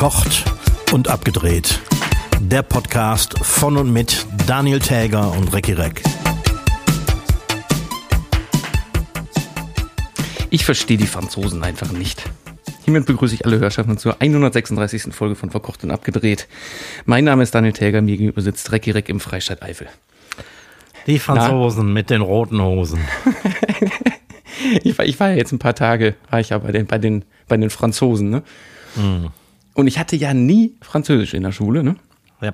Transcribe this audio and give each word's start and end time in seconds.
Verkocht 0.00 0.44
und 0.92 1.08
abgedreht. 1.08 1.78
Der 2.40 2.62
Podcast 2.62 3.38
von 3.44 3.76
und 3.76 3.92
mit 3.92 4.24
Daniel 4.46 4.78
Täger 4.78 5.30
und 5.32 5.52
Recki 5.52 5.74
Reck. 5.74 6.02
Ich 10.48 10.64
verstehe 10.64 10.96
die 10.96 11.06
Franzosen 11.06 11.62
einfach 11.62 11.92
nicht. 11.92 12.22
Hiermit 12.84 13.04
begrüße 13.04 13.34
ich 13.34 13.44
alle 13.44 13.58
Hörschaften 13.58 13.98
zur 13.98 14.22
136. 14.22 15.12
Folge 15.12 15.34
von 15.34 15.50
Verkocht 15.50 15.84
und 15.84 15.90
Abgedreht. 15.90 16.48
Mein 17.04 17.24
Name 17.24 17.42
ist 17.42 17.54
Daniel 17.54 17.74
Täger, 17.74 18.00
mir 18.00 18.16
gegenüber 18.16 18.40
sitzt 18.40 18.72
Recki 18.72 18.92
Reck 18.92 19.10
im 19.10 19.20
Freistaat 19.20 19.62
Eifel. 19.62 19.86
Die 21.06 21.18
Franzosen 21.18 21.88
Na? 21.88 21.92
mit 21.92 22.08
den 22.08 22.22
roten 22.22 22.62
Hosen. 22.62 23.00
ich, 24.82 24.96
war, 24.96 25.04
ich 25.04 25.20
war 25.20 25.28
ja 25.28 25.36
jetzt 25.36 25.52
ein 25.52 25.58
paar 25.58 25.74
Tage, 25.74 26.14
war 26.30 26.40
ich 26.40 26.48
ja 26.48 26.56
bei 26.58 26.72
den, 26.72 26.86
bei 26.86 26.96
den, 26.96 27.26
bei 27.48 27.58
den 27.58 27.68
Franzosen, 27.68 28.30
ne? 28.30 28.42
Mm. 28.96 29.26
Und 29.74 29.86
ich 29.86 29.98
hatte 29.98 30.16
ja 30.16 30.34
nie 30.34 30.74
Französisch 30.80 31.34
in 31.34 31.42
der 31.42 31.52
Schule, 31.52 31.82
ne? 31.82 31.96
Ja. 32.40 32.52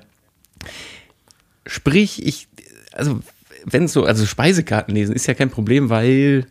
Sprich, 1.65 2.25
ich, 2.25 2.47
also, 2.93 3.19
wenn 3.65 3.87
so, 3.87 4.05
also 4.05 4.25
Speisekarten 4.25 4.93
lesen 4.93 5.15
ist 5.15 5.27
ja 5.27 5.33
kein 5.33 5.49
Problem, 5.49 5.89
weil, 5.89 6.47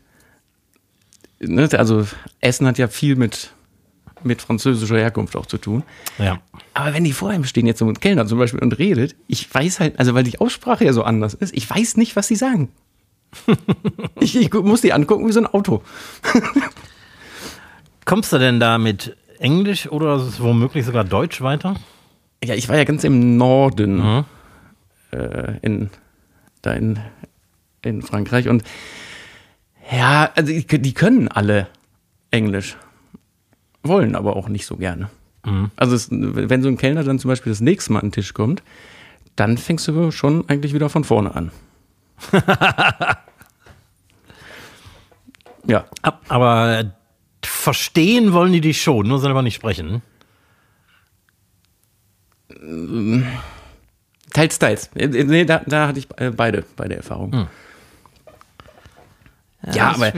ne, 1.40 1.68
also 1.72 2.06
Essen 2.40 2.66
hat 2.66 2.78
ja 2.78 2.88
viel 2.88 3.16
mit, 3.16 3.52
mit 4.22 4.42
französischer 4.42 4.98
Herkunft 4.98 5.36
auch 5.36 5.46
zu 5.46 5.58
tun. 5.58 5.82
Ja. 6.18 6.40
Aber 6.74 6.92
wenn 6.92 7.04
die 7.04 7.12
vor 7.12 7.32
ihm 7.32 7.44
stehen, 7.44 7.66
jetzt 7.66 7.78
so 7.78 7.86
ein 7.86 7.98
Kellner 7.98 8.26
zum 8.26 8.38
Beispiel, 8.38 8.60
und 8.60 8.78
redet, 8.78 9.16
ich 9.28 9.52
weiß 9.52 9.80
halt, 9.80 9.98
also 9.98 10.14
weil 10.14 10.24
die 10.24 10.38
Aussprache 10.40 10.84
ja 10.84 10.92
so 10.92 11.02
anders 11.02 11.34
ist, 11.34 11.54
ich 11.56 11.68
weiß 11.68 11.96
nicht, 11.96 12.16
was 12.16 12.28
sie 12.28 12.36
sagen. 12.36 12.70
ich, 14.20 14.36
ich 14.36 14.52
muss 14.52 14.80
die 14.80 14.92
angucken 14.92 15.26
wie 15.26 15.32
so 15.32 15.40
ein 15.40 15.46
Auto. 15.46 15.82
Kommst 18.04 18.32
du 18.32 18.38
denn 18.38 18.60
da 18.60 18.78
mit 18.78 19.16
Englisch 19.40 19.90
oder 19.90 20.20
womöglich 20.38 20.84
sogar 20.84 21.04
Deutsch 21.04 21.40
weiter? 21.40 21.76
Ja, 22.42 22.54
ich 22.54 22.68
war 22.68 22.76
ja 22.76 22.84
ganz 22.84 23.04
im 23.04 23.37
Norden, 23.37 23.96
mhm. 23.96 24.24
äh, 25.12 25.59
in, 25.62 25.90
da 26.62 26.73
in, 26.73 26.98
in 27.82 28.02
Frankreich 28.02 28.48
und 28.48 28.62
ja, 29.90 30.30
also 30.34 30.52
die, 30.52 30.95
können 30.95 31.29
alle 31.29 31.68
Englisch, 32.30 32.76
wollen 33.82 34.16
aber 34.16 34.37
auch 34.37 34.48
nicht 34.48 34.66
so 34.66 34.76
gerne. 34.76 35.10
Mhm. 35.45 35.70
Also 35.76 35.95
es, 35.95 36.09
wenn 36.10 36.62
so 36.62 36.68
ein 36.68 36.76
Kellner 36.76 37.04
dann 37.04 37.18
zum 37.18 37.29
Beispiel 37.29 37.52
das 37.52 37.60
nächste 37.60 37.92
Mal 37.92 38.01
an 38.01 38.07
den 38.07 38.12
Tisch 38.12 38.34
kommt, 38.34 38.62
dann 39.37 39.59
fängst 39.59 39.87
du 39.87 40.10
schon 40.10 40.48
eigentlich 40.48 40.74
wieder 40.74 40.88
von 40.88 41.04
vorne 41.04 41.34
an. 41.34 41.52
ja. 45.66 45.84
Aber 46.29 46.92
verstehen 47.66 48.32
wollen 48.32 48.52
die 48.52 48.60
dich 48.60 48.80
schon, 48.80 49.09
nur 49.09 49.18
selber 49.18 49.42
nicht 49.42 49.56
sprechen. 49.56 50.00
Teils, 54.32 54.60
teils. 54.60 54.90
Nee, 54.95 55.45
da, 55.45 55.62
da 55.66 55.88
hatte 55.88 55.98
ich 55.98 56.06
äh, 56.16 56.30
beide, 56.30 56.64
beide 56.76 56.95
Erfahrungen. 56.95 57.32
Hm. 57.32 57.46
Ja, 59.66 59.74
ja 59.74 59.90
aber 59.90 60.12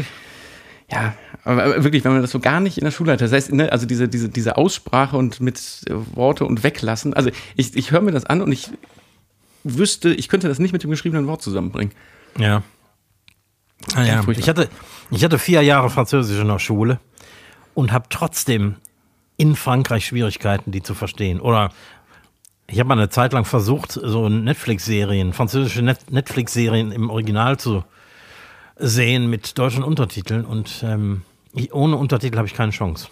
ja, 0.91 1.15
aber 1.45 1.83
wirklich, 1.85 2.05
wenn 2.05 2.13
man 2.13 2.21
das 2.21 2.31
so 2.31 2.39
gar 2.39 2.61
nicht 2.61 2.77
in 2.77 2.85
der 2.85 2.91
Schule 2.91 3.13
hat, 3.13 3.23
das 3.23 3.33
heißt, 3.33 3.53
ne, 3.53 3.73
also 3.73 3.87
diese, 3.87 4.09
diese, 4.09 4.29
diese 4.29 4.59
Aussprache 4.59 5.17
und 5.17 5.41
mit 5.41 5.59
Worte 6.15 6.45
und 6.45 6.63
weglassen, 6.63 7.15
also 7.15 7.31
ich, 7.57 7.75
ich 7.77 7.93
höre 7.93 8.03
mir 8.03 8.13
das 8.13 8.27
an 8.27 8.43
und 8.43 8.53
ich 8.53 8.71
wüsste, 9.65 10.13
ich 10.13 10.29
könnte 10.29 10.49
das 10.49 10.59
nicht 10.59 10.73
mit 10.73 10.83
dem 10.83 10.91
geschriebenen 10.91 11.27
Wort 11.27 11.41
zusammenbringen. 11.41 11.95
Ja. 12.39 12.63
Ah, 13.95 14.03
ja. 14.03 14.23
Ich, 14.29 14.51
hatte, 14.51 14.69
ich 15.11 15.25
hatte 15.25 15.39
vier 15.39 15.63
Jahre 15.63 15.89
Französisch 15.89 16.39
in 16.39 16.49
der 16.49 16.59
Schule 16.59 17.01
und 17.79 17.93
habe 17.93 18.07
trotzdem 18.11 18.75
in 19.37 19.55
Frankreich 19.55 20.05
Schwierigkeiten, 20.05 20.73
die 20.73 20.83
zu 20.83 20.95
verstehen. 20.95 21.41
Oder 21.41 21.71
ich 22.67 22.81
habe 22.81 22.89
mal 22.89 22.99
eine 22.99 23.09
Zeit 23.09 23.33
lang 23.33 23.45
versucht, 23.45 23.93
so 23.93 24.29
Netflix-Serien, 24.29 25.33
französische 25.33 25.83
Net 25.83 26.11
Netflix-Serien 26.11 26.91
im 26.91 27.09
Original 27.09 27.57
zu 27.57 27.85
sehen 28.75 29.31
mit 29.31 29.57
deutschen 29.59 29.85
Untertiteln 29.85 30.45
und 30.45 30.83
ähm, 30.83 31.23
ich, 31.53 31.73
ohne 31.73 31.97
Untertitel 31.97 32.39
habe 32.39 32.49
ich 32.49 32.55
keine 32.55 32.73
Chance. 32.73 33.07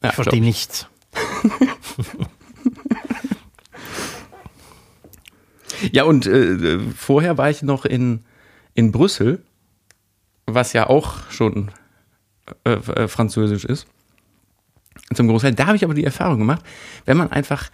Ja, 0.00 0.10
ich 0.10 0.14
verstehe 0.14 0.40
nichts. 0.40 0.86
ja, 5.90 6.04
und 6.04 6.28
äh, 6.28 6.78
vorher 6.96 7.36
war 7.36 7.50
ich 7.50 7.62
noch 7.62 7.84
in, 7.84 8.20
in 8.74 8.92
Brüssel, 8.92 9.42
was 10.46 10.72
ja 10.72 10.88
auch 10.88 11.28
schon 11.30 11.72
äh, 12.64 12.72
äh, 12.72 13.08
Französisch 13.08 13.64
ist. 13.64 13.86
Zum 15.14 15.28
Großteil. 15.28 15.54
Da 15.54 15.66
habe 15.66 15.76
ich 15.76 15.84
aber 15.84 15.94
die 15.94 16.04
Erfahrung 16.04 16.38
gemacht, 16.38 16.62
wenn 17.04 17.16
man 17.16 17.30
einfach 17.30 17.70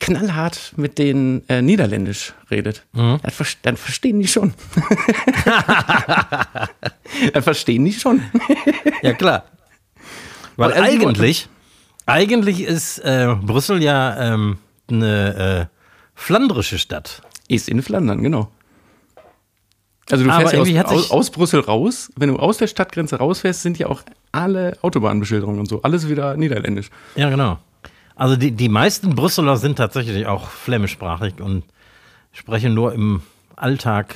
knallhart 0.00 0.72
mit 0.76 0.98
denen 0.98 1.48
äh, 1.48 1.62
Niederländisch 1.62 2.34
redet, 2.50 2.84
mhm. 2.92 3.18
dann, 3.22 3.32
dann, 3.62 3.76
verstehen 3.76 4.20
die 4.20 4.28
schon. 4.28 4.52
dann 7.32 7.42
verstehen 7.42 7.84
die 7.84 7.92
schon. 7.92 8.22
ja, 9.02 9.14
klar. 9.14 9.44
Weil 10.56 10.72
also, 10.72 10.84
eigentlich, 10.84 11.48
eigentlich 12.06 12.62
ist 12.62 12.98
äh, 12.98 13.34
Brüssel 13.40 13.82
ja 13.82 14.34
ähm, 14.34 14.58
eine 14.90 15.68
äh, 15.70 15.76
flandrische 16.14 16.78
Stadt. 16.78 17.22
Ist 17.48 17.68
in 17.68 17.82
Flandern, 17.82 18.22
genau. 18.22 18.50
Also 20.10 20.24
du 20.24 20.30
fährst 20.30 20.52
ja 20.68 20.84
aus, 20.84 20.92
aus, 20.92 21.10
aus, 21.10 21.30
Brüssel 21.30 21.60
raus. 21.60 22.12
Wenn 22.16 22.28
du 22.28 22.36
aus 22.36 22.58
der 22.58 22.68
Stadtgrenze 22.68 23.16
rausfährst, 23.16 23.62
sind 23.62 23.78
ja 23.78 23.88
auch 23.88 24.02
alle 24.30 24.78
Autobahnbeschilderungen 24.82 25.58
und 25.58 25.66
so. 25.66 25.82
Alles 25.82 26.08
wieder 26.08 26.36
niederländisch. 26.36 26.90
Ja, 27.16 27.28
genau. 27.28 27.58
Also 28.14 28.36
die, 28.36 28.52
die 28.52 28.68
meisten 28.68 29.14
Brüsseler 29.14 29.56
sind 29.56 29.76
tatsächlich 29.76 30.26
auch 30.26 30.48
flämischsprachig 30.48 31.40
und 31.40 31.64
sprechen 32.32 32.72
nur 32.72 32.94
im 32.94 33.22
Alltag 33.56 34.14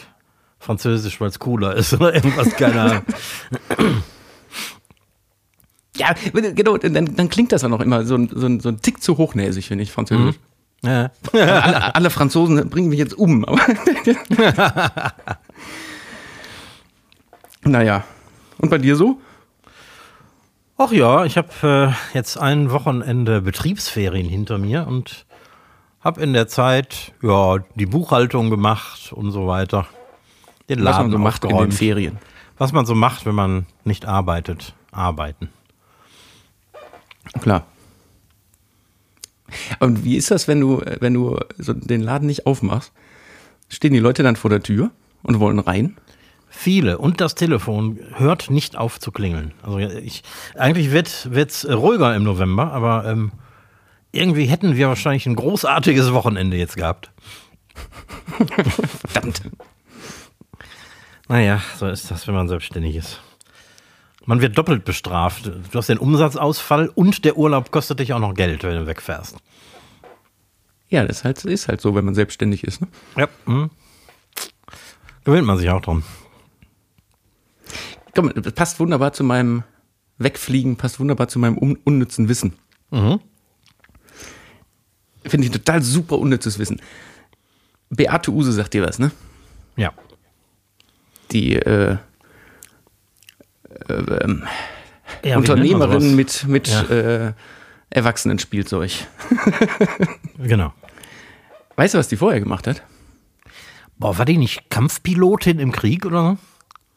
Französisch, 0.58 1.20
weil 1.20 1.28
es 1.28 1.38
cooler 1.38 1.74
ist 1.74 1.94
oder 1.94 2.14
irgendwas, 2.14 2.54
keine 2.56 2.80
Ahnung. 2.80 3.02
Ja, 5.96 6.14
genau, 6.32 6.78
dann, 6.78 7.14
dann 7.14 7.28
klingt 7.28 7.52
das 7.52 7.60
dann 7.60 7.74
auch 7.74 7.80
immer 7.80 8.04
so, 8.04 8.16
so, 8.16 8.58
so 8.58 8.68
ein 8.70 8.80
Tick 8.80 9.02
zu 9.02 9.18
hochnäsig, 9.18 9.66
finde 9.68 9.84
ich, 9.84 9.92
Französisch. 9.92 10.36
Mhm. 10.82 10.88
Ja. 10.88 11.10
alle, 11.32 11.94
alle, 11.94 12.10
Franzosen 12.10 12.70
bringen 12.70 12.88
mich 12.88 12.98
jetzt 12.98 13.12
um. 13.12 13.44
naja. 17.64 18.04
Und 18.58 18.70
bei 18.70 18.78
dir 18.78 18.96
so? 18.96 19.20
Ach 20.76 20.92
ja, 20.92 21.24
ich 21.24 21.36
habe 21.36 21.48
äh, 21.92 22.16
jetzt 22.16 22.38
ein 22.38 22.70
Wochenende 22.70 23.42
Betriebsferien 23.42 24.28
hinter 24.28 24.56
mir 24.58 24.86
und 24.86 25.26
habe 26.00 26.22
in 26.22 26.32
der 26.32 26.48
Zeit 26.48 27.12
ja 27.22 27.58
die 27.74 27.86
Buchhaltung 27.86 28.48
gemacht 28.48 29.12
und 29.12 29.30
so 29.30 29.46
weiter. 29.46 29.86
Den 30.68 30.78
Laden 30.78 30.96
Was 30.96 31.02
man 31.02 31.10
so 31.12 31.18
macht 31.18 31.44
in 31.44 31.56
den 31.56 31.72
Ferien. 31.72 32.18
Was 32.56 32.72
man 32.72 32.86
so 32.86 32.94
macht, 32.94 33.26
wenn 33.26 33.34
man 33.34 33.66
nicht 33.84 34.06
arbeitet. 34.06 34.74
Arbeiten. 34.90 35.50
Klar. 37.40 37.66
Und 39.80 40.04
wie 40.04 40.16
ist 40.16 40.30
das, 40.30 40.48
wenn 40.48 40.60
du, 40.60 40.82
wenn 41.00 41.14
du 41.14 41.38
so 41.58 41.72
den 41.72 42.00
Laden 42.00 42.26
nicht 42.26 42.46
aufmachst? 42.46 42.92
Stehen 43.68 43.92
die 43.92 43.98
Leute 43.98 44.22
dann 44.22 44.36
vor 44.36 44.50
der 44.50 44.62
Tür 44.62 44.90
und 45.22 45.40
wollen 45.40 45.58
rein? 45.58 45.96
Viele 46.62 46.98
und 46.98 47.22
das 47.22 47.34
Telefon 47.36 47.98
hört 48.16 48.50
nicht 48.50 48.76
auf 48.76 49.00
zu 49.00 49.12
klingeln. 49.12 49.54
Also 49.62 49.78
ich, 49.78 50.22
eigentlich 50.56 50.90
wird 50.90 51.08
es 51.34 51.66
ruhiger 51.66 52.14
im 52.14 52.22
November, 52.22 52.70
aber 52.70 53.06
ähm, 53.06 53.32
irgendwie 54.12 54.44
hätten 54.44 54.76
wir 54.76 54.88
wahrscheinlich 54.88 55.24
ein 55.24 55.36
großartiges 55.36 56.12
Wochenende 56.12 56.58
jetzt 56.58 56.76
gehabt. 56.76 57.12
Verdammt. 59.08 59.40
Naja, 61.28 61.62
so 61.78 61.86
ist 61.86 62.10
das, 62.10 62.26
wenn 62.26 62.34
man 62.34 62.46
selbstständig 62.46 62.94
ist. 62.94 63.22
Man 64.26 64.42
wird 64.42 64.58
doppelt 64.58 64.84
bestraft. 64.84 65.46
Du 65.46 65.78
hast 65.78 65.88
den 65.88 65.96
Umsatzausfall 65.96 66.90
und 66.94 67.24
der 67.24 67.38
Urlaub 67.38 67.70
kostet 67.70 68.00
dich 68.00 68.12
auch 68.12 68.18
noch 68.18 68.34
Geld, 68.34 68.64
wenn 68.64 68.76
du 68.76 68.86
wegfährst. 68.86 69.38
Ja, 70.90 71.06
das 71.06 71.20
ist 71.20 71.24
halt, 71.24 71.42
ist 71.46 71.68
halt 71.68 71.80
so, 71.80 71.94
wenn 71.94 72.04
man 72.04 72.14
selbstständig 72.14 72.64
ist. 72.64 72.82
Ne? 72.82 72.88
Ja. 73.16 73.28
Hm. 73.46 73.70
Gewöhnt 75.24 75.46
man 75.46 75.56
sich 75.56 75.70
auch 75.70 75.80
dran. 75.80 76.04
Komm, 78.14 78.32
das 78.34 78.52
passt 78.52 78.80
wunderbar 78.80 79.12
zu 79.12 79.24
meinem 79.24 79.62
Wegfliegen, 80.18 80.76
passt 80.76 81.00
wunderbar 81.00 81.28
zu 81.28 81.38
meinem 81.38 81.56
un 81.58 81.78
unnützen 81.84 82.28
Wissen. 82.28 82.54
Mhm. 82.90 83.20
Finde 85.24 85.46
ich 85.46 85.52
total 85.52 85.82
super 85.82 86.18
unnützes 86.18 86.58
Wissen. 86.58 86.80
Beate 87.90 88.30
Use 88.30 88.52
sagt 88.52 88.74
dir 88.74 88.82
was, 88.82 88.98
ne? 88.98 89.10
Ja. 89.76 89.92
Die 91.30 91.54
äh, 91.56 91.96
äh, 93.88 93.92
ähm, 93.92 94.44
ja, 95.24 95.36
Unternehmerin 95.36 96.16
mit, 96.16 96.46
mit 96.46 96.68
ja. 96.68 96.82
äh, 96.82 97.32
Erwachsenenspielzeug. 97.90 98.92
genau. 100.38 100.72
Weißt 101.76 101.94
du, 101.94 101.98
was 101.98 102.08
die 102.08 102.16
vorher 102.16 102.40
gemacht 102.40 102.66
hat? 102.66 102.82
Boah, 103.98 104.16
war 104.18 104.24
die 104.24 104.38
nicht 104.38 104.70
Kampfpilotin 104.70 105.58
im 105.58 105.72
Krieg 105.72 106.06
oder 106.06 106.30
so? 106.30 106.38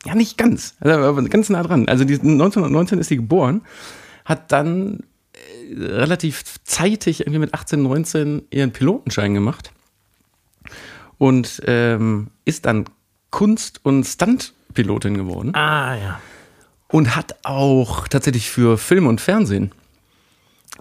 Ja, 0.05 0.15
nicht 0.15 0.37
ganz. 0.37 0.75
Also, 0.79 1.23
ganz 1.29 1.49
nah 1.49 1.63
dran. 1.63 1.87
Also 1.87 2.03
die, 2.03 2.15
1919 2.15 2.99
ist 2.99 3.07
sie 3.07 3.17
geboren, 3.17 3.61
hat 4.25 4.51
dann 4.51 4.99
äh, 5.33 5.75
relativ 5.75 6.43
zeitig, 6.63 7.21
irgendwie 7.21 7.39
mit 7.39 7.53
18, 7.53 7.81
19, 7.81 8.43
ihren 8.51 8.71
Pilotenschein 8.71 9.33
gemacht 9.33 9.71
und 11.17 11.61
ähm, 11.65 12.27
ist 12.45 12.65
dann 12.65 12.85
Kunst- 13.29 13.79
und 13.83 14.03
Stuntpilotin 14.03 15.15
geworden. 15.15 15.55
Ah, 15.55 15.95
ja. 15.95 16.19
Und 16.89 17.15
hat 17.15 17.37
auch 17.43 18.07
tatsächlich 18.07 18.49
für 18.49 18.77
Film 18.77 19.07
und 19.07 19.21
Fernsehen 19.21 19.71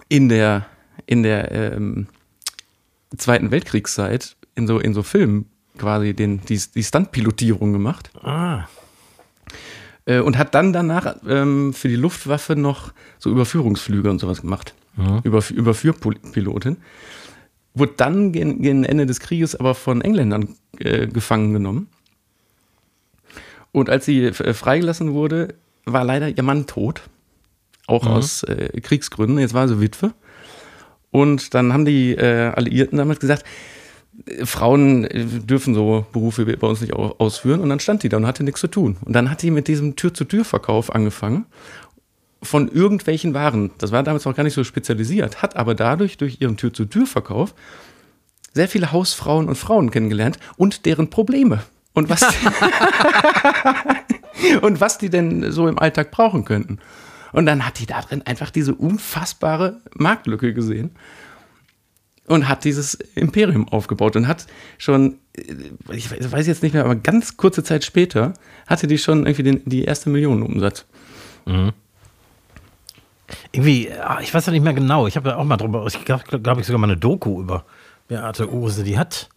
in 0.09 0.29
der, 0.29 0.65
in 1.05 1.23
der 1.23 1.51
ähm, 1.51 2.07
Zweiten 3.17 3.51
Weltkriegszeit 3.51 4.35
in 4.55 4.67
so, 4.67 4.79
in 4.79 4.93
so 4.93 5.01
Filmen 5.01 5.49
quasi 5.77 6.13
den, 6.13 6.41
die, 6.41 6.61
die 6.75 6.83
Stuntpilotierung 6.83 7.73
gemacht. 7.73 8.11
Ah. 8.21 8.65
Äh, 10.05 10.19
und 10.19 10.37
hat 10.37 10.53
dann 10.53 10.73
danach 10.73 11.15
ähm, 11.27 11.73
für 11.73 11.87
die 11.87 11.95
Luftwaffe 11.95 12.55
noch 12.55 12.91
so 13.19 13.29
Überführungsflüge 13.29 14.09
und 14.09 14.19
sowas 14.19 14.41
gemacht. 14.41 14.73
Mhm. 14.95 15.21
Über, 15.23 15.41
Überführpilotin. 15.49 16.77
Wurde 17.73 17.93
dann 17.97 18.31
gegen, 18.31 18.61
gegen 18.61 18.83
Ende 18.83 19.05
des 19.05 19.19
Krieges 19.19 19.55
aber 19.55 19.73
von 19.75 20.01
Engländern 20.01 20.55
äh, 20.77 21.07
gefangen 21.07 21.53
genommen. 21.53 21.87
Und 23.71 23.89
als 23.89 24.05
sie 24.05 24.25
äh, 24.25 24.53
freigelassen 24.53 25.13
wurde, 25.13 25.55
war 25.85 26.03
leider 26.03 26.29
ihr 26.29 26.43
Mann 26.43 26.67
tot. 26.67 27.01
Auch 27.87 28.03
Mhm. 28.05 28.11
aus 28.11 28.43
äh, 28.43 28.79
Kriegsgründen. 28.81 29.39
Jetzt 29.39 29.53
war 29.53 29.67
sie 29.67 29.79
Witwe. 29.81 30.13
Und 31.11 31.53
dann 31.53 31.73
haben 31.73 31.85
die 31.85 32.11
äh, 32.13 32.51
Alliierten 32.55 32.97
damals 32.97 33.19
gesagt, 33.19 33.43
Frauen 34.43 35.05
äh, 35.05 35.25
dürfen 35.25 35.73
so 35.73 36.05
Berufe 36.11 36.45
bei 36.45 36.67
uns 36.67 36.81
nicht 36.81 36.93
au- 36.93 37.15
ausführen. 37.17 37.61
Und 37.61 37.69
dann 37.69 37.79
stand 37.79 38.03
die 38.03 38.09
da 38.09 38.17
und 38.17 38.27
hatte 38.27 38.43
nichts 38.43 38.61
zu 38.61 38.67
tun. 38.67 38.97
Und 39.03 39.13
dann 39.13 39.29
hat 39.29 39.41
die 39.41 39.51
mit 39.51 39.67
diesem 39.67 39.95
Tür-zu-Tür-Verkauf 39.95 40.93
angefangen 40.93 41.45
von 42.41 42.69
irgendwelchen 42.69 43.33
Waren. 43.33 43.71
Das 43.77 43.91
war 43.91 44.03
damals 44.03 44.25
noch 44.25 44.35
gar 44.35 44.43
nicht 44.43 44.53
so 44.53 44.63
spezialisiert, 44.63 45.41
hat 45.41 45.55
aber 45.55 45.75
dadurch 45.75 46.17
durch 46.17 46.41
ihren 46.41 46.57
Tür-zu-Tür-Verkauf 46.57 47.53
sehr 48.53 48.67
viele 48.67 48.91
Hausfrauen 48.91 49.47
und 49.47 49.55
Frauen 49.55 49.89
kennengelernt 49.91 50.37
und 50.57 50.85
deren 50.85 51.09
Probleme. 51.09 51.63
Und 51.93 52.09
was, 52.09 52.21
und 54.61 54.81
was 54.81 54.97
die 54.97 55.09
denn 55.09 55.51
so 55.51 55.67
im 55.67 55.79
Alltag 55.79 56.11
brauchen 56.11 56.45
könnten. 56.45 56.79
Und 57.31 57.45
dann 57.45 57.65
hat 57.65 57.79
die 57.79 57.85
da 57.85 58.01
drin 58.01 58.21
einfach 58.25 58.51
diese 58.51 58.75
unfassbare 58.75 59.81
Marktlücke 59.95 60.53
gesehen 60.53 60.91
und 62.27 62.47
hat 62.47 62.63
dieses 62.63 62.95
Imperium 63.15 63.67
aufgebaut 63.67 64.15
und 64.15 64.27
hat 64.27 64.47
schon, 64.77 65.19
äh, 65.37 65.41
ich 65.91 66.09
weiß 66.09 66.47
jetzt 66.47 66.63
nicht 66.63 66.73
mehr, 66.73 66.85
aber 66.85 66.95
ganz 66.95 67.37
kurze 67.37 67.63
Zeit 67.63 67.83
später 67.83 68.33
hatte 68.67 68.87
die 68.87 68.97
schon 68.97 69.25
irgendwie 69.25 69.43
den, 69.43 69.61
die 69.65 69.83
erste 69.83 70.09
Million 70.09 70.41
Umsatz. 70.43 70.85
Irgendwie, 73.51 73.91
ah, 73.91 74.19
ich 74.21 74.33
weiß 74.33 74.45
ja 74.45 74.51
nicht 74.51 74.63
mehr 74.63 74.73
genau. 74.73 75.07
Ich 75.07 75.15
habe 75.15 75.29
ja 75.29 75.37
auch 75.37 75.43
mal 75.43 75.57
drüber, 75.57 75.85
ich 75.87 76.05
glaube 76.05 76.23
glaub 76.41 76.59
ich 76.59 76.65
sogar 76.65 76.79
mal 76.79 76.87
eine 76.87 76.97
Doku 76.97 77.41
über 77.41 77.65
Beate 78.07 78.51
Use. 78.51 78.83
Die 78.83 78.97
hat 78.97 79.29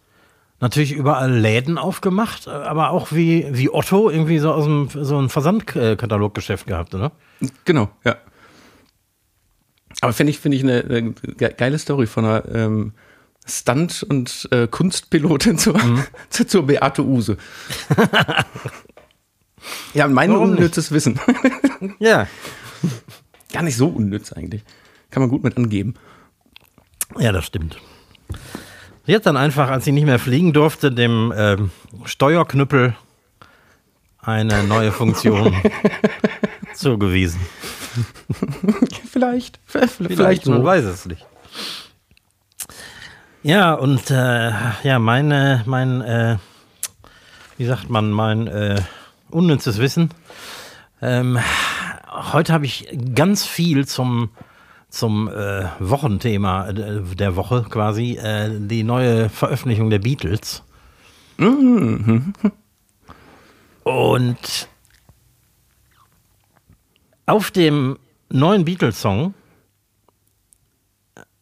natürlich 0.59 0.91
überall 0.91 1.31
Läden 1.31 1.77
aufgemacht, 1.77 2.47
aber 2.47 2.91
auch 2.91 3.11
wie, 3.11 3.47
wie 3.51 3.69
Otto 3.69 4.09
irgendwie 4.09 4.39
so 4.39 4.51
aus 4.53 4.65
dem 4.65 4.89
so 4.89 5.19
ein 5.19 5.29
Versandkataloggeschäft 5.29 6.67
gehabt, 6.67 6.95
oder? 6.95 7.11
Genau, 7.65 7.89
ja. 8.03 8.15
Aber 10.01 10.13
finde 10.13 10.31
ich, 10.31 10.39
finde 10.39 10.57
ich 10.57 10.63
eine, 10.63 10.83
eine 10.83 11.11
ge- 11.13 11.53
geile 11.57 11.79
Story 11.79 12.05
von 12.07 12.25
einer 12.25 12.43
ähm, 12.53 12.93
Stunt- 13.45 14.03
und 14.03 14.47
äh, 14.51 14.67
Kunstpilotin 14.67 15.57
zur, 15.57 15.79
zur, 16.29 16.47
zur 16.47 16.67
Beate 16.67 17.03
Use. 17.03 17.37
ja, 19.93 20.07
mein 20.07 20.31
Warum 20.31 20.51
nicht? 20.51 20.59
unnützes 20.59 20.91
Wissen. 20.91 21.19
Ja. 21.99 22.27
Gar 23.53 23.63
nicht 23.63 23.77
so 23.77 23.87
unnütz 23.87 24.33
eigentlich. 24.33 24.63
Kann 25.11 25.21
man 25.21 25.29
gut 25.29 25.43
mit 25.43 25.55
angeben. 25.57 25.93
Ja, 27.19 27.31
das 27.31 27.45
stimmt. 27.45 27.77
Sie 29.05 29.15
hat 29.15 29.25
dann 29.25 29.37
einfach, 29.37 29.69
als 29.69 29.85
sie 29.85 29.91
nicht 29.91 30.05
mehr 30.05 30.19
fliegen 30.19 30.53
durfte, 30.53 30.91
dem 30.91 31.31
ähm, 31.35 31.71
Steuerknüppel 32.05 32.95
eine 34.19 34.63
neue 34.63 34.91
Funktion 34.91 35.55
zugewiesen. 36.73 37.39
Vielleicht. 39.07 39.59
Vielleicht, 39.65 40.45
man 40.45 40.59
so. 40.59 40.63
weiß 40.63 40.85
es 40.85 41.05
nicht. 41.05 41.25
Ja, 43.43 43.73
und 43.73 44.11
äh, 44.11 44.51
ja, 44.83 44.99
meine, 44.99 45.63
mein, 45.65 46.01
äh, 46.01 46.37
wie 47.57 47.65
sagt 47.65 47.89
man, 47.89 48.11
mein 48.11 48.47
äh, 48.47 48.81
unnützes 49.29 49.77
Wissen. 49.77 50.11
Ähm, 51.01 51.39
heute 52.33 52.51
habe 52.51 52.65
ich 52.65 52.87
ganz 53.15 53.45
viel 53.45 53.87
zum, 53.87 54.31
zum 54.89 55.29
äh, 55.29 55.65
Wochenthema 55.79 56.69
äh, 56.69 57.01
der 57.15 57.35
Woche 57.35 57.65
quasi, 57.69 58.17
äh, 58.17 58.49
die 58.59 58.83
neue 58.83 59.29
Veröffentlichung 59.29 59.89
der 59.89 59.99
Beatles. 59.99 60.63
Und 63.83 64.67
auf 67.27 67.51
dem 67.51 67.99
neuen 68.29 68.65
Beatles-Song 68.65 69.33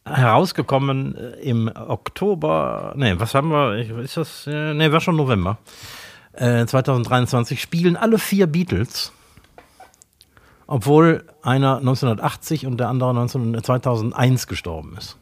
herausgekommen 0.06 1.16
äh, 1.16 1.40
im 1.42 1.72
Oktober, 1.74 2.94
nee, 2.96 3.16
was 3.18 3.34
haben 3.34 3.50
wir, 3.50 4.00
ist 4.00 4.18
das, 4.18 4.48
äh, 4.48 4.74
nee, 4.74 4.92
war 4.92 5.02
schon 5.02 5.16
November, 5.16 5.58
äh, 6.34 6.66
2023, 6.66 7.60
spielen 7.60 7.98
alle 7.98 8.20
vier 8.20 8.48
Beatles, 8.48 9.12
obwohl 10.68 11.26
einer 11.42 11.78
1980 11.78 12.68
und 12.68 12.78
der 12.78 12.90
andere 12.90 13.14
19, 13.14 13.64
2001 13.64 14.48
gestorben 14.48 14.96
ist. 14.98 15.18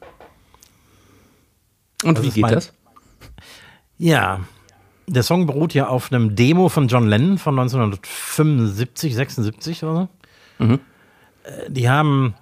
Und 2.03 2.17
Das 2.17 2.23
wie 2.23 2.27
ist 2.27 2.35
geht 2.35 2.51
das? 2.51 2.73
Ja, 3.97 4.41
der 5.07 5.23
Song 5.23 5.45
beruht 5.45 5.73
ja 5.73 5.87
auf 5.87 6.11
einem 6.11 6.35
Demo 6.35 6.67
von 6.67 6.87
John 6.87 7.07
Lennon 7.07 7.37
von 7.37 7.57
1975, 7.57 9.15
76 9.15 9.83
oder 9.83 9.93
so. 10.59 10.65
Mhm. 10.65 10.79
Die 11.67 11.89
haben 11.89 12.35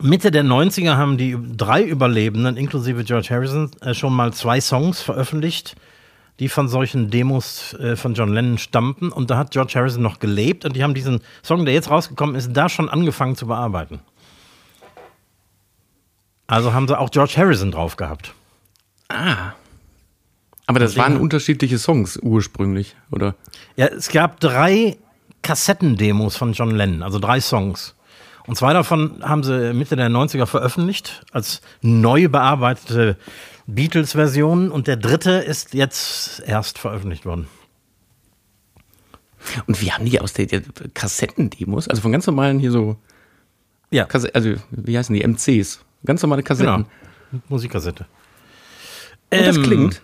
Mitte 0.00 0.30
der 0.30 0.42
90er 0.44 0.96
haben 0.96 1.18
die 1.18 1.36
drei 1.56 1.82
Überlebenden, 1.82 2.56
inklusive 2.56 3.04
George 3.04 3.28
Harrison, 3.30 3.70
äh, 3.82 3.92
schon 3.94 4.14
mal 4.14 4.32
zwei 4.32 4.60
Songs 4.60 5.02
veröffentlicht, 5.02 5.76
die 6.40 6.48
von 6.48 6.66
solchen 6.68 7.10
Demos 7.10 7.74
äh, 7.74 7.94
von 7.96 8.14
John 8.14 8.32
Lennon 8.32 8.56
stammten. 8.58 9.10
Und 9.12 9.30
da 9.30 9.36
hat 9.36 9.50
George 9.50 9.74
Harrison 9.76 10.02
noch 10.02 10.18
gelebt 10.18 10.64
und 10.64 10.74
die 10.74 10.82
haben 10.82 10.94
diesen 10.94 11.20
Song, 11.42 11.64
der 11.66 11.74
jetzt 11.74 11.90
rausgekommen 11.90 12.34
ist, 12.36 12.52
da 12.54 12.68
schon 12.70 12.88
angefangen 12.88 13.36
zu 13.36 13.46
bearbeiten. 13.46 14.00
Also 16.46 16.72
haben 16.72 16.88
sie 16.88 16.98
auch 16.98 17.10
George 17.10 17.34
Harrison 17.36 17.70
drauf 17.70 17.96
gehabt. 17.96 18.34
Ah. 19.08 19.52
Aber 20.66 20.78
das 20.78 20.92
Deswegen- 20.94 21.14
waren 21.14 21.20
unterschiedliche 21.20 21.78
Songs 21.78 22.18
ursprünglich, 22.22 22.96
oder? 23.10 23.34
Ja, 23.76 23.86
es 23.86 24.08
gab 24.08 24.40
drei 24.40 24.96
Kassettendemos 25.42 26.36
von 26.36 26.52
John 26.52 26.70
Lennon, 26.74 27.02
also 27.02 27.18
drei 27.18 27.40
Songs. 27.40 27.94
Und 28.46 28.56
zwei 28.56 28.72
davon 28.72 29.22
haben 29.22 29.42
sie 29.44 29.72
Mitte 29.72 29.94
der 29.96 30.08
90er 30.08 30.46
veröffentlicht, 30.46 31.24
als 31.32 31.60
neu 31.80 32.28
bearbeitete 32.28 33.16
Beatles-Versionen. 33.66 34.70
Und 34.70 34.86
der 34.88 34.96
dritte 34.96 35.30
ist 35.32 35.74
jetzt 35.74 36.40
erst 36.44 36.78
veröffentlicht 36.78 37.24
worden. 37.24 37.46
Und 39.66 39.80
wie 39.80 39.92
haben 39.92 40.04
die 40.04 40.20
aus 40.20 40.32
der, 40.32 40.46
der 40.46 40.62
Kassettendemos, 40.94 41.88
also 41.88 42.02
von 42.02 42.12
ganz 42.12 42.26
normalen 42.26 42.58
hier 42.58 42.70
so, 42.70 42.96
Ja, 43.90 44.04
Kasse, 44.04 44.30
also 44.34 44.54
wie 44.70 44.96
heißen 44.96 45.14
die, 45.14 45.22
MCs, 45.26 45.80
ganz 46.04 46.22
normale 46.22 46.42
Kassetten. 46.42 46.86
genau. 47.30 47.42
Musikkassette. 47.48 48.06
Und 49.32 49.46
das 49.46 49.56
Ähm, 49.56 49.62
klingt. 49.62 50.02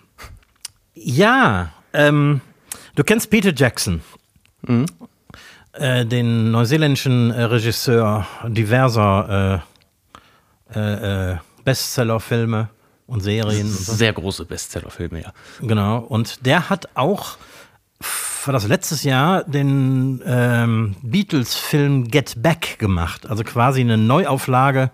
Ja, 0.95 1.73
ähm, 1.93 2.41
du 2.97 3.05
kennst 3.05 3.31
Peter 3.31 3.53
Jackson, 3.55 4.01
äh, 5.79 6.07
den 6.07 6.51
neuseeländischen 6.51 7.31
äh, 7.31 7.45
Regisseur 7.45 8.27
diverser 8.47 9.63
äh, 10.75 10.79
äh, 10.79 11.33
äh, 11.33 11.37
Bestsellerfilme 11.65 12.69
und 13.07 13.21
Serien. 13.21 13.67
Und 13.67 13.73
so. 13.73 13.93
Sehr 13.95 14.13
große 14.13 14.45
Bestsellerfilme, 14.45 15.23
ja. 15.23 15.33
Genau. 15.61 15.99
Und 15.99 16.45
der 16.47 16.69
hat 16.69 16.89
auch 16.95 17.37
für 18.01 18.53
das 18.53 18.67
letztes 18.67 19.03
Jahr 19.03 19.45
den 19.45 20.23
ähm, 20.25 20.97
Beatles-Film 21.03 22.09
Get 22.09 22.43
Back 22.43 22.79
gemacht. 22.79 23.29
Also 23.29 23.45
quasi 23.45 23.81
eine 23.81 23.99
Neuauflage 23.99 24.91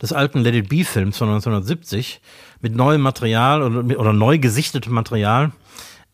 des 0.00 0.12
alten 0.12 0.40
Let 0.40 0.54
It 0.54 0.68
Be-Films 0.68 1.18
von 1.18 1.28
1970 1.28 2.20
mit 2.60 2.74
neuem 2.74 3.00
Material 3.00 3.62
oder, 3.62 3.98
oder 3.98 4.12
neu 4.12 4.38
gesichtetem 4.38 4.92
Material. 4.92 5.52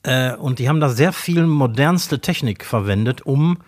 Äh, 0.02 0.34
und 0.34 0.58
die 0.58 0.68
haben 0.68 0.80
da 0.80 0.88
sehr 0.88 1.12
viel 1.12 1.46
modernste 1.46 2.20
Technik 2.20 2.64
verwendet, 2.64 3.22
um 3.22 3.58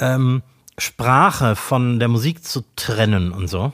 ähm, 0.00 0.42
Sprache 0.78 1.56
von 1.56 2.00
der 2.00 2.08
Musik 2.08 2.42
zu 2.42 2.64
trennen 2.74 3.32
und 3.32 3.48
so. 3.48 3.72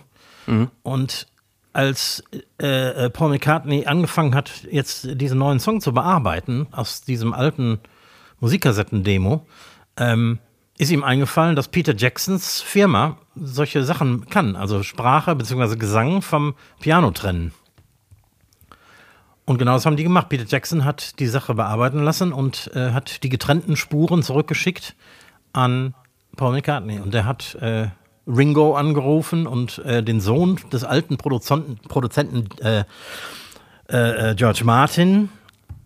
Und 0.83 1.27
als 1.73 2.25
äh, 2.61 3.05
äh, 3.05 3.11
Paul 3.11 3.31
McCartney 3.31 3.87
angefangen 3.87 4.35
hat, 4.35 4.51
jetzt 4.71 5.09
diesen 5.21 5.39
neuen 5.39 5.61
Song 5.61 5.81
zu 5.81 5.93
bearbeiten, 5.93 6.67
aus 6.73 7.03
diesem 7.03 7.33
alten 7.33 7.81
Musikkassetten-Demo, 8.41 9.47
ähm, 9.99 10.39
ist 10.79 10.91
ihm 10.91 11.05
eingefallen, 11.05 11.57
dass 11.57 11.69
Peter 11.69 11.95
Jacksons 11.95 12.61
Firma 12.61 13.19
solche 13.35 13.83
Sachen 13.85 14.27
kann, 14.27 14.57
also 14.57 14.83
Sprache 14.83 15.35
bzw. 15.35 15.77
Gesang 15.77 16.23
vom 16.23 16.55
Piano 16.81 17.11
trennen. 17.11 17.53
Und 19.45 19.59
genau 19.59 19.75
das 19.75 19.87
haben 19.87 19.97
die 19.97 20.03
gemacht. 20.03 20.29
Peter 20.29 20.45
Jackson 20.47 20.85
hat 20.85 21.21
die 21.21 21.29
Sache 21.29 21.55
bearbeiten 21.55 22.03
lassen 22.03 22.33
und 22.33 22.71
äh, 22.75 22.91
hat 22.91 23.23
die 23.23 23.29
getrennten 23.29 23.77
Spuren 23.77 24.23
zurückgeschickt 24.23 24.97
an 25.53 25.95
Paul 26.37 26.53
McCartney. 26.53 27.01
Und 27.01 27.15
der 27.15 27.25
hat 27.25 27.55
äh, 27.57 27.89
Ringo 28.27 28.75
angerufen 28.75 29.47
und 29.47 29.79
äh, 29.79 30.03
den 30.03 30.21
Sohn 30.21 30.59
des 30.73 30.85
alten 30.85 31.17
Produzenten, 31.17 31.79
Produzenten 31.89 32.49
äh, 32.61 32.85
äh, 33.89 34.35
George 34.35 34.63
Martin, 34.65 35.29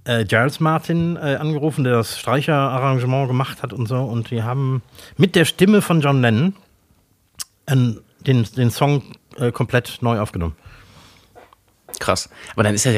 äh, 0.04 0.24
Giles 0.24 0.60
Martin 0.60 1.16
angerufen, 1.18 1.84
der 1.84 1.94
das 1.94 2.18
Streicherarrangement 2.18 3.28
gemacht 3.28 3.62
hat 3.62 3.72
und 3.72 3.86
so. 3.86 3.96
Und 3.96 4.30
die 4.30 4.42
haben 4.42 4.82
mit 5.16 5.36
der 5.36 5.44
Stimme 5.44 5.82
von 5.82 6.00
John 6.00 6.22
Lennon 6.22 6.54
den, 7.68 8.44
den 8.56 8.70
Song 8.70 9.02
komplett 9.52 9.98
neu 10.00 10.18
aufgenommen. 10.18 10.56
Krass. 12.00 12.30
Aber 12.54 12.62
dann 12.62 12.74
ist 12.74 12.84
ja 12.84 12.92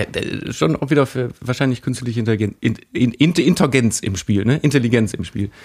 schon 0.52 0.76
auch 0.76 0.88
wieder 0.90 1.06
für 1.06 1.30
wahrscheinlich 1.40 1.82
künstliche 1.82 2.20
Intelligenz, 2.20 2.54
Intelligenz 2.92 3.98
im 3.98 4.16
Spiel, 4.16 4.44
ne? 4.44 4.58
Intelligenz 4.62 5.12
im 5.12 5.24
Spiel. 5.24 5.50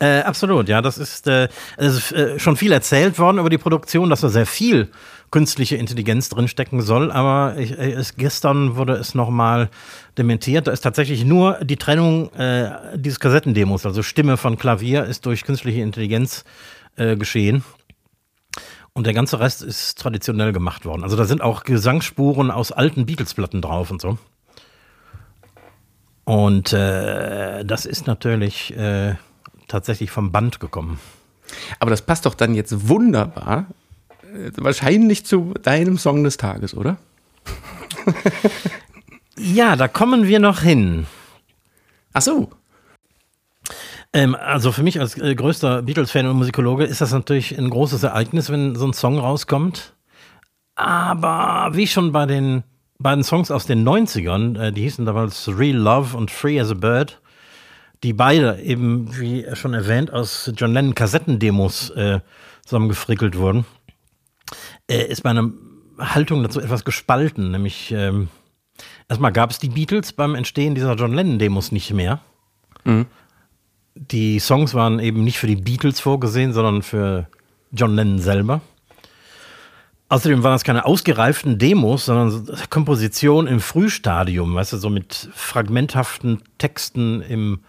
Äh, 0.00 0.22
absolut, 0.22 0.68
ja. 0.68 0.82
Das 0.82 0.98
ist, 0.98 1.28
äh, 1.28 1.48
ist 1.78 2.10
äh, 2.10 2.40
schon 2.40 2.56
viel 2.56 2.72
erzählt 2.72 3.16
worden 3.20 3.38
über 3.38 3.48
die 3.48 3.58
Produktion, 3.58 4.10
dass 4.10 4.22
da 4.22 4.28
sehr 4.28 4.44
viel 4.44 4.90
künstliche 5.30 5.76
Intelligenz 5.76 6.28
drinstecken 6.28 6.82
soll. 6.82 7.12
Aber 7.12 7.56
ich, 7.58 7.78
äh, 7.78 7.92
es, 7.92 8.16
gestern 8.16 8.74
wurde 8.74 8.94
es 8.94 9.14
nochmal 9.14 9.70
dementiert. 10.18 10.66
Da 10.66 10.72
ist 10.72 10.80
tatsächlich 10.80 11.24
nur 11.24 11.60
die 11.62 11.76
Trennung 11.76 12.32
äh, 12.34 12.72
dieses 12.96 13.20
Kassettendemos, 13.20 13.86
also 13.86 14.02
Stimme 14.02 14.36
von 14.36 14.58
Klavier, 14.58 15.04
ist 15.04 15.26
durch 15.26 15.44
künstliche 15.44 15.80
Intelligenz 15.80 16.44
äh, 16.96 17.16
geschehen. 17.16 17.62
Und 18.96 19.06
der 19.06 19.12
ganze 19.12 19.40
Rest 19.40 19.60
ist 19.62 19.98
traditionell 19.98 20.52
gemacht 20.52 20.86
worden. 20.86 21.02
Also 21.02 21.16
da 21.16 21.24
sind 21.24 21.42
auch 21.42 21.64
Gesangsspuren 21.64 22.52
aus 22.52 22.70
alten 22.70 23.06
Beatles-Platten 23.06 23.60
drauf 23.60 23.90
und 23.90 24.00
so. 24.00 24.18
Und 26.22 26.72
äh, 26.72 27.64
das 27.64 27.86
ist 27.86 28.06
natürlich 28.06 28.74
äh, 28.76 29.16
tatsächlich 29.66 30.12
vom 30.12 30.30
Band 30.30 30.60
gekommen. 30.60 31.00
Aber 31.80 31.90
das 31.90 32.02
passt 32.02 32.24
doch 32.24 32.34
dann 32.34 32.54
jetzt 32.54 32.88
wunderbar, 32.88 33.66
äh, 34.22 34.52
wahrscheinlich 34.56 35.26
zu 35.26 35.54
deinem 35.60 35.98
Song 35.98 36.22
des 36.22 36.36
Tages, 36.36 36.72
oder? 36.74 36.96
ja, 39.36 39.74
da 39.74 39.88
kommen 39.88 40.28
wir 40.28 40.38
noch 40.38 40.60
hin. 40.60 41.06
Ach 42.12 42.22
so. 42.22 42.50
Ähm, 44.14 44.36
also 44.36 44.70
für 44.70 44.84
mich 44.84 45.00
als 45.00 45.18
äh, 45.18 45.34
größter 45.34 45.82
Beatles-Fan 45.82 46.26
und 46.26 46.36
Musikologe 46.36 46.84
ist 46.84 47.00
das 47.00 47.12
natürlich 47.12 47.58
ein 47.58 47.68
großes 47.68 48.04
Ereignis, 48.04 48.48
wenn 48.48 48.76
so 48.76 48.86
ein 48.86 48.92
Song 48.92 49.18
rauskommt. 49.18 49.92
Aber 50.76 51.76
wie 51.76 51.88
schon 51.88 52.12
bei 52.12 52.24
den 52.24 52.62
beiden 52.98 53.24
Songs 53.24 53.50
aus 53.50 53.66
den 53.66 53.86
90ern, 53.86 54.58
äh, 54.58 54.72
die 54.72 54.82
hießen 54.82 55.04
damals 55.04 55.48
Real 55.48 55.76
Love 55.76 56.16
und 56.16 56.30
Free 56.30 56.60
as 56.60 56.70
a 56.70 56.74
Bird, 56.74 57.20
die 58.04 58.12
beide 58.12 58.60
eben, 58.60 59.18
wie 59.18 59.46
schon 59.54 59.74
erwähnt, 59.74 60.12
aus 60.12 60.50
John 60.56 60.72
Lennon 60.72 60.94
Kassettendemos 60.94 61.90
äh, 61.90 62.20
zusammengefrickelt 62.64 63.36
wurden, 63.36 63.66
äh, 64.88 65.06
ist 65.06 65.24
meine 65.24 65.52
Haltung 65.98 66.44
dazu 66.44 66.60
etwas 66.60 66.84
gespalten. 66.84 67.50
Nämlich, 67.50 67.90
ähm, 67.90 68.28
erstmal 69.08 69.32
gab 69.32 69.50
es 69.50 69.58
die 69.58 69.70
Beatles 69.70 70.12
beim 70.12 70.36
Entstehen 70.36 70.76
dieser 70.76 70.94
John 70.94 71.14
Lennon-Demos 71.14 71.72
nicht 71.72 71.92
mehr. 71.92 72.20
Mhm 72.84 73.06
die 73.94 74.38
Songs 74.40 74.74
waren 74.74 74.98
eben 74.98 75.24
nicht 75.24 75.38
für 75.38 75.46
die 75.46 75.56
Beatles 75.56 76.00
vorgesehen, 76.00 76.52
sondern 76.52 76.82
für 76.82 77.28
John 77.72 77.94
Lennon 77.94 78.18
selber. 78.18 78.60
Außerdem 80.08 80.42
waren 80.42 80.54
es 80.54 80.64
keine 80.64 80.84
ausgereiften 80.84 81.58
Demos, 81.58 82.04
sondern 82.04 82.46
Komposition 82.70 83.46
im 83.46 83.60
Frühstadium, 83.60 84.54
weißt 84.54 84.74
du, 84.74 84.76
so 84.76 84.90
mit 84.90 85.28
fragmenthaften 85.34 86.42
Texten 86.58 87.22
im, 87.22 87.60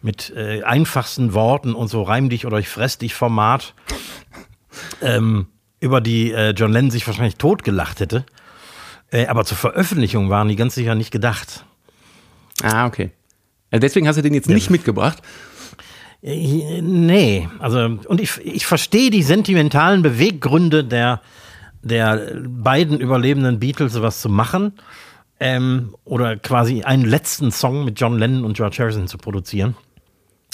mit 0.00 0.32
äh, 0.36 0.62
einfachsten 0.62 1.34
Worten 1.34 1.74
und 1.74 1.88
so 1.88 2.02
reim 2.02 2.30
dich 2.30 2.46
oder 2.46 2.58
ich 2.58 2.68
fress 2.68 2.98
dich 2.98 3.14
Format, 3.14 3.74
ähm, 5.02 5.46
über 5.80 6.00
die 6.00 6.30
äh, 6.30 6.50
John 6.50 6.72
Lennon 6.72 6.90
sich 6.90 7.06
wahrscheinlich 7.06 7.36
totgelacht 7.36 8.00
hätte. 8.00 8.24
Äh, 9.10 9.26
aber 9.26 9.44
zur 9.44 9.56
Veröffentlichung 9.56 10.30
waren 10.30 10.48
die 10.48 10.56
ganz 10.56 10.74
sicher 10.74 10.94
nicht 10.94 11.10
gedacht. 11.10 11.64
Ah, 12.62 12.86
okay. 12.86 13.10
Also 13.70 13.80
deswegen 13.80 14.06
hast 14.06 14.16
du 14.16 14.22
den 14.22 14.34
jetzt 14.34 14.48
nicht 14.48 14.66
ja. 14.66 14.72
mitgebracht. 14.72 15.22
Nee, 16.22 17.48
also 17.58 17.98
und 18.06 18.20
ich, 18.20 18.38
ich 18.44 18.66
verstehe 18.66 19.10
die 19.10 19.22
sentimentalen 19.22 20.02
Beweggründe 20.02 20.84
der, 20.84 21.22
der 21.82 22.34
beiden 22.46 23.00
überlebenden 23.00 23.58
Beatles, 23.58 23.94
sowas 23.94 24.20
zu 24.20 24.28
machen. 24.28 24.74
Ähm, 25.42 25.94
oder 26.04 26.36
quasi 26.36 26.82
einen 26.82 27.06
letzten 27.06 27.50
Song 27.50 27.86
mit 27.86 27.98
John 27.98 28.18
Lennon 28.18 28.44
und 28.44 28.58
George 28.58 28.76
Harrison 28.78 29.08
zu 29.08 29.16
produzieren. 29.16 29.74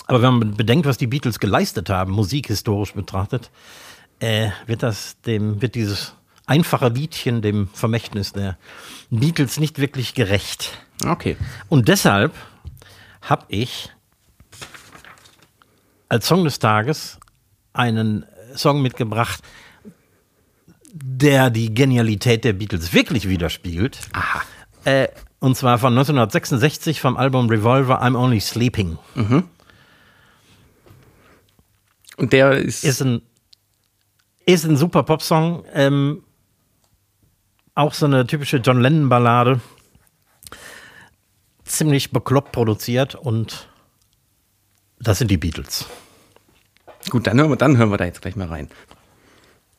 Aber 0.06 0.23
wenn 0.23 0.35
man 0.35 0.54
bedenkt, 0.54 0.87
was 0.87 0.96
die 0.96 1.08
Beatles 1.08 1.40
geleistet 1.40 1.90
haben, 1.90 2.12
musikhistorisch 2.12 2.94
betrachtet, 2.94 3.50
äh, 4.20 4.50
wird 4.66 4.85
das 4.85 5.20
dem, 5.23 5.61
wird 5.61 5.75
dieses 5.75 6.14
einfache 6.46 6.88
Liedchen 6.88 7.42
dem 7.42 7.68
Vermächtnis 7.73 8.32
der 8.32 8.56
Beatles 9.11 9.58
nicht 9.58 9.80
wirklich 9.80 10.14
gerecht. 10.14 10.78
Okay. 11.04 11.37
Und 11.68 11.88
deshalb 11.88 12.32
habe 13.23 13.44
ich 13.49 13.90
als 16.09 16.27
Song 16.27 16.45
des 16.45 16.59
Tages 16.59 17.19
einen 17.73 18.25
Song 18.55 18.83
mitgebracht, 18.83 19.43
der 20.93 21.51
die 21.51 21.75
Genialität 21.75 22.45
der 22.45 22.55
Beatles 22.55 22.93
wirklich 22.93 23.29
widerspiegelt. 23.29 23.99
Aha. 24.13 24.43
Äh, 24.85 25.09
und 25.41 25.57
zwar 25.57 25.79
von 25.79 25.93
1966 25.93 27.01
vom 27.01 27.17
Album 27.17 27.49
Revolver 27.49 28.03
I'm 28.03 28.17
Only 28.17 28.41
Sleeping. 28.41 28.99
Mhm. 29.15 29.45
Und 32.17 32.33
der 32.33 32.53
ist. 32.53 32.85
Ist 32.85 33.03
ein, 33.03 33.21
ist 34.47 34.65
ein 34.65 34.77
super 34.77 35.03
Popsong. 35.03 35.65
Ähm, 35.75 36.23
auch 37.75 37.93
so 37.93 38.07
eine 38.07 38.27
typische 38.27 38.57
John 38.57 38.81
Lennon-Ballade. 38.81 39.61
Ziemlich 41.65 42.11
bekloppt 42.11 42.53
produziert 42.53 43.15
und 43.15 43.69
das 44.99 45.19
sind 45.19 45.31
die 45.31 45.37
Beatles. 45.37 45.87
Gut, 47.11 47.26
dann 47.26 47.38
hören 47.38 47.50
wir, 47.50 47.57
dann 47.57 47.76
hören 47.76 47.91
wir 47.91 47.99
da 47.99 48.05
jetzt 48.05 48.23
gleich 48.23 48.37
mal 48.37 48.49
rein. 48.49 48.69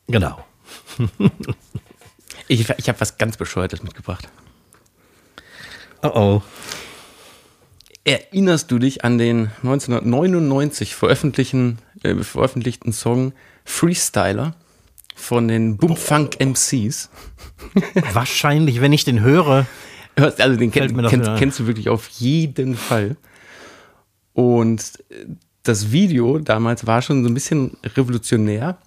Genau. 0.06 0.44
ich 2.48 2.68
ich 2.68 2.88
habe 2.88 3.00
was 3.00 3.18
ganz 3.18 3.36
Bescheuertes 3.36 3.82
mitgebracht. 3.82 4.28
Oh 6.02 6.08
oh. 6.14 6.42
Erinnerst 8.04 8.70
du 8.70 8.78
dich 8.78 9.04
an 9.04 9.18
den 9.18 9.50
1999 9.62 10.94
veröffentlichten, 10.94 11.78
äh, 12.02 12.14
veröffentlichten 12.14 12.92
Song 12.92 13.34
Freestyler 13.64 14.54
von 15.14 15.48
den 15.48 15.76
Boomfunk 15.76 16.40
MCs? 16.40 17.10
Wahrscheinlich, 18.12 18.80
wenn 18.80 18.94
ich 18.94 19.04
den 19.04 19.20
höre. 19.20 19.66
Also 20.16 20.56
den 20.56 20.70
kenn, 20.70 20.96
kennst, 21.06 21.30
kennst 21.36 21.58
du 21.58 21.66
wirklich 21.66 21.90
auf 21.90 22.08
jeden 22.08 22.76
Fall. 22.76 23.16
Und 24.38 25.02
das 25.64 25.90
Video 25.90 26.38
damals 26.38 26.86
war 26.86 27.02
schon 27.02 27.24
so 27.24 27.28
ein 27.28 27.34
bisschen 27.34 27.76
revolutionär 27.82 28.78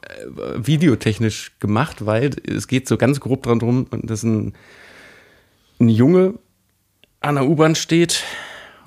äh, 0.00 0.24
videotechnisch 0.56 1.58
gemacht, 1.60 2.06
weil 2.06 2.30
es 2.48 2.66
geht 2.66 2.88
so 2.88 2.96
ganz 2.96 3.20
grob 3.20 3.42
darum, 3.42 3.88
dass 3.90 4.22
ein, 4.22 4.54
ein 5.80 5.90
Junge 5.90 6.38
an 7.20 7.34
der 7.34 7.46
U-Bahn 7.46 7.74
steht 7.74 8.24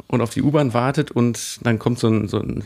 und 0.07 0.21
auf 0.21 0.31
die 0.31 0.41
U-Bahn 0.41 0.73
wartet 0.73 1.11
und 1.11 1.59
dann 1.61 1.77
kommt 1.77 1.99
so 1.99 2.07
ein, 2.07 2.27
so 2.27 2.39
ein 2.39 2.63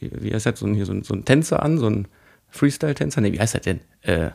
wie 0.00 0.34
heißt 0.34 0.46
das, 0.46 0.58
so 0.58 0.66
ein, 0.66 0.74
hier 0.74 0.86
so 0.86 0.92
ein, 0.92 1.04
so 1.04 1.14
ein 1.14 1.24
Tänzer 1.24 1.62
an, 1.62 1.78
so 1.78 1.86
ein 1.86 2.08
Freestyle-Tänzer, 2.48 3.20
nee, 3.20 3.30
wie 3.30 3.38
heißt 3.38 3.54
das 3.54 3.62
denn? 3.62 3.78
Äh, 4.00 4.30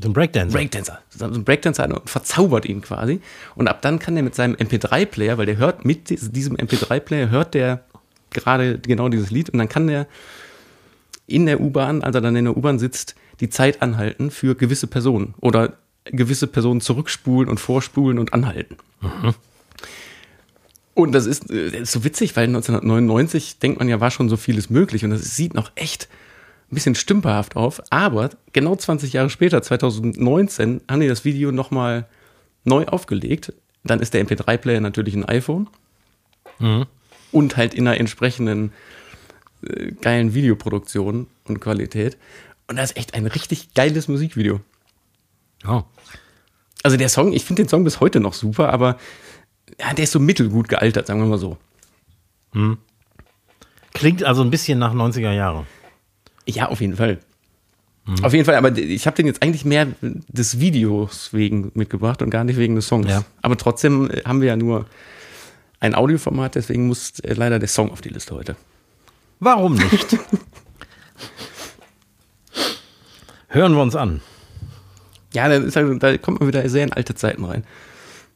so 0.00 0.08
ein 0.08 0.12
Breakdancer. 0.12 0.56
Breakdancer. 0.56 0.98
So 1.10 1.24
ein 1.24 1.44
Breakdancer 1.44 1.84
und 1.84 2.08
verzaubert 2.08 2.66
ihn 2.66 2.80
quasi. 2.80 3.20
Und 3.54 3.68
ab 3.68 3.82
dann 3.82 3.98
kann 3.98 4.16
er 4.16 4.22
mit 4.22 4.34
seinem 4.34 4.54
MP3-Player, 4.54 5.38
weil 5.38 5.46
der 5.46 5.56
hört 5.56 5.84
mit 5.84 6.10
diesem 6.10 6.56
MP3-Player, 6.56 7.30
hört 7.30 7.54
der 7.54 7.84
gerade 8.30 8.78
genau 8.78 9.08
dieses 9.08 9.30
Lied 9.30 9.50
und 9.50 9.58
dann 9.58 9.68
kann 9.68 9.86
der 9.86 10.06
in 11.26 11.46
der 11.46 11.60
U-Bahn, 11.60 12.02
als 12.02 12.14
er 12.14 12.20
dann 12.20 12.36
in 12.36 12.44
der 12.44 12.56
U-Bahn 12.56 12.78
sitzt, 12.78 13.14
die 13.40 13.50
Zeit 13.50 13.82
anhalten 13.82 14.30
für 14.30 14.54
gewisse 14.54 14.86
Personen 14.86 15.34
oder 15.40 15.74
gewisse 16.04 16.46
Personen 16.46 16.80
zurückspulen 16.80 17.48
und 17.48 17.58
vorspulen 17.58 18.18
und 18.18 18.32
anhalten. 18.32 18.76
Mhm. 19.00 19.34
Und 20.94 21.12
das 21.12 21.26
ist, 21.26 21.50
das 21.50 21.72
ist, 21.72 21.92
so 21.92 22.04
witzig, 22.04 22.36
weil 22.36 22.44
1999 22.44 23.58
denkt 23.58 23.78
man 23.78 23.88
ja, 23.88 24.00
war 24.00 24.10
schon 24.10 24.28
so 24.28 24.36
vieles 24.36 24.70
möglich 24.70 25.04
und 25.04 25.10
das 25.10 25.36
sieht 25.36 25.52
noch 25.52 25.72
echt 25.74 26.08
ein 26.70 26.74
bisschen 26.74 26.94
stümperhaft 26.94 27.56
auf. 27.56 27.80
Aber 27.90 28.30
genau 28.52 28.76
20 28.76 29.12
Jahre 29.12 29.30
später, 29.30 29.62
2019, 29.62 30.80
haben 30.88 31.00
die 31.00 31.08
das 31.08 31.24
Video 31.24 31.52
nochmal 31.52 32.06
neu 32.64 32.86
aufgelegt. 32.86 33.52
Dann 33.84 34.00
ist 34.00 34.14
der 34.14 34.26
MP3-Player 34.26 34.80
natürlich 34.80 35.14
ein 35.14 35.24
iPhone. 35.24 35.68
Mhm. 36.58 36.86
Und 37.32 37.56
halt 37.56 37.74
in 37.74 37.86
einer 37.86 37.98
entsprechenden 37.98 38.72
äh, 39.62 39.92
geilen 39.92 40.34
Videoproduktion 40.34 41.26
und 41.44 41.60
Qualität. 41.60 42.16
Und 42.66 42.76
das 42.76 42.90
ist 42.90 42.96
echt 42.96 43.14
ein 43.14 43.26
richtig 43.26 43.74
geiles 43.74 44.08
Musikvideo. 44.08 44.60
Oh. 45.66 45.82
Also 46.82 46.96
der 46.96 47.08
Song, 47.08 47.32
ich 47.32 47.44
finde 47.44 47.62
den 47.62 47.68
Song 47.68 47.84
bis 47.84 48.00
heute 48.00 48.20
noch 48.20 48.32
super, 48.32 48.72
aber 48.72 48.98
ja, 49.80 49.92
der 49.92 50.04
ist 50.04 50.12
so 50.12 50.20
mittelgut 50.20 50.68
gealtert, 50.68 51.06
sagen 51.06 51.20
wir 51.20 51.26
mal 51.26 51.38
so. 51.38 51.58
Klingt 53.92 54.24
also 54.24 54.42
ein 54.42 54.50
bisschen 54.50 54.78
nach 54.78 54.94
90er 54.94 55.32
Jahre. 55.32 55.66
Ja, 56.48 56.68
auf 56.68 56.80
jeden 56.80 56.96
Fall. 56.96 57.18
Auf 58.22 58.32
jeden 58.32 58.44
Fall, 58.44 58.54
aber 58.54 58.76
ich 58.78 59.06
habe 59.08 59.16
den 59.16 59.26
jetzt 59.26 59.42
eigentlich 59.42 59.64
mehr 59.64 59.88
des 60.00 60.60
Videos 60.60 61.32
wegen 61.32 61.72
mitgebracht 61.74 62.22
und 62.22 62.30
gar 62.30 62.44
nicht 62.44 62.56
wegen 62.56 62.76
des 62.76 62.86
Songs. 62.86 63.08
Ja. 63.08 63.24
Aber 63.42 63.56
trotzdem 63.56 64.08
äh, 64.08 64.22
haben 64.24 64.40
wir 64.40 64.46
ja 64.48 64.56
nur 64.56 64.86
ein 65.80 65.94
Audioformat, 65.96 66.54
deswegen 66.54 66.86
muss 66.86 67.18
äh, 67.20 67.34
leider 67.34 67.58
der 67.58 67.66
Song 67.68 67.90
auf 67.90 68.00
die 68.02 68.10
Liste 68.10 68.32
heute. 68.34 68.54
Warum 69.40 69.74
nicht? 69.74 70.16
Hören 73.48 73.74
wir 73.74 73.82
uns 73.82 73.96
an. 73.96 74.20
Ja, 75.34 75.44
halt- 75.44 75.74
da 76.02 76.18
kommt 76.18 76.40
man 76.40 76.48
wieder 76.48 76.68
sehr 76.68 76.84
in 76.84 76.92
alte 76.92 77.14
Zeiten 77.14 77.44
rein. 77.44 77.64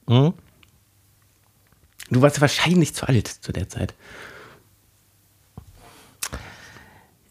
Mhm. 0.08 0.34
Du 2.10 2.22
warst 2.22 2.40
wahrscheinlich 2.40 2.94
zu 2.94 3.06
alt 3.06 3.28
zu 3.28 3.52
der 3.52 3.68
Zeit. 3.68 3.94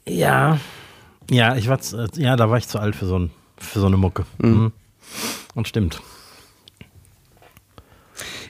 Ja. 0.09 0.59
Ja, 1.29 1.55
ich 1.55 1.67
war, 1.67 1.79
zu- 1.79 2.07
ja, 2.15 2.35
da 2.35 2.49
war 2.49 2.57
ich 2.57 2.67
zu 2.67 2.79
alt 2.79 2.95
für 2.95 3.05
so, 3.05 3.17
ein, 3.19 3.31
für 3.57 3.79
so 3.79 3.85
eine 3.85 3.97
Mucke. 3.97 4.25
Mhm. 4.39 4.71
Und 5.55 5.67
stimmt. 5.67 6.01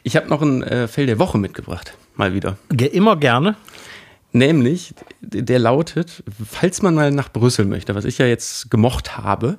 Ich 0.03 0.15
habe 0.15 0.27
noch 0.27 0.41
ein 0.41 0.63
äh, 0.63 0.87
Fell 0.87 1.05
der 1.05 1.19
Woche 1.19 1.37
mitgebracht, 1.37 1.93
mal 2.15 2.33
wieder. 2.33 2.57
Ge 2.69 2.87
immer 2.87 3.15
gerne. 3.17 3.55
Nämlich, 4.31 4.93
der 5.21 5.59
lautet, 5.59 6.23
falls 6.45 6.81
man 6.83 6.93
mal 6.93 7.11
nach 7.11 7.29
Brüssel 7.31 7.65
möchte, 7.65 7.95
was 7.95 8.05
ich 8.05 8.19
ja 8.19 8.27
jetzt 8.27 8.69
gemocht 8.69 9.17
habe, 9.17 9.57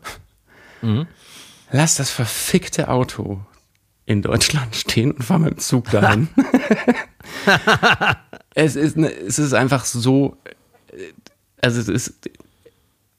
lass 1.73 1.97
das 1.97 2.11
verfickte 2.11 2.89
Auto 2.89 3.41
in 4.07 4.23
Deutschland 4.23 4.75
stehen 4.77 5.11
und 5.13 5.23
fahr 5.25 5.39
mit 5.41 5.51
dem 5.55 5.59
Zug 5.59 5.91
dahin. 5.91 6.29
es, 8.55 8.77
ist, 8.77 8.97
ne- 8.97 9.13
es 9.13 9.39
ist 9.41 9.53
einfach 9.55 9.85
so, 9.85 10.37
äh, 10.93 11.13
also 11.63 11.81
es 11.81 11.89
ist, 11.89 12.31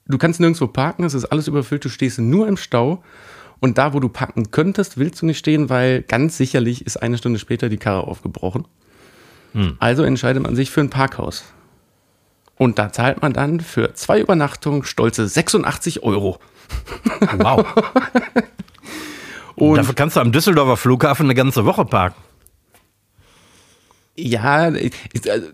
du 0.06 0.18
kannst 0.18 0.40
nirgendwo 0.40 0.66
parken, 0.66 1.04
es 1.04 1.14
ist 1.14 1.26
alles 1.26 1.48
überfüllt, 1.48 1.84
du 1.84 1.88
stehst 1.88 2.18
nur 2.18 2.48
im 2.48 2.56
Stau 2.56 3.02
und 3.60 3.78
da, 3.78 3.94
wo 3.94 4.00
du 4.00 4.08
parken 4.08 4.50
könntest, 4.50 4.98
willst 4.98 5.22
du 5.22 5.26
nicht 5.26 5.38
stehen, 5.38 5.68
weil 5.68 6.02
ganz 6.02 6.36
sicherlich 6.36 6.84
ist 6.84 6.96
eine 6.96 7.18
Stunde 7.18 7.38
später 7.38 7.68
die 7.68 7.76
Karre 7.76 8.06
aufgebrochen. 8.06 8.66
Also 9.78 10.02
entscheidet 10.02 10.42
man 10.42 10.56
sich 10.56 10.70
für 10.70 10.80
ein 10.80 10.90
Parkhaus. 10.90 11.44
Und 12.56 12.78
da 12.78 12.92
zahlt 12.92 13.22
man 13.22 13.32
dann 13.32 13.60
für 13.60 13.94
zwei 13.94 14.20
Übernachtungen 14.20 14.84
stolze 14.84 15.28
86 15.28 16.02
Euro. 16.02 16.38
Wow. 17.36 17.66
Und 19.54 19.76
Dafür 19.76 19.94
kannst 19.94 20.16
du 20.16 20.20
am 20.20 20.32
Düsseldorfer 20.32 20.76
Flughafen 20.76 21.26
eine 21.26 21.34
ganze 21.34 21.64
Woche 21.64 21.84
parken. 21.84 22.20
ja, 25.24 25.32
also, 25.32 25.48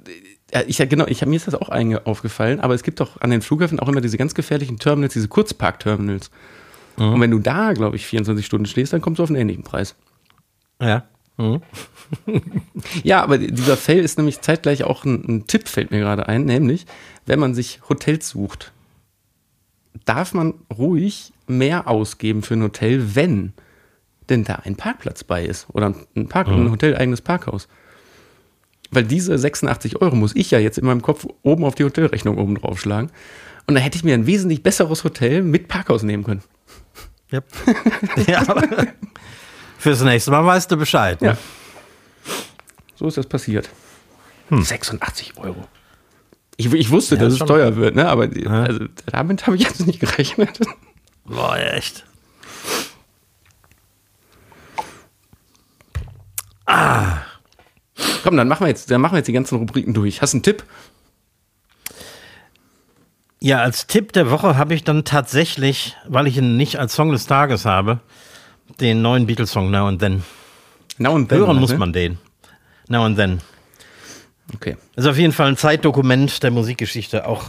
ja, 0.53 0.63
ich, 0.67 0.79
genau, 0.79 1.07
ich, 1.07 1.25
mir 1.25 1.37
ist 1.37 1.47
das 1.47 1.55
auch 1.55 1.69
aufgefallen, 2.07 2.61
aber 2.61 2.75
es 2.75 2.83
gibt 2.83 3.01
doch 3.01 3.21
an 3.21 3.31
den 3.31 3.43
Flughäfen 3.43 3.81
auch 3.81 3.89
immer 3.89 4.01
diese 4.01 4.17
ganz 4.17 4.35
gefährlichen 4.35 4.79
Terminals, 4.79 5.13
diese 5.13 5.29
Kurzparkterminals. 5.29 6.31
Und 6.97 7.21
wenn 7.21 7.31
du 7.31 7.39
da, 7.39 7.75
glaube 7.75 7.97
ich, 7.97 8.07
24 8.07 8.45
Stunden 8.45 8.67
stehst, 8.67 8.93
dann 8.93 9.01
kommst 9.01 9.21
du 9.21 9.23
auf 9.23 9.31
einen 9.31 9.39
ähnlichen 9.39 9.63
Preis. 9.63 9.95
Ja. 10.81 11.05
Mhm. 11.37 11.63
Ja, 13.03 13.23
aber 13.23 13.39
dieser 13.39 13.77
Fail 13.77 14.03
ist 14.03 14.17
nämlich 14.17 14.41
zeitgleich 14.41 14.85
auch 14.85 15.05
ein, 15.05 15.25
ein 15.29 15.47
Tipp, 15.47 15.69
fällt 15.69 15.91
mir 15.91 15.99
gerade 15.99 16.29
ein, 16.29 16.45
nämlich, 16.45 16.87
wenn 17.27 17.39
man 17.39 17.55
sich 17.55 17.81
Hotels 17.89 18.29
sucht, 18.31 18.73
darf 20.05 20.33
man 20.33 20.55
ruhig 20.77 21.33
mehr 21.47 21.87
ausgeben 21.89 22.43
für 22.43 22.55
ein 22.55 22.63
Hotel, 22.63 23.15
wenn 23.15 23.53
denn 24.29 24.45
da 24.45 24.55
ein 24.65 24.77
Parkplatz 24.77 25.25
bei 25.25 25.45
ist 25.45 25.67
oder 25.73 25.95
ein, 26.15 26.29
Park, 26.29 26.49
ein 26.49 26.71
hoteleigenes 26.71 27.21
Parkhaus. 27.21 27.69
Weil 28.91 29.05
diese 29.05 29.37
86 29.37 30.01
Euro 30.01 30.17
muss 30.17 30.35
ich 30.35 30.51
ja 30.51 30.59
jetzt 30.59 30.79
in 30.79 30.87
meinem 30.87 31.03
Kopf 31.03 31.27
oben 31.43 31.65
auf 31.65 31.75
die 31.75 31.85
Hotelrechnung 31.85 32.39
oben 32.39 32.55
draufschlagen. 32.57 33.11
Und 33.67 33.75
da 33.75 33.81
hätte 33.81 33.97
ich 33.97 34.05
mir 34.05 34.15
ein 34.15 34.27
wesentlich 34.27 34.63
besseres 34.63 35.05
Hotel 35.05 35.43
mit 35.43 35.69
Parkhaus 35.69 36.03
nehmen 36.03 36.25
können. 36.25 36.43
Yep. 37.33 37.45
ja. 38.27 38.43
Fürs 39.79 40.03
nächste 40.03 40.31
Mal 40.31 40.45
weißt 40.45 40.71
du 40.71 40.77
Bescheid. 40.77 41.21
Ne? 41.21 41.29
Ja. 41.29 41.37
So 42.97 43.07
ist 43.07 43.19
das 43.19 43.27
passiert. 43.27 43.69
86 44.51 45.37
Euro. 45.37 45.69
Ich, 46.57 46.73
ich 46.73 46.91
wusste, 46.91 47.15
Ja, 47.17 47.23
dass 47.23 47.35
es 47.35 47.39
teuer 47.41 47.77
wird, 47.77 47.95
ne? 47.95 48.09
aber 48.09 48.27
die, 48.27 48.47
also, 48.47 48.87
damit 49.07 49.47
habe 49.47 49.57
ich 49.57 49.63
jetzt 49.63 49.87
nicht 49.87 50.01
gerechnet. 50.01 50.59
Boah, 51.25 51.57
echt. 51.57 52.05
Komm, 58.23 58.37
dann 58.37 58.49
machen 58.49 58.65
wir 58.65 58.69
jetzt, 58.69 58.91
dann 58.91 59.01
machen 59.01 59.15
wir 59.15 59.19
jetzt 59.19 59.29
die 59.29 59.33
ganzen 59.33 59.57
Rubriken 59.59 59.95
durch. 59.95 60.21
Hast 60.23 60.33
du 60.33 60.39
einen 60.39 60.43
Tipp? 60.43 60.65
Ja, 63.41 63.59
als 63.59 63.87
Tipp 63.87 64.13
der 64.13 64.31
Woche 64.31 64.57
habe 64.57 64.75
ich 64.75 64.83
dann 64.83 65.05
tatsächlich, 65.05 65.97
weil 66.07 66.27
ich 66.27 66.37
ihn 66.37 66.57
nicht 66.57 66.79
als 66.79 66.95
Song 66.95 67.13
des 67.13 67.27
Tages 67.27 67.65
habe, 67.65 68.01
den 68.81 69.01
neuen 69.01 69.27
Beatles-Song 69.27 69.71
Now 69.71 69.87
and 69.87 70.01
Then. 70.01 70.25
Now 70.99 71.13
und 71.13 71.29
then, 71.29 71.39
Hören 71.39 71.51
halt, 71.51 71.61
muss 71.61 71.71
ne? 71.71 71.79
man 71.79 71.93
den. 71.93 72.19
Now 72.89 73.05
and 73.05 73.17
Then. 73.17 73.41
Okay. 74.55 74.77
Ist 74.97 75.07
auf 75.07 75.17
jeden 75.17 75.33
Fall 75.33 75.49
ein 75.49 75.57
Zeitdokument 75.57 76.43
der 76.43 76.51
Musikgeschichte, 76.51 77.27
auch 77.27 77.45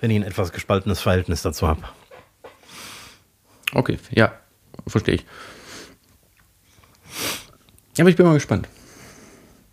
wenn 0.00 0.10
ich 0.10 0.16
ein 0.16 0.22
etwas 0.22 0.52
gespaltenes 0.52 1.00
Verhältnis 1.00 1.42
dazu 1.42 1.66
habe. 1.66 1.82
Okay, 3.72 3.98
ja, 4.10 4.32
verstehe 4.86 5.16
ich. 5.16 5.26
Ja, 7.96 8.02
aber 8.02 8.10
ich 8.10 8.16
bin 8.16 8.26
mal 8.26 8.34
gespannt. 8.34 8.68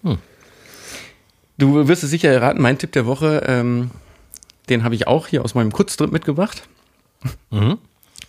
Hm. 0.04 0.18
Du 1.58 1.88
wirst 1.88 2.04
es 2.04 2.10
sicher 2.10 2.32
erraten, 2.32 2.62
mein 2.62 2.78
Tipp 2.78 2.92
der 2.92 3.06
Woche, 3.06 3.44
ähm, 3.48 3.92
den 4.70 4.84
habe 4.84 4.96
ich 4.96 5.08
auch 5.08 5.28
hier 5.28 5.44
aus 5.44 5.56
meinem 5.56 5.72
Kurztrip 5.72 6.12
mitgebracht. 6.12 6.64
Mhm. 7.52 7.78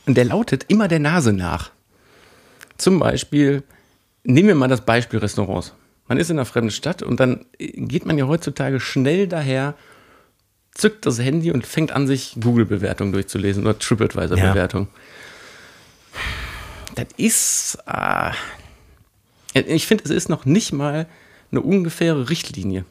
Und 0.07 0.17
der 0.17 0.25
lautet 0.25 0.67
immer 0.69 0.89
der 0.89 0.99
Nase 0.99 1.33
nach. 1.33 1.71
Zum 2.77 2.99
Beispiel, 2.99 3.63
nehmen 4.25 4.49
wir 4.49 4.55
mal 4.55 4.69
das 4.69 4.83
Beispiel 4.83 5.21
Restaurants. 5.21 5.75
Man 6.07 6.19
ist 6.19 6.31
in 6.31 6.39
einer 6.39 6.45
fremden 6.45 6.71
Stadt 6.71 7.03
und 7.03 7.19
dann 7.19 7.47
geht 7.59 8.05
man 8.05 8.19
ja 8.19 8.27
heutzutage 8.27 8.79
schnell 8.79 9.27
daher, 9.27 9.75
zückt 10.75 11.07
das 11.07 11.19
Handy 11.19 11.51
und 11.51 11.67
fängt 11.67 11.93
an, 11.93 12.07
sich 12.07 12.37
Google-Bewertungen 12.41 13.13
durchzulesen 13.13 13.65
oder 13.65 13.79
TripAdvisor-Bewertungen. 13.79 14.89
Das 16.95 17.07
ist, 17.17 17.79
äh, 17.87 18.33
ich 19.55 19.87
finde, 19.87 20.05
es 20.05 20.11
ist 20.11 20.29
noch 20.29 20.45
nicht 20.45 20.73
mal 20.73 21.07
eine 21.57 21.63
ungefähre 21.63 22.29
Richtlinie. 22.31 22.85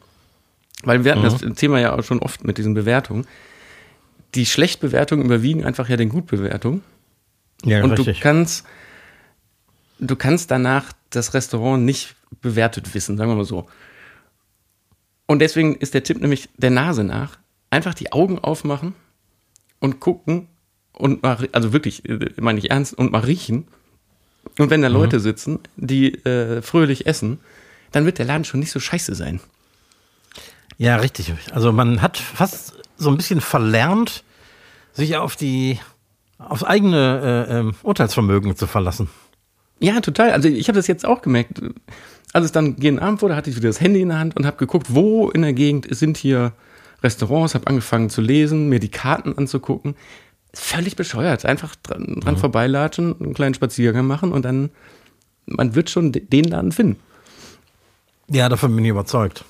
Weil 0.82 1.04
wir 1.04 1.12
hatten 1.12 1.22
das 1.22 1.38
Thema 1.56 1.80
ja 1.80 1.96
auch 1.96 2.02
schon 2.04 2.18
oft 2.18 2.44
mit 2.44 2.58
diesen 2.58 2.74
Bewertungen. 2.74 3.26
Die 4.34 4.46
Schlechtbewertungen 4.46 5.24
überwiegen 5.24 5.64
einfach 5.64 5.88
ja 5.88 5.96
den 5.96 6.08
Gutbewertungen. 6.08 6.82
Ja, 7.64 7.82
Und 7.82 7.92
richtig. 7.92 8.18
du 8.18 8.22
kannst, 8.22 8.66
du 9.98 10.16
kannst 10.16 10.50
danach 10.50 10.92
das 11.10 11.32
Restaurant 11.34 11.84
nicht 11.84 12.14
bewertet 12.42 12.94
wissen, 12.94 13.16
sagen 13.16 13.30
wir 13.30 13.36
mal 13.36 13.44
so. 13.44 13.66
Und 15.26 15.38
deswegen 15.38 15.76
ist 15.76 15.94
der 15.94 16.02
Tipp 16.02 16.20
nämlich 16.20 16.48
der 16.56 16.70
Nase 16.70 17.04
nach. 17.04 17.38
Einfach 17.70 17.94
die 17.94 18.12
Augen 18.12 18.38
aufmachen 18.38 18.94
und 19.80 20.00
gucken 20.00 20.48
und 20.92 21.22
mal, 21.22 21.48
also 21.52 21.72
wirklich, 21.72 22.06
äh, 22.08 22.30
meine 22.40 22.58
ich 22.58 22.70
ernst, 22.70 22.94
und 22.94 23.12
mal 23.12 23.20
riechen. 23.20 23.66
Und 24.58 24.70
wenn 24.70 24.82
da 24.82 24.88
Mhm. 24.88 24.94
Leute 24.96 25.20
sitzen, 25.20 25.60
die 25.76 26.14
äh, 26.24 26.60
fröhlich 26.60 27.06
essen, 27.06 27.40
dann 27.94 28.04
wird 28.06 28.18
der 28.18 28.26
Laden 28.26 28.44
schon 28.44 28.60
nicht 28.60 28.72
so 28.72 28.80
scheiße 28.80 29.14
sein. 29.14 29.40
Ja, 30.78 30.96
richtig. 30.96 31.32
Also 31.52 31.72
man 31.72 32.02
hat 32.02 32.18
fast 32.18 32.74
so 32.96 33.08
ein 33.10 33.16
bisschen 33.16 33.40
verlernt, 33.40 34.24
sich 34.92 35.16
auf 35.16 35.36
die 35.36 35.78
aufs 36.38 36.64
eigene 36.64 37.46
äh, 37.48 37.58
ähm, 37.60 37.74
Urteilsvermögen 37.82 38.56
zu 38.56 38.66
verlassen. 38.66 39.08
Ja, 39.80 40.00
total. 40.00 40.32
Also 40.32 40.48
ich 40.48 40.68
habe 40.68 40.76
das 40.76 40.86
jetzt 40.86 41.06
auch 41.06 41.22
gemerkt. 41.22 41.60
Als 42.32 42.46
es 42.46 42.52
dann 42.52 42.76
gegen 42.76 42.98
Abend 42.98 43.22
wurde, 43.22 43.36
hatte 43.36 43.50
ich 43.50 43.56
wieder 43.56 43.68
das 43.68 43.80
Handy 43.80 44.00
in 44.00 44.08
der 44.08 44.18
Hand 44.18 44.36
und 44.36 44.44
habe 44.46 44.56
geguckt, 44.56 44.88
wo 44.90 45.30
in 45.30 45.42
der 45.42 45.52
Gegend 45.52 45.86
sind 45.94 46.16
hier 46.16 46.52
Restaurants, 47.02 47.54
habe 47.54 47.66
angefangen 47.68 48.10
zu 48.10 48.20
lesen, 48.20 48.68
mir 48.68 48.80
die 48.80 48.88
Karten 48.90 49.36
anzugucken. 49.38 49.94
Völlig 50.52 50.96
bescheuert. 50.96 51.44
Einfach 51.44 51.76
dran, 51.76 52.20
dran 52.20 52.36
vorbeilatschen, 52.36 53.14
einen 53.20 53.34
kleinen 53.34 53.54
Spaziergang 53.54 54.06
machen 54.06 54.32
und 54.32 54.44
dann, 54.44 54.70
man 55.46 55.74
wird 55.74 55.90
schon 55.90 56.12
de- 56.12 56.24
den 56.24 56.44
Laden 56.44 56.72
finden. 56.72 56.98
Ja, 58.34 58.48
davon 58.48 58.74
bin 58.74 58.84
ich 58.84 58.90
überzeugt. 58.90 59.44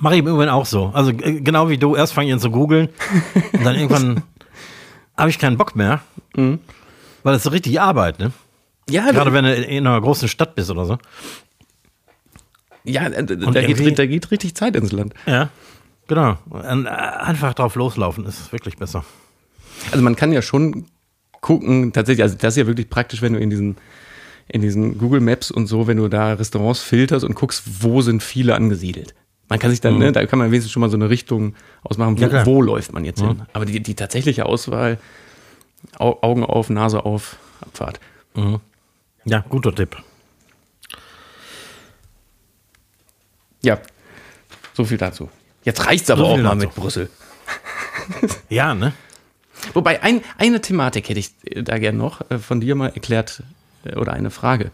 Mache 0.00 0.14
ich 0.14 0.20
im 0.20 0.26
Übrigen 0.26 0.50
auch 0.50 0.66
so. 0.66 0.90
Also 0.92 1.12
äh, 1.12 1.40
genau 1.40 1.68
wie 1.68 1.78
du, 1.78 1.94
erst 1.94 2.12
fange 2.12 2.26
ich 2.28 2.32
an 2.32 2.40
zu 2.40 2.50
googeln 2.50 2.88
und 3.52 3.64
dann 3.64 3.76
irgendwann 3.76 4.22
habe 5.16 5.30
ich 5.30 5.38
keinen 5.38 5.56
Bock 5.56 5.76
mehr, 5.76 6.00
weil 6.34 6.58
das 7.22 7.36
ist 7.36 7.44
so 7.44 7.50
richtig 7.50 7.80
Arbeit, 7.80 8.18
ne? 8.18 8.32
Ja, 8.90 9.10
Gerade 9.12 9.32
wenn 9.32 9.44
du 9.44 9.54
in 9.54 9.86
einer 9.86 10.00
großen 10.00 10.28
Stadt 10.28 10.56
bist 10.56 10.70
oder 10.70 10.84
so. 10.84 10.98
ja 12.82 13.08
da, 13.08 13.22
da, 13.22 13.46
Und 13.46 13.54
da, 13.54 13.62
geht, 13.62 13.98
da 13.98 14.06
geht 14.06 14.30
richtig 14.30 14.54
Zeit 14.56 14.76
ins 14.76 14.92
Land. 14.92 15.14
Ja. 15.26 15.48
Genau. 16.08 16.36
Einfach 16.50 17.54
drauf 17.54 17.76
loslaufen 17.76 18.26
ist 18.26 18.52
wirklich 18.52 18.76
besser. 18.76 19.04
Also 19.90 20.02
man 20.02 20.16
kann 20.16 20.32
ja 20.32 20.42
schon 20.42 20.86
gucken, 21.40 21.92
tatsächlich, 21.92 22.22
also 22.22 22.36
das 22.36 22.54
ist 22.54 22.58
ja 22.58 22.66
wirklich 22.66 22.90
praktisch, 22.90 23.22
wenn 23.22 23.34
du 23.34 23.38
in 23.38 23.50
diesen, 23.50 23.76
in 24.48 24.62
diesen 24.62 24.98
Google 24.98 25.20
Maps 25.20 25.50
und 25.50 25.66
so, 25.66 25.86
wenn 25.86 25.96
du 25.96 26.08
da 26.08 26.34
Restaurants 26.34 26.80
filterst 26.80 27.24
und 27.24 27.34
guckst, 27.34 27.82
wo 27.82 28.02
sind 28.02 28.22
viele 28.22 28.54
angesiedelt. 28.54 29.14
Man 29.48 29.58
kann 29.58 29.70
sich 29.70 29.80
dann, 29.80 29.94
mhm. 29.94 30.00
ne, 30.00 30.12
da 30.12 30.24
kann 30.26 30.38
man 30.38 30.50
wenigstens 30.50 30.72
schon 30.72 30.80
mal 30.80 30.90
so 30.90 30.96
eine 30.96 31.10
Richtung 31.10 31.54
ausmachen, 31.82 32.18
wo, 32.18 32.22
ja, 32.22 32.46
wo 32.46 32.62
läuft 32.62 32.92
man 32.92 33.04
jetzt 33.04 33.22
mhm. 33.22 33.28
hin. 33.28 33.42
Aber 33.52 33.66
die, 33.66 33.80
die 33.80 33.94
tatsächliche 33.94 34.46
Auswahl, 34.46 34.98
Augen 35.98 36.44
auf, 36.44 36.70
Nase 36.70 37.04
auf, 37.04 37.36
Abfahrt. 37.60 38.00
Mhm. 38.34 38.60
Ja, 39.24 39.44
guter 39.48 39.74
Tipp. 39.74 39.96
Ja, 43.62 43.80
so 44.74 44.84
viel 44.84 44.98
dazu. 44.98 45.30
Jetzt 45.62 45.86
reicht's 45.86 46.10
aber 46.10 46.22
so 46.22 46.26
auch 46.26 46.36
mal 46.36 46.42
dazu. 46.42 46.56
mit 46.56 46.74
Brüssel. 46.74 47.10
ja, 48.48 48.74
ne? 48.74 48.92
Wobei, 49.72 50.02
ein, 50.02 50.22
eine 50.36 50.60
Thematik 50.60 51.08
hätte 51.08 51.20
ich 51.20 51.34
da 51.42 51.78
gerne 51.78 51.96
noch 51.96 52.30
äh, 52.30 52.38
von 52.38 52.60
dir 52.60 52.74
mal 52.74 52.88
erklärt 52.88 53.42
oder 53.96 54.12
eine 54.12 54.30
Frage. 54.30 54.70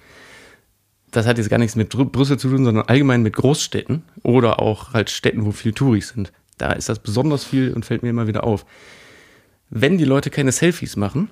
Das 1.10 1.26
hat 1.26 1.38
jetzt 1.38 1.50
gar 1.50 1.58
nichts 1.58 1.76
mit 1.76 1.90
Brüssel 1.90 2.38
zu 2.38 2.48
tun, 2.48 2.64
sondern 2.64 2.86
allgemein 2.86 3.22
mit 3.22 3.34
Großstädten 3.34 4.02
oder 4.22 4.60
auch 4.60 4.92
halt 4.92 5.10
Städten, 5.10 5.44
wo 5.44 5.50
viel 5.50 5.72
Touris 5.72 6.10
sind. 6.10 6.32
Da 6.56 6.72
ist 6.72 6.88
das 6.88 7.00
besonders 7.00 7.44
viel 7.44 7.72
und 7.72 7.84
fällt 7.84 8.02
mir 8.02 8.10
immer 8.10 8.26
wieder 8.26 8.44
auf. 8.44 8.64
Wenn 9.70 9.98
die 9.98 10.04
Leute 10.04 10.30
keine 10.30 10.52
Selfies 10.52 10.96
machen, 10.96 11.28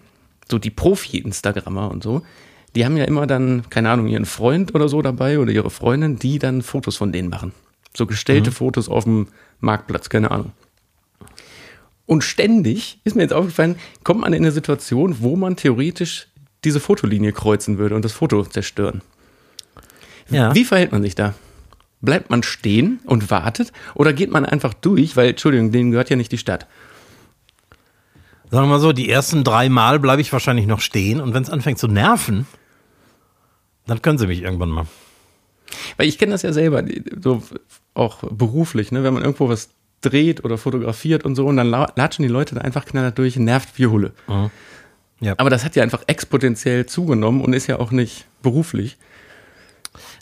so 0.50 0.58
die 0.58 0.70
Profi-Instagrammer 0.70 1.90
und 1.90 2.02
so, 2.02 2.22
die 2.74 2.84
haben 2.84 2.96
ja 2.96 3.04
immer 3.04 3.26
dann, 3.26 3.68
keine 3.70 3.90
Ahnung, 3.90 4.08
ihren 4.08 4.24
Freund 4.24 4.74
oder 4.74 4.88
so 4.88 5.02
dabei 5.02 5.38
oder 5.38 5.52
ihre 5.52 5.70
Freundin, 5.70 6.18
die 6.18 6.38
dann 6.38 6.62
Fotos 6.62 6.96
von 6.96 7.12
denen 7.12 7.28
machen. 7.28 7.52
So 7.96 8.06
gestellte 8.06 8.50
mhm. 8.50 8.54
Fotos 8.54 8.88
auf 8.88 9.04
dem 9.04 9.28
Marktplatz, 9.60 10.08
keine 10.08 10.30
Ahnung. 10.30 10.52
Und 12.06 12.24
ständig 12.24 13.00
ist 13.04 13.16
mir 13.16 13.22
jetzt 13.22 13.34
aufgefallen, 13.34 13.76
kommt 14.02 14.20
man 14.20 14.32
in 14.32 14.42
eine 14.42 14.52
Situation, 14.52 15.16
wo 15.20 15.36
man 15.36 15.56
theoretisch 15.56 16.28
diese 16.68 16.81
Fotolinie 16.81 17.33
kreuzen 17.33 17.78
würde 17.78 17.94
und 17.94 18.04
das 18.04 18.12
Foto 18.12 18.44
zerstören. 18.44 19.00
Ja. 20.28 20.54
Wie 20.54 20.66
verhält 20.66 20.92
man 20.92 21.02
sich 21.02 21.14
da? 21.14 21.33
Bleibt 22.02 22.28
man 22.28 22.42
stehen 22.42 23.00
und 23.07 23.31
wartet 23.31 23.72
oder 23.94 24.12
geht 24.12 24.31
man 24.31 24.44
einfach 24.44 24.74
durch, 24.74 25.16
weil, 25.16 25.31
Entschuldigung, 25.31 25.72
denen 25.72 25.92
gehört 25.92 26.11
ja 26.11 26.16
nicht 26.16 26.31
die 26.31 26.37
Stadt. 26.37 26.66
Sagen 28.50 28.66
wir 28.66 28.74
mal 28.74 28.81
so, 28.81 28.92
die 28.92 29.09
ersten 29.09 29.44
drei 29.44 29.70
Mal 29.70 29.98
bleibe 29.98 30.20
ich 30.20 30.31
wahrscheinlich 30.31 30.66
noch 30.66 30.81
stehen 30.81 31.22
und 31.22 31.33
wenn 31.33 31.42
es 31.42 31.48
anfängt 31.48 31.78
zu 31.78 31.88
nerven, 31.88 32.46
dann 33.87 34.02
können 34.02 34.18
sie 34.18 34.26
mich 34.26 34.42
irgendwann 34.42 34.68
mal. 34.68 34.87
Weil 35.96 36.07
ich 36.07 36.18
kenne 36.18 36.33
das 36.33 36.42
ja 36.42 36.52
selber, 36.52 36.85
so 37.18 37.42
auch 37.94 38.18
beruflich, 38.31 38.92
ne? 38.92 39.02
wenn 39.04 39.14
man 39.14 39.22
irgendwo 39.22 39.48
was 39.48 39.70
dreht 40.02 40.44
oder 40.44 40.59
fotografiert 40.59 41.24
und 41.24 41.35
so 41.35 41.46
und 41.46 41.57
dann 41.57 41.70
latschen 41.70 42.22
die 42.22 42.28
Leute 42.28 42.54
da 42.54 42.61
einfach 42.61 42.85
knallhart 42.85 43.16
durch, 43.16 43.37
nervt 43.37 43.70
wie 43.78 43.87
Hulle. 43.87 44.12
Mhm. 44.28 44.50
Ja. 45.20 45.35
Aber 45.37 45.50
das 45.50 45.64
hat 45.64 45.74
ja 45.76 45.83
einfach 45.83 46.02
exponentiell 46.07 46.87
zugenommen 46.87 47.40
und 47.40 47.52
ist 47.52 47.66
ja 47.66 47.78
auch 47.78 47.90
nicht 47.90 48.26
beruflich. 48.42 48.96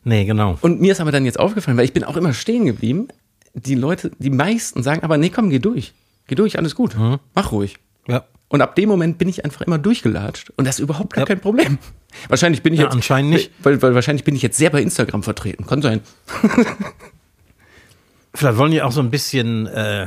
Nee, 0.05 0.25
genau. 0.25 0.57
Und 0.61 0.81
mir 0.81 0.93
ist 0.93 1.01
aber 1.01 1.13
dann 1.13 1.25
jetzt 1.25 1.39
aufgefallen, 1.39 1.77
weil 1.77 1.85
ich 1.85 1.93
bin 1.93 2.05
auch 2.05 2.17
immer 2.17 2.33
stehen 2.33 2.65
geblieben. 2.65 3.09
Die 3.55 3.75
Leute, 3.75 4.11
die 4.19 4.31
meisten 4.31 4.83
sagen 4.83 5.03
aber, 5.03 5.19
nee, 5.19 5.31
komm, 5.31 5.51
geh 5.51 5.59
durch. 5.59 5.93
Geh 6.27 6.35
durch, 6.35 6.59
alles 6.59 6.75
gut. 6.75 6.97
Mhm. 6.97 7.19
Mach 7.35 7.53
ruhig. 7.53 7.77
Ja. 8.07 8.25
Und 8.49 8.63
ab 8.63 8.77
dem 8.77 8.89
Moment 8.89 9.19
bin 9.19 9.29
ich 9.29 9.45
einfach 9.45 9.63
immer 9.63 9.79
durchgelatscht. 9.79 10.51
Und 10.57 10.67
das 10.67 10.77
ist 10.79 10.83
überhaupt 10.83 11.15
gar 11.15 11.23
ja. 11.23 11.27
kein 11.27 11.41
Problem. 11.41 11.79
Wahrscheinlich 12.29 12.63
bin 12.63 12.73
ich 12.73 12.81
ja, 12.81 12.87
jetzt. 12.87 12.95
Anscheinend 12.95 13.31
nicht. 13.31 13.51
Weil, 13.63 13.83
weil 13.83 13.95
wahrscheinlich 13.95 14.25
bin 14.25 14.35
ich 14.35 14.43
jetzt 14.43 14.57
sehr 14.57 14.71
bei 14.71 14.81
Instagram 14.81 15.23
vertreten. 15.23 15.67
Kann 15.67 15.83
sein. 15.83 16.01
Vielleicht 18.35 18.59
wollen 18.59 18.71
die 18.71 18.83
auch 18.83 18.93
so 18.93 19.01
ein 19.01 19.11
bisschen 19.11 19.67
äh, 19.67 20.07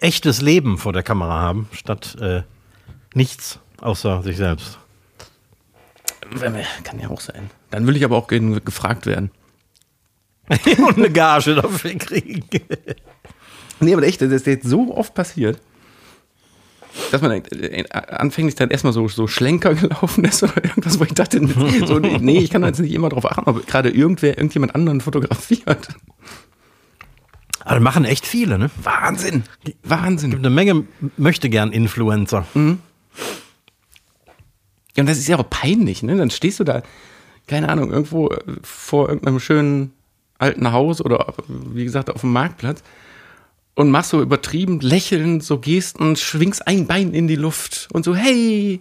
echtes 0.00 0.42
Leben 0.42 0.76
vor 0.76 0.92
der 0.92 1.02
Kamera 1.02 1.40
haben, 1.40 1.68
statt 1.72 2.16
äh, 2.20 2.42
nichts 3.14 3.60
außer 3.80 4.22
sich 4.22 4.36
selbst. 4.36 4.78
Kann 6.82 7.00
ja 7.00 7.08
auch 7.08 7.20
sein. 7.20 7.50
Dann 7.70 7.86
will 7.86 7.96
ich 7.96 8.04
aber 8.04 8.16
auch 8.16 8.26
gefragt 8.26 9.06
werden. 9.06 9.30
Und 10.78 10.96
eine 10.96 11.10
Gage 11.10 11.54
dafür 11.54 11.94
kriegen. 11.94 12.44
nee, 13.80 13.92
aber 13.92 14.02
echt, 14.02 14.20
das 14.22 14.30
ist 14.30 14.46
jetzt 14.46 14.66
so 14.66 14.94
oft 14.96 15.14
passiert 15.14 15.60
dass 17.10 17.22
man 17.22 17.30
äh, 17.32 17.84
anfänglich 17.90 18.54
dann 18.54 18.70
erstmal 18.70 18.92
so, 18.92 19.08
so 19.08 19.26
Schlenker 19.26 19.74
gelaufen 19.74 20.24
ist 20.24 20.42
oder 20.42 20.64
irgendwas, 20.64 20.98
wo 20.98 21.04
ich 21.04 21.14
dachte, 21.14 21.46
so, 21.86 21.98
nee, 21.98 22.38
ich 22.38 22.50
kann 22.50 22.64
jetzt 22.64 22.80
nicht 22.80 22.92
immer 22.92 23.08
darauf 23.08 23.30
achten, 23.30 23.48
ob 23.48 23.66
gerade 23.66 23.90
irgendwer 23.90 24.36
irgendjemand 24.36 24.74
anderen 24.74 25.00
fotografiert. 25.00 25.88
Aber 27.60 27.80
machen 27.80 28.04
echt 28.04 28.26
viele, 28.26 28.58
ne? 28.58 28.70
Wahnsinn. 28.82 29.42
Wahnsinn. 29.82 30.30
Gibt 30.30 30.46
eine 30.46 30.54
Menge 30.54 30.84
möchte 31.16 31.48
gern 31.50 31.72
Influencer. 31.72 32.46
Mhm. 32.54 32.78
Ja, 34.96 35.02
und 35.02 35.08
das 35.08 35.18
ist 35.18 35.28
ja 35.28 35.38
auch 35.38 35.48
peinlich, 35.48 36.02
ne? 36.02 36.16
Dann 36.16 36.30
stehst 36.30 36.58
du 36.58 36.64
da, 36.64 36.82
keine 37.46 37.68
Ahnung, 37.68 37.92
irgendwo 37.92 38.28
äh, 38.28 38.38
vor 38.62 39.08
irgendeinem 39.08 39.40
schönen 39.40 39.92
alten 40.38 40.72
Haus 40.72 41.00
oder 41.00 41.34
wie 41.48 41.84
gesagt 41.84 42.10
auf 42.10 42.22
dem 42.22 42.32
Marktplatz 42.32 42.82
und 43.74 43.90
machst 43.90 44.10
so 44.10 44.20
übertrieben 44.20 44.80
lächelnd, 44.80 45.44
so 45.44 45.58
Gesten, 45.58 46.16
schwingst 46.16 46.66
ein 46.66 46.86
Bein 46.86 47.14
in 47.14 47.28
die 47.28 47.36
Luft 47.36 47.88
und 47.92 48.04
so, 48.04 48.14
hey, 48.14 48.80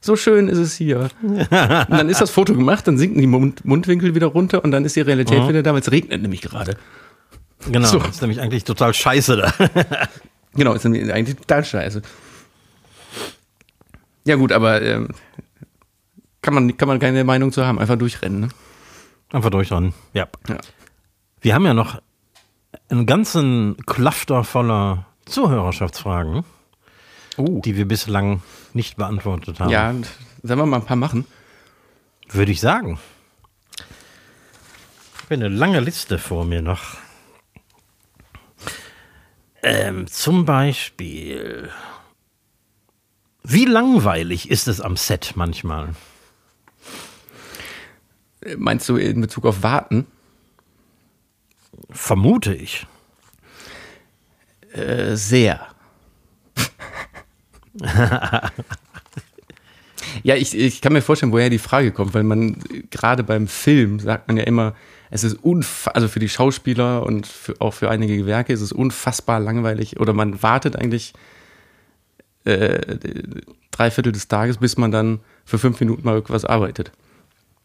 so 0.00 0.16
schön 0.16 0.48
ist 0.48 0.58
es 0.58 0.74
hier. 0.76 1.08
und 1.22 1.50
dann 1.50 2.08
ist 2.10 2.20
das 2.20 2.30
Foto 2.30 2.54
gemacht, 2.54 2.86
dann 2.86 2.98
sinken 2.98 3.20
die 3.20 3.26
Mund 3.26 3.64
Mundwinkel 3.64 4.14
wieder 4.14 4.26
runter 4.26 4.62
und 4.62 4.70
dann 4.70 4.84
ist 4.84 4.96
die 4.96 5.00
Realität 5.00 5.42
mhm. 5.42 5.48
wieder 5.48 5.62
da, 5.62 5.72
weil 5.72 5.80
es 5.80 5.90
regnet 5.90 6.20
nämlich 6.20 6.42
gerade. 6.42 6.76
Genau, 7.70 7.88
so. 7.88 7.98
ist 7.98 8.20
nämlich 8.20 8.40
eigentlich 8.40 8.64
total 8.64 8.92
scheiße 8.92 9.36
da. 9.36 9.54
genau, 10.54 10.74
ist 10.74 10.84
nämlich 10.84 11.10
eigentlich 11.10 11.36
total 11.36 11.64
scheiße. 11.64 12.02
Ja 14.26 14.36
gut, 14.36 14.52
aber 14.52 14.82
ähm, 14.82 15.08
kann, 16.44 16.54
man, 16.54 16.76
kann 16.76 16.88
man 16.88 16.98
keine 17.00 17.24
Meinung 17.24 17.52
zu 17.52 17.64
haben, 17.66 17.78
einfach 17.78 17.96
durchrennen. 17.96 18.40
Ne? 18.40 18.48
Einfach 19.32 19.50
durchrennen, 19.50 19.94
ja. 20.12 20.28
ja. 20.46 20.58
Wir 21.40 21.54
haben 21.54 21.64
ja 21.64 21.72
noch 21.74 22.00
einen 22.90 23.06
ganzen 23.06 23.76
Klafter 23.86 24.44
voller 24.44 25.06
Zuhörerschaftsfragen, 25.24 26.44
uh. 27.38 27.60
die 27.62 27.76
wir 27.76 27.88
bislang 27.88 28.42
nicht 28.74 28.96
beantwortet 28.96 29.58
haben. 29.58 29.70
Ja, 29.70 29.94
sollen 30.42 30.58
wir 30.58 30.66
mal 30.66 30.80
ein 30.80 30.84
paar 30.84 30.96
machen? 30.96 31.24
Würde 32.28 32.52
ich 32.52 32.60
sagen. 32.60 32.98
Ich 35.14 35.22
habe 35.22 35.34
eine 35.34 35.48
lange 35.48 35.80
Liste 35.80 36.18
vor 36.18 36.44
mir 36.44 36.60
noch. 36.60 36.98
Ähm, 39.62 40.06
zum 40.08 40.44
Beispiel, 40.44 41.70
wie 43.42 43.64
langweilig 43.64 44.50
ist 44.50 44.68
es 44.68 44.82
am 44.82 44.98
Set 44.98 45.32
manchmal? 45.36 45.94
Meinst 48.56 48.88
du 48.88 48.96
in 48.96 49.20
Bezug 49.20 49.46
auf 49.46 49.62
Warten? 49.62 50.06
Vermute 51.90 52.54
ich. 52.54 52.86
Äh, 54.72 55.16
sehr. 55.16 55.66
ja, 60.22 60.36
ich, 60.36 60.56
ich 60.56 60.80
kann 60.80 60.92
mir 60.92 61.02
vorstellen, 61.02 61.32
woher 61.32 61.50
die 61.50 61.58
Frage 61.58 61.92
kommt, 61.92 62.14
weil 62.14 62.22
man 62.22 62.62
gerade 62.90 63.24
beim 63.24 63.48
Film 63.48 63.98
sagt 63.98 64.28
man 64.28 64.36
ja 64.36 64.44
immer, 64.44 64.74
es 65.10 65.24
ist 65.24 65.34
unfassbar, 65.44 65.96
also 65.96 66.08
für 66.08 66.20
die 66.20 66.28
Schauspieler 66.28 67.04
und 67.04 67.26
für, 67.26 67.60
auch 67.60 67.74
für 67.74 67.90
einige 67.90 68.16
Gewerke 68.16 68.52
ist 68.52 68.60
es 68.60 68.72
unfassbar 68.72 69.40
langweilig 69.40 70.00
oder 70.00 70.12
man 70.12 70.42
wartet 70.42 70.76
eigentlich 70.76 71.12
äh, 72.44 72.96
drei 73.70 73.90
Viertel 73.90 74.12
des 74.12 74.28
Tages, 74.28 74.58
bis 74.58 74.76
man 74.76 74.90
dann 74.90 75.20
für 75.44 75.58
fünf 75.58 75.80
Minuten 75.80 76.04
mal 76.04 76.14
irgendwas 76.14 76.44
arbeitet. 76.44 76.92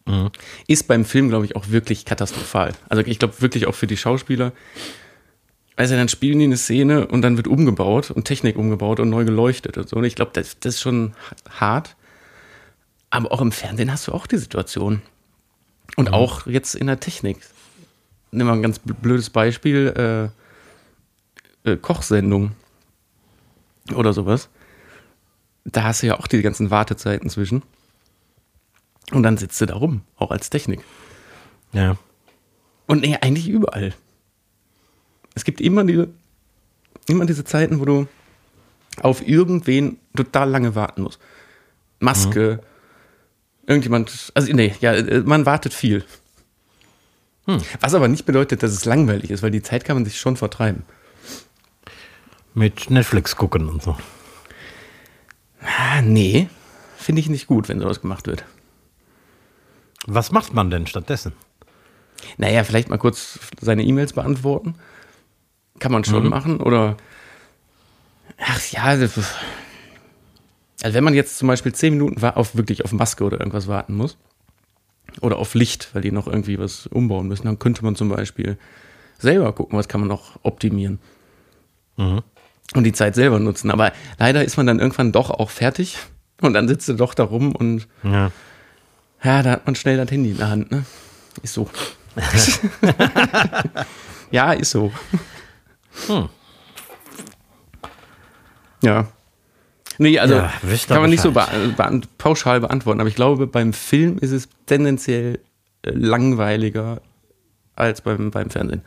Mhm. 0.10 0.32
Ist 0.68 0.88
beim 0.88 1.06
Film, 1.06 1.30
glaube 1.30 1.46
ich, 1.46 1.56
auch 1.56 1.70
wirklich 1.70 2.04
katastrophal. 2.04 2.74
Also 2.90 3.04
ich 3.06 3.20
glaube 3.20 3.42
wirklich 3.42 3.68
auch 3.68 3.76
für 3.76 3.88
die 3.88 3.98
Schauspieler. 3.98 4.52
Also 5.76 5.96
dann 5.96 6.10
spielen 6.10 6.40
die 6.40 6.46
eine 6.46 6.58
Szene 6.58 7.08
und 7.08 7.22
dann 7.22 7.38
wird 7.38 7.48
umgebaut 7.48 8.12
und 8.12 8.26
Technik 8.26 8.58
umgebaut 8.58 9.00
und 9.00 9.10
neu 9.10 9.24
geleuchtet 9.24 9.78
und 9.78 9.88
so. 9.88 9.98
Und 9.98 10.04
ich 10.04 10.16
glaube, 10.16 10.32
das, 10.34 10.60
das 10.60 10.76
ist 10.76 10.82
schon 10.82 11.14
hart. 11.50 11.96
Aber 13.12 13.32
auch 13.32 13.42
im 13.42 13.52
Fernsehen 13.52 13.92
hast 13.92 14.08
du 14.08 14.12
auch 14.12 14.28
die 14.28 14.38
Situation. 14.38 15.02
Und 15.96 16.10
mhm. 16.10 16.14
auch 16.16 16.48
jetzt 16.48 16.76
in 16.76 16.88
der 16.88 17.00
Technik. 17.00 17.38
Nimm 18.32 18.48
mal 18.48 18.54
ein 18.54 18.62
ganz 18.62 18.80
blödes 18.80 19.30
Beispiel: 19.30 20.32
äh, 21.66 21.72
äh, 21.72 21.78
Kochsendung 21.78 22.52
oder 23.94 24.14
sowas. 24.14 24.50
Da 25.66 25.84
hast 25.84 26.04
du 26.04 26.08
ja 26.08 26.20
auch 26.20 26.28
die 26.28 26.42
ganzen 26.42 26.72
Wartezeiten 26.72 27.30
zwischen. 27.30 27.64
Und 29.12 29.24
dann 29.24 29.38
sitzt 29.38 29.60
du 29.62 29.66
da 29.66 29.76
rum, 29.76 30.02
auch 30.18 30.32
als 30.32 30.50
Technik. 30.50 30.82
Ja. 31.72 31.98
Und 32.88 33.02
nee, 33.02 33.18
eigentlich 33.20 33.48
überall. 33.48 33.94
Es 35.36 35.44
gibt 35.44 35.62
immer 35.62 35.84
diese, 35.84 36.10
immer 37.08 37.26
diese 37.26 37.44
Zeiten, 37.44 37.80
wo 37.80 37.86
du 37.86 38.08
auf 39.02 39.28
irgendwen 39.28 39.98
total 40.16 40.50
lange 40.50 40.76
warten 40.76 41.04
musst. 41.04 41.20
Maske, 42.00 42.60
mhm. 42.62 43.68
irgendjemand, 43.68 44.32
also 44.34 44.52
nee, 44.54 44.76
ja, 44.82 44.94
man 45.24 45.46
wartet 45.46 45.74
viel. 45.74 46.06
Hm. 47.46 47.62
Was 47.80 47.94
aber 47.94 48.08
nicht 48.08 48.26
bedeutet, 48.26 48.64
dass 48.64 48.72
es 48.72 48.86
langweilig 48.86 49.32
ist, 49.32 49.42
weil 49.42 49.52
die 49.52 49.64
Zeit 49.64 49.86
kann 49.86 49.96
man 49.96 50.06
sich 50.06 50.20
schon 50.20 50.38
vertreiben. 50.38 50.84
Mit 52.54 52.90
Netflix 52.90 53.36
gucken 53.36 53.70
und 53.70 53.82
so. 53.82 53.98
Ah, 55.62 56.02
nee, 56.02 56.50
finde 56.98 57.22
ich 57.22 57.30
nicht 57.30 57.48
gut, 57.48 57.70
wenn 57.70 57.80
sowas 57.80 58.02
gemacht 58.02 58.28
wird. 58.28 58.46
Was 60.08 60.32
macht 60.32 60.54
man 60.54 60.70
denn 60.70 60.88
stattdessen? 60.88 61.34
Naja, 62.38 62.64
vielleicht 62.64 62.90
mal 62.90 62.98
kurz 62.98 63.40
seine 63.60 63.84
E-Mails 63.84 64.14
beantworten. 64.14 64.76
Kann 65.80 65.92
man 65.92 66.04
schon 66.04 66.24
mhm. 66.24 66.30
machen. 66.30 66.62
Oder, 66.62 66.98
ach 68.38 68.72
ja, 68.72 68.84
also 68.84 69.22
wenn 70.82 71.04
man 71.04 71.14
jetzt 71.14 71.38
zum 71.38 71.48
Beispiel 71.48 71.74
zehn 71.74 71.94
Minuten 71.94 72.24
auf, 72.24 72.56
wirklich 72.56 72.86
auf 72.86 72.92
Maske 72.92 73.24
oder 73.24 73.40
irgendwas 73.40 73.68
warten 73.68 73.96
muss, 73.96 74.18
oder 75.22 75.38
auf 75.38 75.54
Licht, 75.54 75.90
weil 75.94 76.02
die 76.02 76.12
noch 76.12 76.28
irgendwie 76.28 76.60
was 76.60 76.88
umbauen 76.88 77.28
müssen, 77.28 77.46
dann 77.46 77.60
könnte 77.60 77.84
man 77.84 77.96
zum 77.96 78.10
Beispiel 78.10 78.58
selber 79.18 79.52
gucken, 79.54 79.78
was 79.78 79.88
kann 79.88 80.02
man 80.02 80.08
noch 80.08 80.40
optimieren. 80.44 81.00
Mhm. 81.98 82.22
Und 82.76 82.84
die 82.84 82.94
Zeit 82.94 83.16
selber 83.16 83.40
nutzen. 83.40 83.72
Aber 83.72 83.92
leider 84.20 84.46
ist 84.46 84.58
man 84.58 84.68
dann 84.68 84.80
irgendwann 84.80 85.12
doch 85.12 85.32
auch 85.32 85.50
fertig 85.50 85.98
und 86.42 86.54
dann 86.54 86.68
sitzt 86.68 86.88
du 86.88 86.94
doch 86.94 87.14
da 87.14 87.24
rum 87.24 87.56
und 87.56 87.88
ja, 88.04 88.32
ja 89.24 89.44
da 89.44 89.52
hat 89.52 89.66
man 89.66 89.76
schnell 89.76 89.98
das 89.98 90.12
Handy 90.12 90.32
in 90.32 90.38
der 90.38 90.50
Hand, 90.50 90.72
ne? 90.72 90.86
Ist 91.44 91.54
so. 91.54 91.70
ja, 94.32 94.54
ist 94.54 94.72
so. 94.72 94.92
Hm. 96.08 96.30
Ja. 98.82 99.08
Nee, 99.98 100.18
also 100.18 100.36
ja, 100.36 100.54
kann 100.88 101.02
man 101.02 101.10
nicht 101.10 101.22
so 101.22 101.32
be 101.32 101.46
be 101.76 102.02
pauschal 102.18 102.62
beantworten, 102.62 103.02
aber 103.02 103.10
ich 103.10 103.16
glaube, 103.16 103.48
beim 103.48 103.74
Film 103.74 104.18
ist 104.20 104.32
es 104.32 104.48
tendenziell 104.66 105.40
äh, 105.82 105.92
langweiliger 105.92 107.02
als 107.76 108.02
beim, 108.02 108.32
beim 108.32 108.50
Fernsehen. 108.50 108.82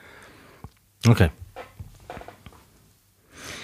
Okay. 1.07 1.29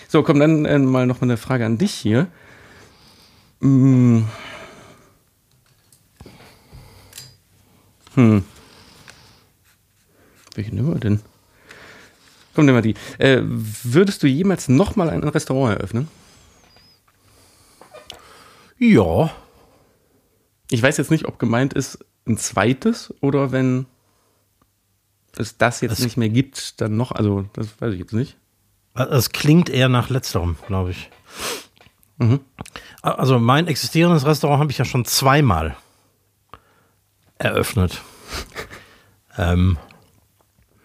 So, 0.08 0.22
komm, 0.22 0.40
dann 0.40 0.64
äh, 0.64 0.78
mal 0.78 1.06
noch 1.06 1.20
mal 1.20 1.26
eine 1.26 1.36
Frage 1.36 1.64
an 1.64 1.78
dich 1.78 1.92
hier. 1.92 2.28
Hm. 3.60 4.26
Hm. 8.18 8.42
Welche 10.56 10.74
nehmen 10.74 10.92
wir 10.92 10.98
denn? 10.98 11.20
Komm, 12.52 12.66
nehmen 12.66 12.78
wir 12.78 12.82
die. 12.82 12.96
Äh, 13.22 13.42
würdest 13.44 14.24
du 14.24 14.26
jemals 14.26 14.68
nochmal 14.68 15.08
ein 15.08 15.22
Restaurant 15.22 15.78
eröffnen? 15.78 16.08
Ja. 18.76 19.30
Ich 20.68 20.82
weiß 20.82 20.96
jetzt 20.96 21.12
nicht, 21.12 21.26
ob 21.26 21.38
gemeint 21.38 21.74
ist 21.74 22.04
ein 22.26 22.36
zweites 22.38 23.14
oder 23.20 23.52
wenn 23.52 23.86
es 25.36 25.56
das 25.56 25.80
jetzt 25.80 25.92
es 25.92 26.00
nicht 26.00 26.16
mehr 26.16 26.28
gibt, 26.28 26.80
dann 26.80 26.96
noch, 26.96 27.12
also 27.12 27.44
das 27.52 27.80
weiß 27.80 27.92
ich 27.94 28.00
jetzt 28.00 28.14
nicht. 28.14 28.36
Es 28.94 29.30
klingt 29.30 29.70
eher 29.70 29.88
nach 29.88 30.10
letzterem, 30.10 30.56
glaube 30.66 30.90
ich. 30.90 31.08
Mhm. 32.16 32.40
Also 33.00 33.38
mein 33.38 33.68
existierendes 33.68 34.26
Restaurant 34.26 34.58
habe 34.58 34.72
ich 34.72 34.78
ja 34.78 34.84
schon 34.84 35.04
zweimal 35.04 35.76
eröffnet. 37.38 38.02
ähm, 39.38 39.78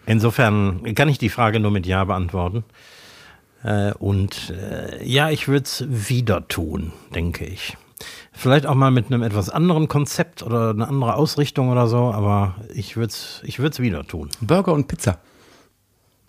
insofern 0.05 0.95
kann 0.95 1.09
ich 1.09 1.17
die 1.17 1.29
Frage 1.29 1.59
nur 1.59 1.71
mit 1.71 1.85
Ja 1.85 2.03
beantworten. 2.03 2.63
Äh, 3.63 3.93
und 3.93 4.49
äh, 4.49 5.03
ja, 5.03 5.29
ich 5.29 5.47
würde 5.47 5.63
es 5.63 5.85
wieder 5.87 6.47
tun, 6.47 6.91
denke 7.13 7.45
ich. 7.45 7.77
Vielleicht 8.31 8.65
auch 8.65 8.75
mal 8.75 8.91
mit 8.91 9.07
einem 9.07 9.23
etwas 9.23 9.49
anderen 9.49 9.87
Konzept 9.87 10.43
oder 10.43 10.71
eine 10.71 10.87
andere 10.87 11.15
Ausrichtung 11.15 11.69
oder 11.69 11.87
so, 11.87 12.11
aber 12.11 12.55
ich 12.73 12.97
würde 12.97 13.11
es 13.11 13.41
ich 13.43 13.59
würd's 13.59 13.79
wieder 13.79 14.05
tun. 14.05 14.29
Burger 14.41 14.73
und 14.73 14.87
Pizza. 14.87 15.19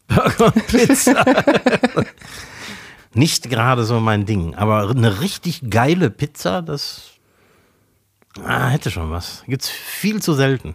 Burger 0.06 0.46
und 0.54 0.66
Pizza. 0.66 1.24
Nicht 3.14 3.48
gerade 3.48 3.84
so 3.84 4.00
mein 4.00 4.26
Ding, 4.26 4.54
aber 4.54 4.90
eine 4.90 5.20
richtig 5.20 5.70
geile 5.70 6.10
Pizza, 6.10 6.62
das 6.62 7.13
ah, 8.42 8.68
hätte 8.68 8.90
schon 8.90 9.10
was. 9.10 9.42
Gibt's 9.46 9.68
viel 9.68 10.22
zu 10.22 10.34
selten. 10.34 10.74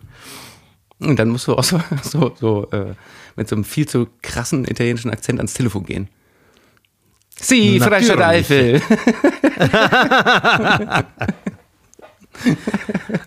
Und 1.00 1.18
dann 1.18 1.30
musst 1.30 1.48
du 1.48 1.56
auch 1.56 1.64
so, 1.64 1.82
so, 2.04 2.36
so 2.40 2.70
äh, 2.72 2.94
mit 3.36 3.48
so 3.48 3.56
einem 3.56 3.64
viel 3.64 3.88
zu 3.88 4.08
krassen 4.22 4.66
italienischen 4.66 5.12
Akzent 5.12 5.40
ans 5.40 5.54
Telefon 5.54 5.86
gehen. 5.86 6.10
Sie, 7.42 7.80
Freistadt 7.80 8.20
Eifel. 8.20 8.82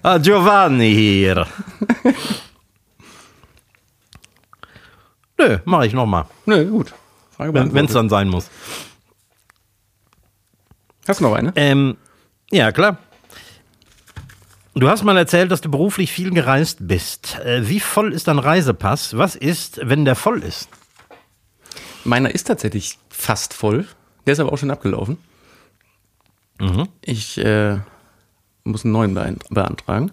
ah, 0.02 0.18
Giovanni 0.18 0.92
hier. 0.92 1.46
Nö, 5.38 5.58
mache 5.64 5.86
ich 5.86 5.94
nochmal. 5.94 6.26
Nö, 6.44 6.70
gut. 6.70 6.92
Wenn 7.38 7.86
es 7.86 7.92
dann 7.92 8.10
sein 8.10 8.28
muss. 8.28 8.50
Hast 11.08 11.20
du 11.20 11.24
noch 11.24 11.34
eine? 11.34 11.52
Ähm, 11.56 11.96
ja, 12.50 12.70
klar. 12.70 12.98
Du 14.74 14.88
hast 14.88 15.04
mal 15.04 15.16
erzählt, 15.18 15.50
dass 15.50 15.60
du 15.60 15.70
beruflich 15.70 16.10
viel 16.10 16.30
gereist 16.30 16.78
bist. 16.80 17.38
Äh, 17.40 17.68
wie 17.68 17.80
voll 17.80 18.12
ist 18.12 18.28
dein 18.28 18.38
Reisepass? 18.38 19.16
Was 19.18 19.36
ist, 19.36 19.80
wenn 19.82 20.06
der 20.06 20.14
voll 20.14 20.42
ist? 20.42 20.68
Meiner 22.04 22.34
ist 22.34 22.44
tatsächlich 22.44 22.98
fast 23.10 23.52
voll. 23.52 23.86
Der 24.26 24.32
ist 24.32 24.40
aber 24.40 24.52
auch 24.52 24.58
schon 24.58 24.70
abgelaufen. 24.70 25.18
Mhm. 26.58 26.88
Ich 27.02 27.36
äh, 27.38 27.78
muss 28.64 28.84
einen 28.84 28.92
neuen 28.92 29.38
beantragen. 29.50 30.12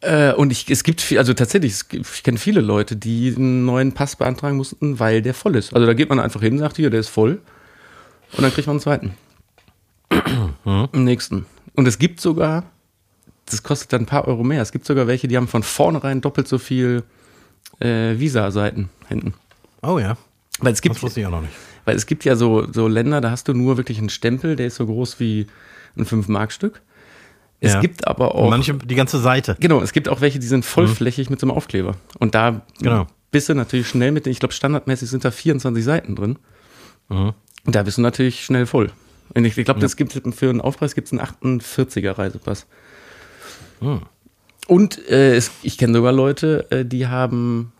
Äh, 0.00 0.32
und 0.32 0.50
ich, 0.50 0.70
es 0.70 0.82
gibt, 0.82 1.02
viel, 1.02 1.18
also 1.18 1.34
tatsächlich, 1.34 1.82
ich 1.92 2.22
kenne 2.22 2.38
viele 2.38 2.62
Leute, 2.62 2.96
die 2.96 3.34
einen 3.36 3.66
neuen 3.66 3.92
Pass 3.92 4.16
beantragen 4.16 4.56
mussten, 4.56 4.98
weil 4.98 5.20
der 5.20 5.34
voll 5.34 5.56
ist. 5.56 5.74
Also 5.74 5.86
da 5.86 5.92
geht 5.92 6.08
man 6.08 6.18
einfach 6.18 6.40
hin, 6.40 6.58
sagt 6.58 6.76
hier, 6.76 6.88
der 6.88 7.00
ist 7.00 7.08
voll. 7.08 7.42
Und 8.32 8.42
dann 8.42 8.52
kriegt 8.52 8.66
man 8.66 8.74
einen 8.74 8.80
zweiten. 8.80 9.14
Mhm. 10.64 10.88
Im 10.92 11.04
nächsten. 11.04 11.46
Und 11.80 11.88
es 11.88 11.98
gibt 11.98 12.20
sogar, 12.20 12.64
das 13.46 13.62
kostet 13.62 13.94
dann 13.94 14.02
ein 14.02 14.06
paar 14.06 14.28
Euro 14.28 14.44
mehr, 14.44 14.60
es 14.60 14.70
gibt 14.70 14.84
sogar 14.84 15.06
welche, 15.06 15.28
die 15.28 15.38
haben 15.38 15.48
von 15.48 15.62
vornherein 15.62 16.20
doppelt 16.20 16.46
so 16.46 16.58
viel 16.58 17.04
äh, 17.78 18.18
Visa-Seiten 18.18 18.90
hinten. 19.08 19.32
Oh 19.80 19.98
ja. 19.98 20.18
Weil 20.58 20.74
es 20.74 20.82
gibt, 20.82 20.96
das 20.96 21.02
wusste 21.02 21.20
ich 21.20 21.26
auch 21.26 21.30
noch 21.30 21.40
nicht. 21.40 21.54
Weil 21.86 21.96
es 21.96 22.04
gibt 22.04 22.26
ja 22.26 22.36
so, 22.36 22.70
so 22.70 22.86
Länder, 22.86 23.22
da 23.22 23.30
hast 23.30 23.48
du 23.48 23.54
nur 23.54 23.78
wirklich 23.78 23.96
einen 23.96 24.10
Stempel, 24.10 24.56
der 24.56 24.66
ist 24.66 24.74
so 24.74 24.84
groß 24.84 25.20
wie 25.20 25.46
ein 25.96 26.04
5-Mark-Stück. 26.04 26.82
Es 27.60 27.72
ja. 27.72 27.80
gibt 27.80 28.06
aber 28.06 28.34
auch. 28.34 28.50
Manche, 28.50 28.74
die 28.74 28.94
ganze 28.94 29.18
Seite. 29.18 29.56
Genau, 29.58 29.80
es 29.80 29.94
gibt 29.94 30.10
auch 30.10 30.20
welche, 30.20 30.38
die 30.38 30.46
sind 30.46 30.66
vollflächig 30.66 31.30
mhm. 31.30 31.32
mit 31.32 31.40
so 31.40 31.46
einem 31.46 31.56
Aufkleber. 31.56 31.96
Und 32.18 32.34
da 32.34 32.60
genau. 32.82 33.06
bist 33.30 33.48
du 33.48 33.54
natürlich 33.54 33.88
schnell 33.88 34.12
mit, 34.12 34.26
ich 34.26 34.38
glaube, 34.38 34.52
standardmäßig 34.52 35.08
sind 35.08 35.24
da 35.24 35.30
24 35.30 35.82
Seiten 35.82 36.14
drin. 36.14 36.38
Mhm. 37.08 37.32
Und 37.64 37.74
da 37.74 37.82
bist 37.84 37.96
du 37.96 38.02
natürlich 38.02 38.44
schnell 38.44 38.66
voll. 38.66 38.92
Und 39.34 39.44
ich, 39.44 39.56
ich 39.56 39.64
glaube, 39.64 39.80
ja. 39.80 39.82
das 39.82 39.96
gibt 39.96 40.12
für 40.12 40.50
einen 40.50 40.60
Aufpreis 40.60 40.94
gibt 40.94 41.12
es 41.12 41.18
einen 41.18 41.60
48er 41.60 42.18
Reisepass. 42.18 42.66
Mhm. 43.80 44.02
Und 44.66 45.08
äh, 45.08 45.36
es, 45.36 45.50
ich 45.62 45.78
kenne 45.78 45.94
sogar 45.94 46.12
Leute, 46.12 46.70
äh, 46.70 46.84
die 46.84 47.06
haben 47.06 47.72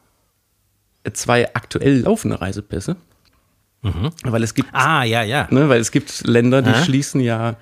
zwei 1.13 1.55
aktuell 1.55 2.01
laufende 2.01 2.41
Reisepässe. 2.41 2.97
Mhm. 3.83 4.11
Weil 4.25 4.43
es 4.43 4.55
gibt. 4.55 4.69
Ah, 4.73 5.05
ja, 5.05 5.23
ja. 5.23 5.49
Ne, 5.51 5.69
weil 5.69 5.81
es 5.81 5.91
gibt 5.91 6.27
Länder, 6.27 6.63
die 6.63 6.71
ah. 6.71 6.85
schließen 6.85 7.21
ja 7.21 7.57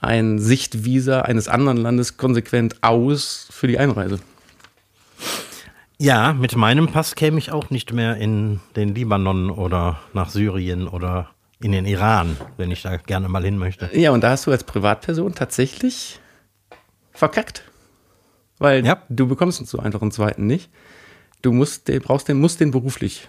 ein 0.00 0.38
Sichtvisa 0.38 1.22
eines 1.22 1.48
anderen 1.48 1.78
Landes 1.78 2.16
konsequent 2.16 2.82
aus 2.82 3.48
für 3.50 3.66
die 3.66 3.78
Einreise. 3.78 4.20
Ja, 5.98 6.34
mit 6.34 6.56
meinem 6.56 6.88
Pass 6.88 7.14
käme 7.14 7.38
ich 7.38 7.52
auch 7.52 7.70
nicht 7.70 7.92
mehr 7.92 8.16
in 8.16 8.60
den 8.76 8.94
Libanon 8.94 9.50
oder 9.50 10.00
nach 10.12 10.28
Syrien 10.28 10.86
oder 10.88 11.30
in 11.64 11.72
den 11.72 11.86
Iran, 11.86 12.36
wenn 12.58 12.70
ich 12.70 12.82
da 12.82 12.98
gerne 12.98 13.26
mal 13.30 13.42
hin 13.42 13.56
möchte. 13.56 13.88
Ja, 13.94 14.10
und 14.10 14.22
da 14.22 14.28
hast 14.28 14.46
du 14.46 14.50
als 14.50 14.64
Privatperson 14.64 15.34
tatsächlich 15.34 16.20
verkackt. 17.12 17.64
Weil 18.58 18.84
ja. 18.84 19.02
du 19.08 19.26
bekommst 19.26 19.66
so 19.66 19.78
einfach 19.78 20.02
einen 20.02 20.10
zweiten 20.10 20.46
nicht. 20.46 20.68
Du 21.40 21.52
musst, 21.52 21.90
brauchst 22.02 22.28
den, 22.28 22.38
musst 22.38 22.60
den 22.60 22.70
beruflich 22.70 23.26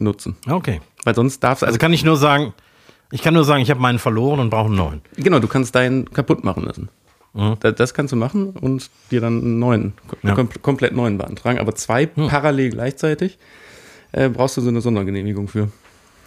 nutzen. 0.00 0.36
Okay. 0.50 0.80
Weil 1.04 1.14
sonst 1.14 1.38
darfst 1.44 1.62
du. 1.62 1.66
Also 1.66 1.78
kann 1.78 1.92
ich 1.92 2.02
nur 2.02 2.16
sagen, 2.16 2.54
ich 3.12 3.22
kann 3.22 3.34
nur 3.34 3.44
sagen, 3.44 3.62
ich 3.62 3.70
habe 3.70 3.78
meinen 3.78 4.00
verloren 4.00 4.40
und 4.40 4.50
brauche 4.50 4.66
einen 4.66 4.74
neuen. 4.74 5.02
Genau, 5.16 5.38
du 5.38 5.46
kannst 5.46 5.76
deinen 5.76 6.10
kaputt 6.10 6.42
machen 6.42 6.64
lassen. 6.64 6.88
Mhm. 7.34 7.54
Das, 7.60 7.76
das, 7.76 7.94
kannst 7.94 8.10
du 8.10 8.16
machen 8.16 8.50
und 8.50 8.90
dir 9.12 9.20
dann 9.20 9.40
einen 9.42 9.58
neuen, 9.60 9.92
ja. 10.24 10.34
kom 10.34 10.50
komplett 10.60 10.92
neuen 10.92 11.18
beantragen. 11.18 11.60
Aber 11.60 11.76
zwei 11.76 12.10
mhm. 12.12 12.26
parallel 12.26 12.70
gleichzeitig 12.70 13.38
äh, 14.10 14.28
brauchst 14.28 14.56
du 14.56 14.60
so 14.60 14.70
eine 14.70 14.80
Sondergenehmigung 14.80 15.46
für. 15.46 15.70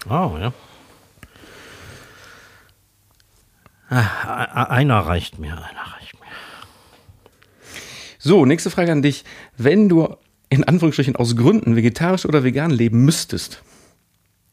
Oh, 0.09 0.37
ja. 0.39 0.53
Ah, 3.89 4.65
einer 4.65 4.99
reicht 4.99 5.39
mir, 5.39 5.53
einer 5.53 5.93
reicht 5.95 6.19
mir. 6.19 6.27
So, 8.19 8.45
nächste 8.45 8.69
Frage 8.69 8.91
an 8.91 9.01
dich. 9.01 9.23
Wenn 9.57 9.89
du 9.89 10.15
in 10.49 10.63
Anführungsstrichen 10.63 11.15
aus 11.15 11.35
Gründen 11.35 11.75
vegetarisch 11.75 12.25
oder 12.25 12.43
vegan 12.43 12.71
leben 12.71 13.05
müsstest, 13.05 13.63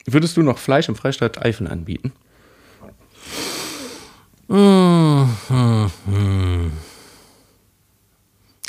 würdest 0.06 0.36
du 0.36 0.42
noch 0.42 0.58
Fleisch 0.58 0.88
im 0.88 0.96
Freistaat 0.96 1.44
Eifel 1.44 1.68
anbieten? 1.68 2.12
Mmh, 4.48 5.28
mmh, 5.48 6.70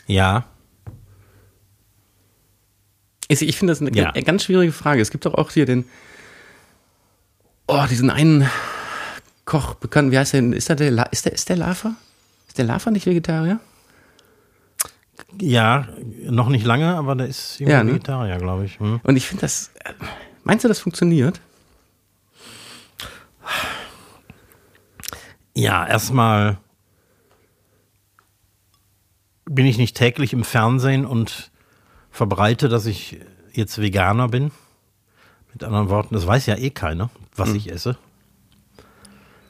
Ja. 0.08 0.46
Ich, 3.28 3.42
ich 3.42 3.58
finde 3.58 3.72
das 3.72 3.82
eine 3.82 3.94
ja. 3.94 4.12
ganz 4.12 4.44
schwierige 4.46 4.72
Frage. 4.72 5.02
Es 5.02 5.12
gibt 5.12 5.26
doch 5.26 5.36
auch 5.36 5.52
hier 5.52 5.66
den, 5.66 5.86
Oh, 7.68 7.86
diesen 7.90 8.10
einen 8.10 8.50
Koch 9.48 9.76
bekannt, 9.76 10.12
wie 10.12 10.18
heißt 10.18 10.34
der? 10.34 10.44
Ist 10.52 10.68
der, 10.68 10.76
der, 10.76 11.12
ist 11.14 11.26
der, 11.26 11.32
ist 11.32 11.48
der 11.48 11.56
Lava? 11.56 11.96
Ist 12.50 12.58
der 12.58 12.66
Lava 12.66 12.92
nicht 12.92 13.06
Vegetarier? 13.06 13.62
Ja, 15.40 15.88
noch 16.26 16.50
nicht 16.50 16.66
lange, 16.66 16.94
aber 16.96 17.16
der 17.16 17.28
ist 17.28 17.58
Ja, 17.62 17.82
ne? 17.82 17.94
Vegetarier, 17.94 18.38
glaube 18.40 18.66
ich. 18.66 18.78
Hm. 18.82 19.00
Und 19.02 19.16
ich 19.16 19.26
finde 19.26 19.42
das. 19.42 19.72
Meinst 20.44 20.66
du, 20.66 20.68
das 20.68 20.82
funktioniert? 20.82 21.40
Ja, 25.56 25.88
erstmal 25.88 26.58
bin 29.46 29.66
ich 29.66 29.78
nicht 29.78 29.96
täglich 29.96 30.34
im 30.34 30.44
Fernsehen 30.44 31.06
und 31.06 31.52
verbreite, 32.12 32.68
dass 32.68 32.86
ich 32.86 33.22
jetzt 33.54 33.80
Veganer 33.80 34.28
bin. 34.28 34.52
Mit 35.54 35.64
anderen 35.64 35.88
Worten, 35.88 36.16
das 36.16 36.28
weiß 36.28 36.48
ja 36.48 36.58
eh 36.58 36.70
keiner, 36.70 37.10
was 37.38 37.54
ich 37.54 37.72
esse. 37.72 37.98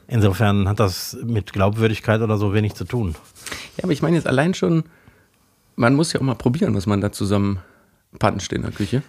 Insofern 0.08 0.70
hat 0.70 0.80
das 0.80 1.18
mit 1.22 1.52
Glaubwürdigkeit 1.52 2.22
oder 2.22 2.38
so 2.38 2.54
wenig 2.54 2.76
zu 2.76 2.86
tun. 2.86 3.16
Ja, 3.78 3.84
aber 3.84 3.92
ich 3.92 4.02
meine 4.02 4.16
jetzt 4.16 4.28
allein 4.28 4.54
schon, 4.54 4.84
man 5.76 5.96
muss 5.96 6.14
ja 6.14 6.20
auch 6.20 6.26
mal 6.26 6.36
probieren, 6.36 6.76
was 6.76 6.86
man 6.86 7.02
da 7.02 7.12
zusammen 7.12 7.60
panscht 8.18 8.54
in 8.54 8.62
der 8.62 8.72
Küche. 8.72 9.04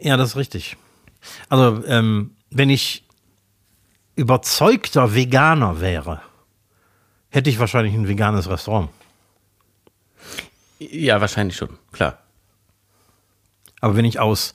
Ja, 0.00 0.16
das 0.16 0.30
ist 0.30 0.36
richtig. 0.36 0.76
Also, 1.48 1.84
ähm, 1.86 2.32
wenn 2.50 2.70
ich 2.70 3.04
überzeugter 4.14 5.14
Veganer 5.14 5.80
wäre, 5.80 6.22
hätte 7.28 7.50
ich 7.50 7.58
wahrscheinlich 7.58 7.94
ein 7.94 8.08
veganes 8.08 8.48
Restaurant. 8.48 8.88
Ja, 10.78 11.20
wahrscheinlich 11.20 11.56
schon, 11.56 11.70
klar. 11.92 12.18
Aber 13.80 13.96
wenn 13.96 14.04
ich 14.04 14.20
aus 14.20 14.54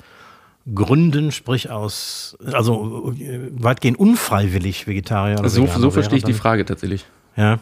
Gründen, 0.73 1.31
sprich 1.31 1.69
aus, 1.69 2.37
also 2.43 3.13
weitgehend 3.51 3.97
unfreiwillig 3.99 4.85
Vegetarier 4.87 5.39
oder 5.39 5.49
So, 5.49 5.65
so 5.65 5.91
verstehe 5.91 6.17
ich 6.17 6.23
wäre, 6.23 6.33
die 6.33 6.37
Frage 6.37 6.65
tatsächlich. 6.65 7.05
dann, 7.35 7.45
Ja. 7.45 7.59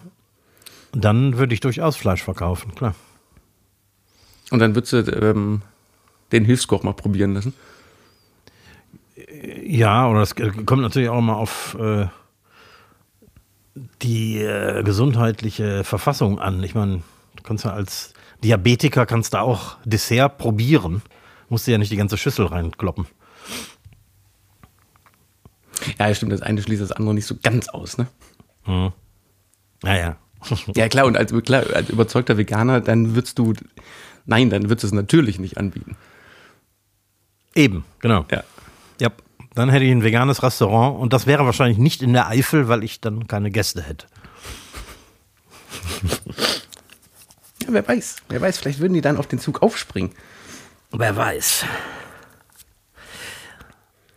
Dann 0.91 1.37
würde 1.37 1.53
ich 1.53 1.59
durchaus 1.59 1.95
Fleisch 1.95 2.23
verkaufen, 2.23 2.75
klar. 2.75 2.95
Und 4.51 4.59
dann 4.59 4.75
würdest 4.75 4.93
du 4.93 4.97
ähm, 4.97 5.61
den 6.31 6.45
Hilfskoch 6.45 6.83
mal 6.83 6.93
probieren 6.93 7.33
lassen. 7.35 7.53
Ja, 9.63 10.09
oder 10.09 10.21
es 10.21 10.35
kommt 10.35 10.81
natürlich 10.81 11.09
auch 11.09 11.21
mal 11.21 11.35
auf 11.35 11.77
äh, 11.79 12.07
die 14.01 14.39
äh, 14.39 14.83
gesundheitliche 14.83 15.83
Verfassung 15.83 16.39
an. 16.39 16.63
Ich 16.63 16.75
meine, 16.75 17.01
du 17.35 17.43
kannst 17.43 17.65
ja 17.65 17.71
als 17.71 18.13
Diabetiker 18.43 19.05
kannst 19.05 19.33
du 19.33 19.39
auch 19.39 19.77
Dessert 19.85 20.37
probieren. 20.37 21.01
Musst 21.49 21.67
du 21.67 21.71
ja 21.71 21.77
nicht 21.77 21.91
die 21.91 21.97
ganze 21.97 22.17
Schüssel 22.17 22.45
reinkloppen. 22.45 23.07
Ja, 25.97 26.13
stimmt, 26.13 26.31
das 26.31 26.41
eine 26.41 26.61
schließt 26.61 26.81
das 26.81 26.91
andere 26.91 27.13
nicht 27.15 27.25
so 27.25 27.35
ganz 27.41 27.69
aus, 27.69 27.97
ne? 27.97 28.07
Naja. 29.83 30.17
Ja, 30.73 30.87
klar, 30.87 31.05
und 31.05 31.17
als, 31.17 31.33
klar, 31.43 31.65
als 31.73 31.89
überzeugter 31.89 32.37
Veganer, 32.37 32.79
dann 32.79 33.13
würdest 33.13 33.37
du, 33.39 33.53
nein, 34.25 34.49
dann 34.49 34.69
würdest 34.69 34.83
du 34.83 34.87
es 34.87 34.93
natürlich 34.93 35.37
nicht 35.37 35.57
anbieten. 35.57 35.97
Eben, 37.55 37.83
genau. 37.99 38.25
Ja. 38.31 38.43
Ja. 39.01 39.09
Dann 39.53 39.69
hätte 39.69 39.83
ich 39.83 39.91
ein 39.91 40.03
veganes 40.03 40.41
Restaurant 40.41 40.97
und 40.97 41.11
das 41.11 41.27
wäre 41.27 41.45
wahrscheinlich 41.45 41.77
nicht 41.77 42.01
in 42.01 42.13
der 42.13 42.27
Eifel, 42.29 42.69
weil 42.69 42.85
ich 42.85 43.01
dann 43.01 43.27
keine 43.27 43.51
Gäste 43.51 43.81
hätte. 43.81 44.05
ja. 47.63 47.67
Wer 47.67 47.85
weiß, 47.87 48.15
wer 48.29 48.39
weiß, 48.39 48.59
vielleicht 48.59 48.79
würden 48.79 48.93
die 48.93 49.01
dann 49.01 49.17
auf 49.17 49.27
den 49.27 49.39
Zug 49.39 49.61
aufspringen. 49.61 50.11
Wer 50.91 51.15
weiß. 51.15 51.65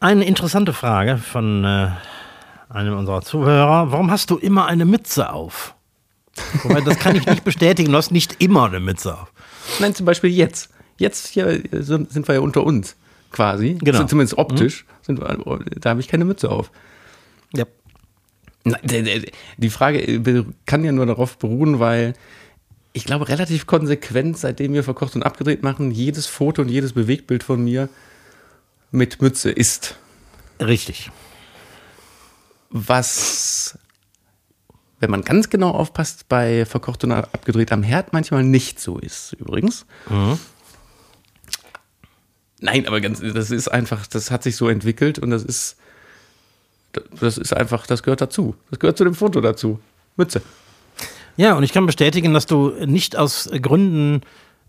Eine 0.00 0.24
interessante 0.24 0.72
Frage 0.72 1.18
von 1.18 1.64
äh, 1.64 1.90
einem 2.70 2.96
unserer 2.96 3.22
Zuhörer. 3.22 3.92
Warum 3.92 4.10
hast 4.10 4.30
du 4.30 4.38
immer 4.38 4.66
eine 4.66 4.84
Mütze 4.84 5.32
auf? 5.32 5.74
Wobei, 6.62 6.80
das 6.80 6.98
kann 6.98 7.14
ich 7.14 7.26
nicht 7.26 7.44
bestätigen. 7.44 7.92
Du 7.92 7.98
hast 7.98 8.10
nicht 8.10 8.42
immer 8.42 8.66
eine 8.66 8.80
Mütze 8.80 9.14
auf. 9.14 9.32
Nein, 9.80 9.94
zum 9.94 10.06
Beispiel 10.06 10.30
jetzt. 10.30 10.70
Jetzt 10.96 11.28
hier 11.28 11.46
äh, 11.46 11.82
sind 11.82 12.10
sind 12.10 12.26
wir 12.26 12.36
ja 12.36 12.40
unter 12.40 12.64
uns, 12.64 12.96
quasi. 13.30 13.78
Genau. 13.80 14.04
Zumindest 14.04 14.38
optisch. 14.38 14.86
Sind 15.02 15.20
wir, 15.20 15.60
da 15.78 15.90
habe 15.90 16.00
ich 16.00 16.08
keine 16.08 16.24
Mütze 16.24 16.50
auf. 16.50 16.70
Ja. 17.54 17.64
Die 19.58 19.70
Frage 19.70 20.00
äh, 20.00 20.44
kann 20.66 20.84
ja 20.84 20.92
nur 20.92 21.04
darauf 21.04 21.36
beruhen, 21.36 21.80
weil 21.80 22.14
ich 22.92 23.04
glaube, 23.04 23.28
relativ 23.28 23.66
konsequent, 23.66 24.36
seitdem 24.38 24.74
wir 24.74 24.84
verkocht 24.84 25.16
und 25.16 25.22
abgedreht 25.22 25.62
machen, 25.62 25.90
jedes 25.90 26.26
Foto 26.26 26.62
und 26.62 26.68
jedes 26.68 26.92
Bewegtbild 26.92 27.42
von 27.42 27.62
mir 27.62 27.88
mit 28.90 29.22
Mütze 29.22 29.50
ist. 29.50 29.96
Richtig. 30.60 31.10
Was, 32.68 33.78
wenn 35.00 35.10
man 35.10 35.22
ganz 35.22 35.48
genau 35.50 35.70
aufpasst, 35.70 36.28
bei 36.28 36.66
verkocht 36.66 37.04
und 37.04 37.12
abgedreht 37.12 37.72
am 37.72 37.82
Herd 37.82 38.12
manchmal 38.12 38.44
nicht 38.44 38.78
so 38.78 38.98
ist, 38.98 39.32
übrigens. 39.34 39.86
Nein, 42.60 42.86
aber 42.86 43.00
ganz, 43.00 43.20
das 43.20 43.50
ist 43.50 43.68
einfach, 43.68 44.06
das 44.06 44.30
hat 44.30 44.42
sich 44.42 44.56
so 44.56 44.68
entwickelt 44.68 45.18
und 45.18 45.30
das 45.30 45.42
ist, 45.42 45.76
das 47.18 47.38
ist 47.38 47.54
einfach, 47.54 47.86
das 47.86 48.02
gehört 48.02 48.20
dazu. 48.20 48.54
Das 48.70 48.78
gehört 48.78 48.98
zu 48.98 49.04
dem 49.04 49.14
Foto 49.14 49.40
dazu. 49.40 49.80
Mütze. 50.16 50.42
Ja, 51.36 51.54
und 51.54 51.62
ich 51.62 51.72
kann 51.72 51.86
bestätigen, 51.86 52.34
dass 52.34 52.46
du 52.46 52.72
nicht 52.84 53.16
aus 53.16 53.48
Gründen, 53.60 54.20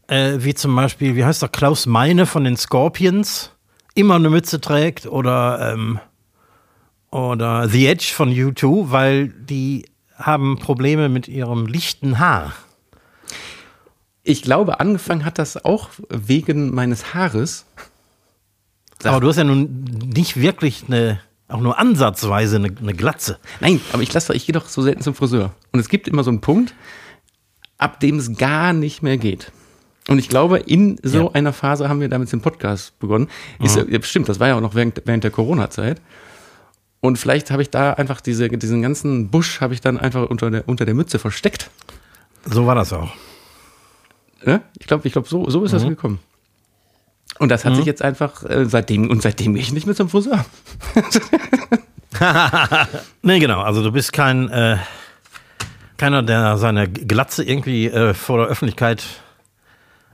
äh, 0.08 0.36
wie 0.40 0.54
zum 0.54 0.76
Beispiel, 0.76 1.16
wie 1.16 1.26
heißt 1.26 1.42
der, 1.42 1.50
Klaus 1.50 1.86
Meine 1.86 2.26
von 2.26 2.44
den 2.44 2.58
Scorpions, 2.58 3.52
immer 3.96 4.16
eine 4.16 4.30
Mütze 4.30 4.62
trägt 4.62 5.06
oder, 5.06 5.74
ähm, 5.74 6.00
oder 7.12 7.68
The 7.68 7.88
Edge 7.88 8.12
von 8.16 8.30
U2, 8.32 8.92
weil 8.92 9.28
die 9.28 9.86
haben 10.16 10.58
Probleme 10.58 11.10
mit 11.10 11.28
ihrem 11.28 11.66
lichten 11.66 12.20
Haar. 12.20 12.54
Ich 14.24 14.42
glaube, 14.42 14.80
angefangen 14.80 15.26
hat 15.26 15.38
das 15.38 15.64
auch 15.64 15.90
wegen 16.10 16.74
meines 16.74 17.14
Haares. 17.14 17.66
Aber 19.04 19.20
du 19.20 19.28
hast 19.28 19.36
ja 19.36 19.44
nun 19.44 19.84
nicht 19.84 20.40
wirklich 20.40 20.86
eine, 20.88 21.20
auch 21.54 21.62
nur 21.62 21.78
ansatzweise 21.80 22.58
eine, 22.58 22.74
eine 22.82 22.94
Glatze. 22.94 23.38
Nein, 23.62 23.80
aber 23.92 24.02
ich 24.04 24.12
lasse, 24.14 24.34
ich 24.34 24.46
gehe 24.46 24.54
doch 24.54 24.68
so 24.68 24.82
selten 24.82 25.02
zum 25.02 25.14
Friseur. 25.16 25.54
Und 25.72 25.80
es 25.80 25.90
gibt 25.90 26.08
immer 26.08 26.24
so 26.24 26.30
einen 26.32 26.42
Punkt, 26.42 26.74
ab 27.78 28.00
dem 28.00 28.18
es 28.18 28.38
gar 28.38 28.74
nicht 28.74 29.04
mehr 29.04 29.18
geht. 29.18 29.52
Und 30.10 30.20
ich 30.20 30.28
glaube, 30.30 30.60
in 30.60 31.00
so 31.04 31.26
Ja. 31.28 31.32
einer 31.32 31.54
Phase 31.54 31.88
haben 31.88 32.02
wir 32.02 32.10
damit 32.10 32.32
den 32.32 32.42
Podcast 32.42 32.98
begonnen. 33.00 33.30
Ist, 33.60 33.78
ja, 33.78 33.84
stimmt, 34.04 34.28
das 34.28 34.40
war 34.40 34.50
ja 34.50 34.56
auch 34.56 34.62
noch 34.62 34.76
während, 34.76 35.02
während 35.06 35.24
der 35.24 35.32
Corona-Zeit. 35.32 36.02
Und 37.00 37.18
vielleicht 37.18 37.52
habe 37.52 37.62
ich 37.62 37.70
da 37.70 37.94
einfach 37.94 38.22
diese, 38.22 38.48
diesen 38.50 38.82
ganzen 38.82 39.30
Busch 39.30 39.62
habe 39.62 39.74
ich 39.74 39.82
dann 39.82 39.98
einfach 39.98 40.30
unter 40.30 40.50
der, 40.52 40.68
unter 40.68 40.86
der 40.86 40.94
Mütze 40.94 41.20
versteckt. 41.20 41.70
So 42.46 42.66
war 42.66 42.76
das 42.76 42.92
auch. 42.94 43.12
Ne? 44.46 44.62
Ich 44.80 44.88
glaube, 44.88 45.08
ich 45.08 45.14
glaube, 45.14 45.28
so, 45.28 45.50
so 45.50 45.64
ist 45.64 45.74
das 45.74 45.84
gekommen. 45.84 46.20
Und 47.40 47.50
das 47.50 47.66
hat 47.66 47.76
sich 47.76 47.86
jetzt 47.86 48.02
einfach 48.02 48.44
äh, 48.44 48.66
seitdem 48.66 49.10
und 49.10 49.22
seitdem 49.22 49.54
gehe 49.54 49.64
ich 49.64 49.74
nicht 49.74 49.86
mehr 49.86 49.96
zum 49.96 50.10
Friseur. 50.10 50.46
Nee, 53.24 53.40
genau. 53.40 53.62
Also 53.62 53.84
du 53.84 53.92
bist 53.92 54.14
kein 54.14 54.48
äh, 54.50 54.78
keiner, 55.98 56.24
der 56.24 56.58
seine 56.58 56.90
Glatze 56.90 57.44
irgendwie 57.44 57.88
äh, 57.88 58.14
vor 58.14 58.38
der 58.40 58.48
Öffentlichkeit 58.48 59.04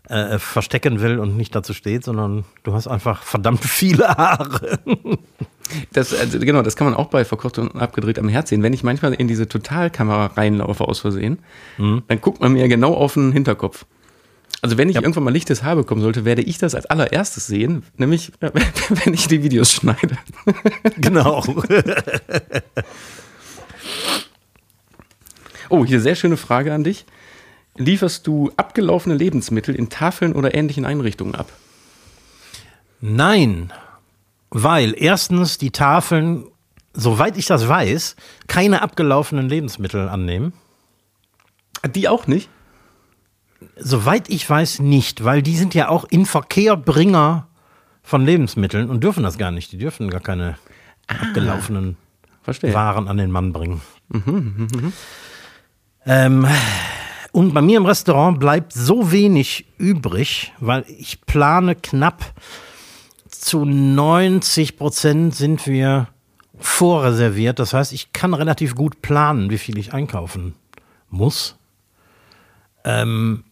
äh, 0.07 0.39
verstecken 0.39 1.01
will 1.01 1.19
und 1.19 1.37
nicht 1.37 1.55
dazu 1.55 1.73
steht, 1.73 2.03
sondern 2.03 2.45
du 2.63 2.73
hast 2.73 2.87
einfach 2.87 3.23
verdammt 3.23 3.63
viele 3.63 4.07
Haare. 4.07 4.79
Das, 5.93 6.19
also 6.19 6.39
genau, 6.39 6.63
das 6.63 6.75
kann 6.75 6.87
man 6.87 6.95
auch 6.95 7.09
bei 7.09 7.23
verkocht 7.23 7.59
und 7.59 7.75
abgedreht 7.75 8.17
am 8.17 8.27
Herz 8.27 8.49
sehen. 8.49 8.63
Wenn 8.63 8.73
ich 8.73 8.81
manchmal 8.81 9.13
in 9.13 9.27
diese 9.27 9.47
Totalkamera 9.47 10.25
reinlaufe 10.35 10.83
aus 10.83 10.99
Versehen, 10.99 11.37
dann 11.77 12.21
guckt 12.21 12.41
man 12.41 12.53
mir 12.53 12.67
genau 12.67 12.95
auf 12.95 13.13
den 13.13 13.31
Hinterkopf. 13.31 13.85
Also 14.61 14.77
wenn 14.77 14.89
ich 14.89 14.95
irgendwann 14.97 15.23
mal 15.23 15.31
lichtes 15.31 15.63
Haar 15.63 15.77
bekommen 15.77 16.01
sollte, 16.01 16.25
werde 16.25 16.41
ich 16.41 16.57
das 16.57 16.75
als 16.75 16.85
allererstes 16.85 17.47
sehen, 17.47 17.83
nämlich 17.97 18.33
wenn 18.39 19.13
ich 19.13 19.27
die 19.27 19.43
Videos 19.43 19.71
schneide. 19.71 20.17
genau. 20.97 21.43
Oh, 25.71 25.85
hier 25.85 26.01
sehr 26.01 26.15
schöne 26.15 26.35
Frage 26.35 26.73
an 26.73 26.83
dich. 26.83 27.05
Lieferst 27.77 28.25
du 28.25 28.51
abgelaufene 28.57 29.15
Lebensmittel 29.15 29.75
in 29.75 29.89
Tafeln 29.89 30.33
oder 30.33 30.55
ähnlichen 30.55 30.83
Einrichtungen 30.83 31.35
ab? 31.35 31.51
Nein, 33.01 33.71
weil 34.49 34.95
erstens 34.97 35.59
die 35.59 35.71
Tafeln, 35.71 36.45
soweit 36.93 37.37
ich 37.37 37.45
das 37.45 37.67
weiß, 37.67 38.15
keine 38.47 38.81
abgelaufenen 38.81 39.47
Lebensmittel 39.47 40.09
annehmen. 40.09 40.53
Die 41.85 42.09
auch 42.09 42.25
nicht? 42.27 42.49
Soweit 43.77 44.29
ich 44.29 44.49
weiß 44.49 44.79
nicht, 44.79 45.23
weil 45.23 45.41
die 45.41 45.57
sind 45.57 45.73
ja 45.73 45.89
auch 45.89 46.05
in 46.05 46.25
Verkehrbringer 46.25 47.47
von 48.01 48.25
Lebensmitteln 48.25 48.89
und 48.89 49.03
dürfen 49.03 49.23
das 49.23 49.37
gar 49.37 49.51
nicht. 49.51 49.71
Die 49.71 49.77
dürfen 49.77 50.09
gar 50.09 50.21
keine 50.21 50.57
abgelaufenen 51.07 51.97
Verstehe. 52.41 52.73
Waren 52.73 53.07
an 53.07 53.17
den 53.17 53.31
Mann 53.31 53.53
bringen. 53.53 53.81
Ähm, 56.05 56.47
und 57.31 57.53
bei 57.53 57.61
mir 57.61 57.77
im 57.77 57.85
Restaurant 57.85 58.39
bleibt 58.39 58.73
so 58.73 59.11
wenig 59.11 59.65
übrig, 59.77 60.53
weil 60.59 60.85
ich 60.87 61.21
plane 61.25 61.75
knapp 61.75 62.33
zu 63.29 63.65
90 63.65 64.77
Prozent 64.77 65.35
sind 65.35 65.67
wir 65.67 66.07
vorreserviert. 66.57 67.59
Das 67.59 67.73
heißt, 67.73 67.93
ich 67.93 68.11
kann 68.13 68.33
relativ 68.33 68.75
gut 68.75 69.01
planen, 69.01 69.49
wie 69.49 69.57
viel 69.57 69.77
ich 69.77 69.93
einkaufen 69.93 70.55
muss. 71.09 71.55
Ähm, 72.83 73.43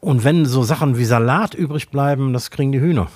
und 0.00 0.24
wenn 0.24 0.46
so 0.46 0.62
Sachen 0.62 0.98
wie 0.98 1.04
Salat 1.04 1.54
übrig 1.54 1.90
bleiben, 1.90 2.32
das 2.32 2.50
kriegen 2.50 2.72
die 2.72 2.80
Hühner. 2.80 3.08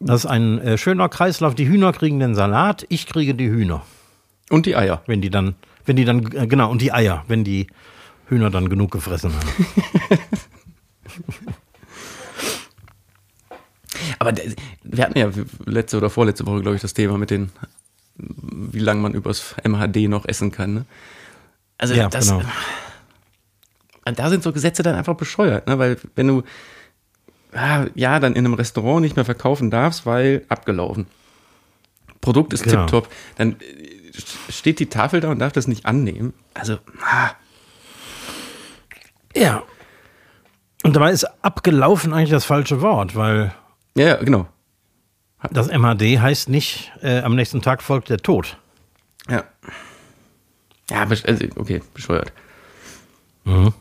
Das 0.00 0.24
ist 0.24 0.26
ein 0.26 0.58
äh, 0.60 0.78
schöner 0.78 1.08
Kreislauf. 1.08 1.54
Die 1.54 1.68
Hühner 1.68 1.92
kriegen 1.92 2.18
den 2.18 2.34
Salat, 2.34 2.84
ich 2.88 3.06
kriege 3.06 3.34
die 3.34 3.48
Hühner. 3.48 3.82
Und 4.50 4.66
die 4.66 4.76
Eier. 4.76 5.02
Wenn 5.06 5.20
die 5.20 5.30
dann, 5.30 5.54
wenn 5.84 5.96
die 5.96 6.04
dann, 6.04 6.32
äh, 6.32 6.46
genau, 6.46 6.70
und 6.70 6.80
die 6.80 6.92
Eier, 6.92 7.24
wenn 7.28 7.44
die 7.44 7.66
Hühner 8.28 8.50
dann 8.50 8.68
genug 8.68 8.90
gefressen 8.90 9.32
haben. 9.34 9.48
Aber 14.18 14.32
wir 14.82 15.04
hatten 15.04 15.18
ja 15.18 15.30
letzte 15.66 15.98
oder 15.98 16.10
vorletzte 16.10 16.46
Woche, 16.46 16.62
glaube 16.62 16.76
ich, 16.76 16.82
das 16.82 16.94
Thema 16.94 17.18
mit 17.18 17.30
den, 17.30 17.50
wie 18.16 18.78
lange 18.78 19.00
man 19.00 19.14
übers 19.14 19.54
MHD 19.62 20.08
noch 20.08 20.26
essen 20.26 20.50
kann. 20.50 20.74
Ne? 20.74 20.84
Also 21.78 21.94
ja, 21.94 22.08
das, 22.08 22.28
genau. 22.28 22.42
Da 24.04 24.28
sind 24.30 24.42
so 24.42 24.52
Gesetze 24.52 24.82
dann 24.82 24.94
einfach 24.94 25.16
bescheuert, 25.16 25.66
ne? 25.66 25.78
weil 25.78 25.96
wenn 26.14 26.28
du 26.28 26.42
ja 27.94 28.18
dann 28.18 28.34
in 28.34 28.44
einem 28.44 28.54
Restaurant 28.54 29.02
nicht 29.02 29.16
mehr 29.16 29.24
verkaufen 29.24 29.70
darfst, 29.70 30.06
weil 30.06 30.44
abgelaufen. 30.48 31.06
Produkt 32.20 32.52
ist 32.52 32.64
genau. 32.64 32.82
tiptop, 32.82 33.08
dann 33.36 33.60
äh, 33.60 34.50
steht 34.50 34.80
die 34.80 34.88
Tafel 34.88 35.20
da 35.20 35.30
und 35.30 35.38
darf 35.38 35.52
das 35.52 35.68
nicht 35.68 35.86
annehmen. 35.86 36.32
Also, 36.54 36.78
ah. 37.02 37.30
ja. 39.36 39.62
Und 40.82 40.96
dabei 40.96 41.12
ist 41.12 41.24
abgelaufen 41.42 42.12
eigentlich 42.12 42.30
das 42.30 42.44
falsche 42.44 42.80
Wort, 42.80 43.14
weil 43.14 43.54
ja, 43.96 44.06
ja 44.06 44.16
genau. 44.16 44.48
Das 45.50 45.68
MHD 45.68 46.20
heißt 46.20 46.48
nicht, 46.48 46.92
äh, 47.02 47.20
am 47.20 47.36
nächsten 47.36 47.60
Tag 47.60 47.82
folgt 47.82 48.08
der 48.08 48.18
Tod. 48.18 48.56
Ja. 49.28 49.44
Ja, 50.90 51.00
also, 51.00 51.46
okay, 51.56 51.82
bescheuert. 51.92 52.32
Mhm. 53.44 53.72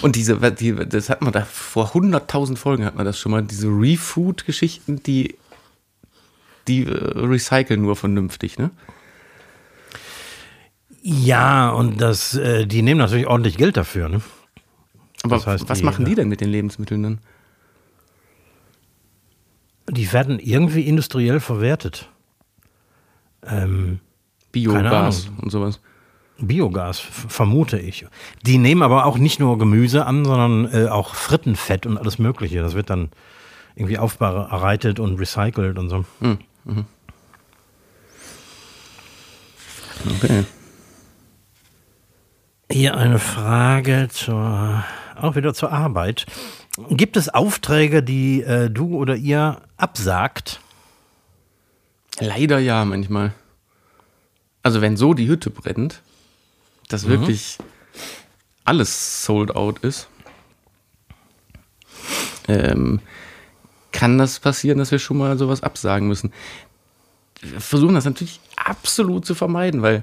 Und 0.00 0.16
diese, 0.16 0.38
die, 0.52 0.74
das 0.74 1.10
hat 1.10 1.22
man 1.22 1.32
da 1.32 1.44
vor 1.44 1.92
100.000 1.92 2.56
Folgen 2.56 2.84
hat 2.84 2.94
man 2.94 3.04
das 3.04 3.18
schon 3.18 3.32
mal, 3.32 3.42
diese 3.42 3.68
Refood-Geschichten, 3.68 5.02
die, 5.02 5.36
die 6.68 6.86
äh, 6.86 7.18
recyceln 7.18 7.82
nur 7.82 7.96
vernünftig, 7.96 8.58
ne? 8.58 8.70
Ja, 11.02 11.70
und 11.70 12.00
das, 12.00 12.34
äh, 12.34 12.64
die 12.64 12.82
nehmen 12.82 12.98
natürlich 12.98 13.26
ordentlich 13.26 13.56
Geld 13.56 13.76
dafür, 13.76 14.08
ne? 14.08 14.22
Aber 15.24 15.36
das 15.36 15.46
heißt, 15.46 15.68
was 15.68 15.78
die, 15.78 15.84
machen 15.84 16.04
die 16.04 16.14
denn 16.14 16.28
mit 16.28 16.40
den 16.40 16.48
Lebensmitteln 16.48 17.02
dann? 17.02 17.18
Die 19.90 20.12
werden 20.12 20.38
irgendwie 20.38 20.82
industriell 20.82 21.40
verwertet. 21.40 22.08
Ähm, 23.44 23.98
Biogas 24.52 25.28
und 25.40 25.50
sowas. 25.50 25.80
Biogas, 26.46 26.98
vermute 26.98 27.78
ich. 27.78 28.06
Die 28.42 28.58
nehmen 28.58 28.82
aber 28.82 29.06
auch 29.06 29.18
nicht 29.18 29.40
nur 29.40 29.58
Gemüse 29.58 30.06
an, 30.06 30.24
sondern 30.24 30.72
äh, 30.72 30.88
auch 30.88 31.14
Frittenfett 31.14 31.86
und 31.86 31.98
alles 31.98 32.18
Mögliche. 32.18 32.60
Das 32.60 32.74
wird 32.74 32.90
dann 32.90 33.10
irgendwie 33.74 33.98
aufbereitet 33.98 35.00
und 35.00 35.18
recycelt 35.18 35.78
und 35.78 35.88
so. 35.88 36.04
Mhm. 36.20 36.38
Mhm. 36.64 36.84
Okay. 40.16 40.44
Hier 42.70 42.96
eine 42.96 43.18
Frage 43.18 44.08
zur, 44.10 44.84
auch 45.16 45.36
wieder 45.36 45.54
zur 45.54 45.72
Arbeit. 45.72 46.26
Gibt 46.88 47.16
es 47.16 47.28
Aufträge, 47.28 48.02
die 48.02 48.42
äh, 48.42 48.70
du 48.70 48.96
oder 48.96 49.14
ihr 49.14 49.60
absagt? 49.76 50.60
Leider 52.18 52.58
ja, 52.58 52.84
manchmal. 52.84 53.32
Also 54.62 54.80
wenn 54.80 54.96
so 54.96 55.12
die 55.12 55.28
Hütte 55.28 55.50
brennt, 55.50 56.02
dass 56.92 57.04
mhm. 57.04 57.10
wirklich 57.10 57.58
alles 58.64 59.24
sold 59.24 59.54
out 59.56 59.78
ist, 59.80 60.08
ähm, 62.48 63.00
kann 63.92 64.18
das 64.18 64.40
passieren, 64.40 64.78
dass 64.78 64.90
wir 64.90 64.98
schon 64.98 65.18
mal 65.18 65.36
sowas 65.38 65.62
absagen 65.62 66.08
müssen. 66.08 66.32
Wir 67.40 67.60
versuchen 67.60 67.94
das 67.94 68.04
natürlich 68.04 68.40
absolut 68.56 69.26
zu 69.26 69.34
vermeiden, 69.34 69.82
weil 69.82 70.02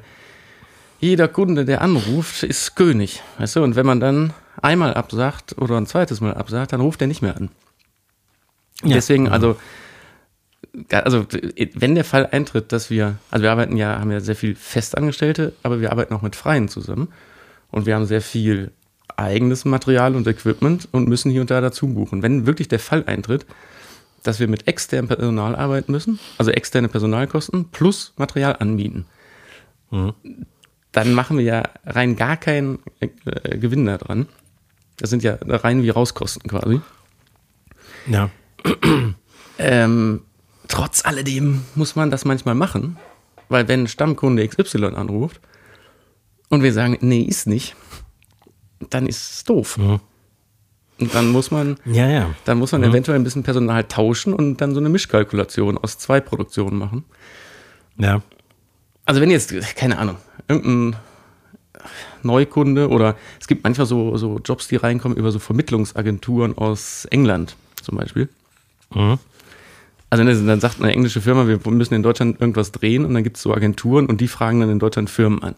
jeder 0.99 1.27
Kunde, 1.27 1.65
der 1.65 1.81
anruft, 1.81 2.43
ist 2.43 2.75
König. 2.75 3.23
Weißt 3.37 3.55
du, 3.55 3.63
und 3.63 3.75
wenn 3.75 3.85
man 3.85 3.99
dann 3.99 4.33
einmal 4.61 4.93
absagt 4.93 5.57
oder 5.57 5.77
ein 5.77 5.87
zweites 5.87 6.19
Mal 6.21 6.33
absagt, 6.33 6.73
dann 6.73 6.81
ruft 6.81 7.01
er 7.01 7.07
nicht 7.07 7.21
mehr 7.21 7.37
an. 7.37 7.49
Ja. 8.83 8.95
Deswegen, 8.95 9.29
also, 9.29 9.57
also, 10.91 11.26
wenn 11.74 11.95
der 11.95 12.03
Fall 12.03 12.28
eintritt, 12.28 12.72
dass 12.72 12.89
wir, 12.89 13.17
also 13.32 13.43
wir 13.43 13.51
arbeiten 13.51 13.78
ja, 13.78 13.99
haben 13.99 14.11
ja 14.11 14.20
sehr 14.20 14.36
viel 14.36 14.55
Festangestellte, 14.55 15.53
aber 15.63 15.82
wir 15.82 15.91
arbeiten 15.91 16.13
auch 16.13 16.22
mit 16.22 16.36
Freien 16.36 16.67
zusammen 16.67 17.09
und 17.72 17.86
wir 17.86 17.95
haben 17.95 18.05
sehr 18.05 18.22
viel 18.22 18.72
eigenes 19.17 19.65
Material 19.65 20.15
und 20.15 20.28
Equipment 20.28 20.88
und 20.91 21.07
müssen 21.07 21.32
hier 21.32 21.41
und 21.41 21.51
da 21.51 21.61
dazu 21.61 21.88
buchen. 21.88 22.24
Wenn 22.24 22.45
wirklich 22.45 22.67
der 22.67 22.80
Fall 22.80 23.03
eintritt, 23.05 23.45
dass 24.24 24.39
wir 24.39 24.47
mit 24.47 24.67
externem 24.67 25.07
Personal 25.07 25.55
arbeiten 25.55 25.91
müssen, 25.91 26.20
also 26.38 26.51
externe 26.51 26.88
Personalkosten 26.88 27.70
plus 27.70 28.13
Material 28.17 28.55
anbieten, 28.59 29.05
mhm. 29.91 30.13
dann 30.91 31.13
machen 31.13 31.38
wir 31.38 31.43
ja 31.43 31.63
rein 31.86 32.15
gar 32.15 32.38
keinen 32.38 32.80
äh, 32.99 33.57
Gewinn 33.57 33.86
daran. 33.86 34.28
Das 34.97 35.09
sind 35.09 35.24
ja 35.24 35.38
rein 35.41 35.84
wie 35.84 35.89
Rauskosten 35.89 36.49
quasi. 36.49 36.82
Ja. 38.07 38.30
Ähm, 39.61 40.22
trotz 40.70 41.03
alledem 41.03 41.65
muss 41.76 41.97
man 41.97 42.09
das 42.09 42.24
manchmal 42.24 42.55
machen, 42.55 42.97
weil 43.49 43.67
wenn 43.67 43.88
Stammkunde 43.88 44.47
XY 44.47 44.86
anruft 44.95 45.41
und 46.47 46.63
wir 46.63 46.72
sagen, 46.72 46.97
nee, 47.01 47.22
ist 47.22 47.47
nicht, 47.47 47.76
dann 48.89 49.05
ist 49.05 49.34
es 49.34 49.43
doof. 49.43 49.78
Mhm. 49.78 49.99
Und 50.99 51.15
dann 51.15 51.30
muss 51.30 51.49
man, 51.49 51.78
ja, 51.86 52.07
ja. 52.07 52.30
dann 52.45 52.57
muss 52.57 52.72
man 52.72 52.82
mhm. 52.82 52.89
eventuell 52.89 53.17
ein 53.17 53.24
bisschen 53.24 53.43
Personal 53.43 53.84
tauschen 53.86 54.34
und 54.34 54.57
dann 54.57 54.74
so 54.74 54.80
eine 54.80 54.89
Mischkalkulation 54.89 55.78
aus 55.78 55.97
zwei 55.97 56.20
Produktionen 56.20 56.78
machen. 56.78 57.05
Ja. 57.97 58.22
Also 59.05 59.22
wenn 59.22 59.32
jetzt, 59.32 59.53
keine 59.76 59.97
Ahnung, 59.97 60.17
irgendein 60.47 60.99
Neukunde 62.22 62.89
oder 62.89 63.15
es 63.39 63.47
gibt 63.47 63.63
manchmal 63.63 63.88
so, 63.88 64.17
so 64.17 64.39
Jobs, 64.43 64.67
die 64.67 64.76
reinkommen 64.76 65.17
über 65.17 65.32
so 65.32 65.39
Vermittlungsagenturen 65.39 66.57
aus 66.57 67.05
England 67.05 67.55
zum 67.82 67.97
Beispiel. 67.97 68.30
Mhm. 68.93 69.20
Also 70.10 70.24
ne, 70.24 70.34
dann 70.34 70.60
sagt 70.60 70.82
eine 70.82 70.91
englische 70.91 71.22
Firma, 71.22 71.47
wir 71.47 71.60
müssen 71.72 71.93
in 71.93 72.03
Deutschland 72.03 72.41
irgendwas 72.41 72.72
drehen 72.72 73.05
und 73.05 73.14
dann 73.14 73.24
gibt 73.24 73.38
es 73.38 73.43
so 73.43 73.53
Agenturen 73.53 74.07
und 74.07 74.22
die 74.22 74.28
fragen 74.28 74.60
dann 74.60 74.70
in 74.70 74.80
Deutschland 74.80 75.10
Firmen 75.10 75.43
an. 75.43 75.55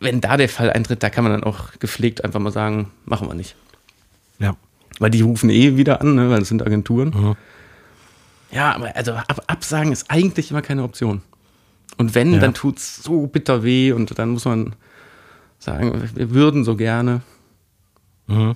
Wenn 0.00 0.20
da 0.20 0.36
der 0.36 0.48
Fall 0.48 0.70
eintritt, 0.70 1.02
da 1.02 1.10
kann 1.10 1.24
man 1.24 1.32
dann 1.32 1.44
auch 1.44 1.72
gepflegt 1.80 2.24
einfach 2.24 2.40
mal 2.40 2.52
sagen, 2.52 2.90
machen 3.04 3.28
wir 3.28 3.34
nicht. 3.34 3.56
Ja. 4.38 4.56
Weil 5.00 5.10
die 5.10 5.22
rufen 5.22 5.50
eh 5.50 5.76
wieder 5.76 6.00
an, 6.00 6.14
ne, 6.14 6.30
weil 6.30 6.38
das 6.38 6.48
sind 6.48 6.64
Agenturen. 6.64 7.08
Mhm. 7.08 7.36
Ja, 8.52 8.72
aber 8.74 8.94
also 8.94 9.12
ab, 9.12 9.42
Absagen 9.48 9.90
ist 9.90 10.10
eigentlich 10.10 10.52
immer 10.52 10.62
keine 10.62 10.84
Option. 10.84 11.22
Und 11.96 12.14
wenn, 12.14 12.34
ja. 12.34 12.38
dann 12.38 12.54
tut 12.54 12.78
es 12.78 13.02
so 13.02 13.26
bitter 13.26 13.64
weh 13.64 13.92
und 13.92 14.16
dann 14.18 14.30
muss 14.30 14.44
man 14.44 14.76
sagen, 15.58 16.10
wir 16.14 16.30
würden 16.30 16.64
so 16.64 16.76
gerne. 16.76 17.22
Mhm. 18.28 18.54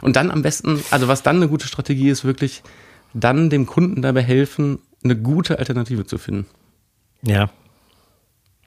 Und 0.00 0.16
dann 0.16 0.30
am 0.30 0.42
besten, 0.42 0.80
also 0.90 1.08
was 1.08 1.24
dann 1.24 1.36
eine 1.36 1.48
gute 1.48 1.66
Strategie 1.66 2.10
ist, 2.10 2.24
wirklich 2.24 2.62
dann 3.14 3.50
dem 3.50 3.66
Kunden 3.66 4.02
dabei 4.02 4.22
helfen, 4.22 4.78
eine 5.02 5.16
gute 5.16 5.58
Alternative 5.58 6.06
zu 6.06 6.18
finden. 6.18 6.46
Ja. 7.22 7.50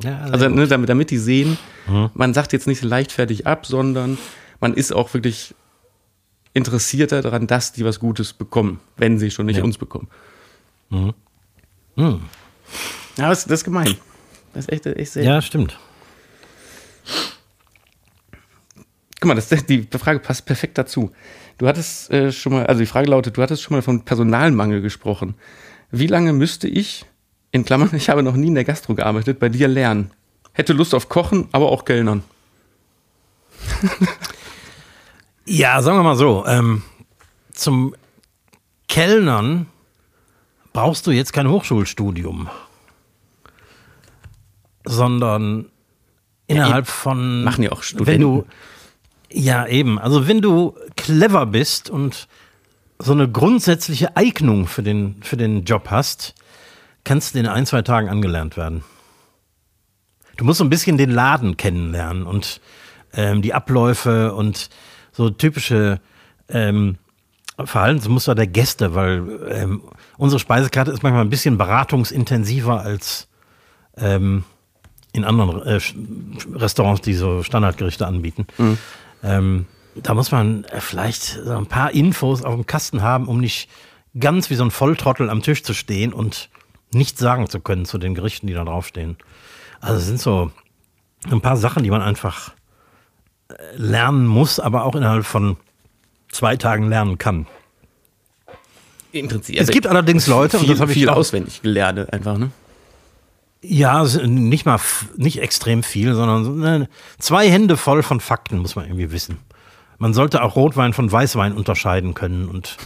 ja 0.01 0.19
also 0.19 0.49
ne, 0.49 0.67
damit, 0.67 0.89
damit 0.89 1.11
die 1.11 1.17
sehen, 1.17 1.57
mhm. 1.87 2.09
man 2.13 2.33
sagt 2.33 2.53
jetzt 2.53 2.67
nicht 2.67 2.83
leichtfertig 2.83 3.47
ab, 3.47 3.65
sondern 3.65 4.17
man 4.59 4.73
ist 4.73 4.91
auch 4.91 5.13
wirklich 5.13 5.55
interessierter 6.53 7.21
daran, 7.21 7.47
dass 7.47 7.71
die 7.71 7.85
was 7.85 7.99
Gutes 7.99 8.33
bekommen, 8.33 8.79
wenn 8.97 9.17
sie 9.17 9.31
schon 9.31 9.45
nicht 9.45 9.57
ja. 9.57 9.63
uns 9.63 9.77
bekommen. 9.77 10.07
Mhm. 10.89 11.13
Mhm. 11.95 12.21
Ja, 13.17 13.29
das, 13.29 13.43
das 13.45 13.59
ist 13.59 13.63
gemein. 13.63 13.95
Das 14.53 14.65
ist 14.65 14.71
echt, 14.71 14.85
echt 14.85 15.11
sehr. 15.11 15.23
Ja, 15.23 15.41
stimmt. 15.41 15.77
Guck 19.19 19.27
mal, 19.27 19.35
das, 19.35 19.49
die 19.49 19.87
Frage 19.99 20.19
passt 20.19 20.45
perfekt 20.45 20.77
dazu. 20.77 21.11
Du 21.61 21.67
hattest 21.67 22.09
äh, 22.09 22.31
schon 22.31 22.53
mal, 22.53 22.65
also 22.65 22.79
die 22.79 22.87
Frage 22.87 23.07
lautet, 23.07 23.37
du 23.37 23.41
hattest 23.43 23.61
schon 23.61 23.77
mal 23.77 23.83
von 23.83 24.03
Personalmangel 24.03 24.81
gesprochen. 24.81 25.35
Wie 25.91 26.07
lange 26.07 26.33
müsste 26.33 26.67
ich, 26.67 27.05
in 27.51 27.63
Klammern, 27.63 27.91
ich 27.95 28.09
habe 28.09 28.23
noch 28.23 28.35
nie 28.35 28.47
in 28.47 28.55
der 28.55 28.63
Gastro 28.63 28.95
gearbeitet, 28.95 29.39
bei 29.39 29.47
dir 29.47 29.67
lernen? 29.67 30.09
Hätte 30.53 30.73
Lust 30.73 30.95
auf 30.95 31.07
Kochen, 31.07 31.49
aber 31.51 31.71
auch 31.71 31.85
Kellnern. 31.85 32.23
ja, 35.45 35.79
sagen 35.83 35.99
wir 35.99 36.03
mal 36.03 36.15
so, 36.15 36.43
ähm, 36.47 36.81
zum 37.53 37.93
Kellnern 38.87 39.67
brauchst 40.73 41.05
du 41.05 41.11
jetzt 41.11 41.31
kein 41.31 41.47
Hochschulstudium, 41.47 42.49
sondern 44.83 45.67
innerhalb 46.47 46.87
von. 46.87 47.43
Machen 47.43 47.63
ja 47.63 47.71
auch 47.71 47.83
Studenten. 47.83 48.11
Wenn 48.11 48.21
du, 48.21 48.47
ja, 49.33 49.67
eben. 49.67 49.99
Also 49.99 50.27
wenn 50.27 50.41
du 50.41 50.75
clever 50.95 51.45
bist 51.45 51.89
und 51.89 52.27
so 52.99 53.13
eine 53.13 53.29
grundsätzliche 53.29 54.15
Eignung 54.15 54.67
für 54.67 54.83
den, 54.83 55.17
für 55.21 55.37
den 55.37 55.63
Job 55.63 55.89
hast, 55.89 56.35
kannst 57.03 57.33
du 57.33 57.39
in 57.39 57.47
ein, 57.47 57.65
zwei 57.65 57.81
Tagen 57.81 58.09
angelernt 58.09 58.57
werden. 58.57 58.83
Du 60.37 60.45
musst 60.45 60.59
so 60.59 60.63
ein 60.63 60.69
bisschen 60.69 60.97
den 60.97 61.09
Laden 61.09 61.57
kennenlernen 61.57 62.23
und 62.23 62.61
ähm, 63.13 63.41
die 63.41 63.53
Abläufe 63.53 64.33
und 64.33 64.69
so 65.11 65.29
typische 65.29 65.99
ähm, 66.49 66.97
Verhaltensmuster 67.63 68.35
der 68.35 68.47
Gäste, 68.47 68.95
weil 68.95 69.47
ähm, 69.49 69.81
unsere 70.17 70.39
Speisekarte 70.39 70.91
ist 70.91 71.03
manchmal 71.03 71.23
ein 71.23 71.29
bisschen 71.29 71.57
beratungsintensiver 71.57 72.81
als 72.81 73.27
ähm, 73.97 74.43
in 75.13 75.25
anderen 75.25 75.61
äh, 75.63 75.79
Restaurants, 76.55 77.01
die 77.01 77.13
so 77.13 77.43
Standardgerichte 77.43 78.07
anbieten. 78.07 78.47
Mhm. 78.57 78.77
Ähm, 79.23 79.65
da 79.95 80.13
muss 80.13 80.31
man 80.31 80.63
äh, 80.65 80.81
vielleicht 80.81 81.23
so 81.23 81.51
ein 81.55 81.65
paar 81.65 81.91
Infos 81.91 82.43
auf 82.43 82.55
dem 82.55 82.65
Kasten 82.65 83.01
haben, 83.01 83.27
um 83.27 83.39
nicht 83.39 83.69
ganz 84.19 84.49
wie 84.49 84.55
so 84.55 84.63
ein 84.63 84.71
Volltrottel 84.71 85.29
am 85.29 85.41
Tisch 85.41 85.63
zu 85.63 85.73
stehen 85.73 86.13
und 86.13 86.49
nichts 86.93 87.19
sagen 87.19 87.49
zu 87.49 87.59
können 87.59 87.85
zu 87.85 87.97
den 87.97 88.15
Gerichten, 88.15 88.47
die 88.47 88.53
da 88.53 88.63
draufstehen. 88.63 89.17
Also 89.79 89.97
es 89.97 90.05
sind 90.05 90.19
so 90.19 90.51
ein 91.29 91.41
paar 91.41 91.57
Sachen, 91.57 91.83
die 91.83 91.89
man 91.89 92.01
einfach 92.01 92.51
äh, 93.49 93.53
lernen 93.75 94.27
muss, 94.27 94.59
aber 94.59 94.85
auch 94.85 94.95
innerhalb 94.95 95.25
von 95.25 95.57
zwei 96.29 96.55
Tagen 96.57 96.89
lernen 96.89 97.17
kann. 97.17 97.47
Interessiert. 99.11 99.61
Es 99.61 99.69
gibt 99.69 99.87
allerdings 99.87 100.27
Leute, 100.27 100.57
viel, 100.57 100.69
und 100.69 100.73
das 100.73 100.81
habe 100.81 100.91
ich 100.91 100.97
viel 100.97 101.09
auswendig 101.09 101.61
gelernt, 101.61 102.11
einfach, 102.13 102.37
ne? 102.37 102.51
Ja, 103.63 104.03
nicht 104.03 104.65
mal 104.65 104.79
nicht 105.17 105.39
extrem 105.39 105.83
viel, 105.83 106.15
sondern 106.15 106.59
ne, 106.59 106.89
zwei 107.19 107.49
Hände 107.49 107.77
voll 107.77 108.01
von 108.01 108.19
Fakten 108.19 108.57
muss 108.57 108.75
man 108.75 108.85
irgendwie 108.85 109.11
wissen. 109.11 109.37
Man 109.99 110.15
sollte 110.15 110.41
auch 110.41 110.55
Rotwein 110.55 110.93
von 110.93 111.11
Weißwein 111.11 111.53
unterscheiden 111.53 112.15
können 112.15 112.49
und 112.49 112.77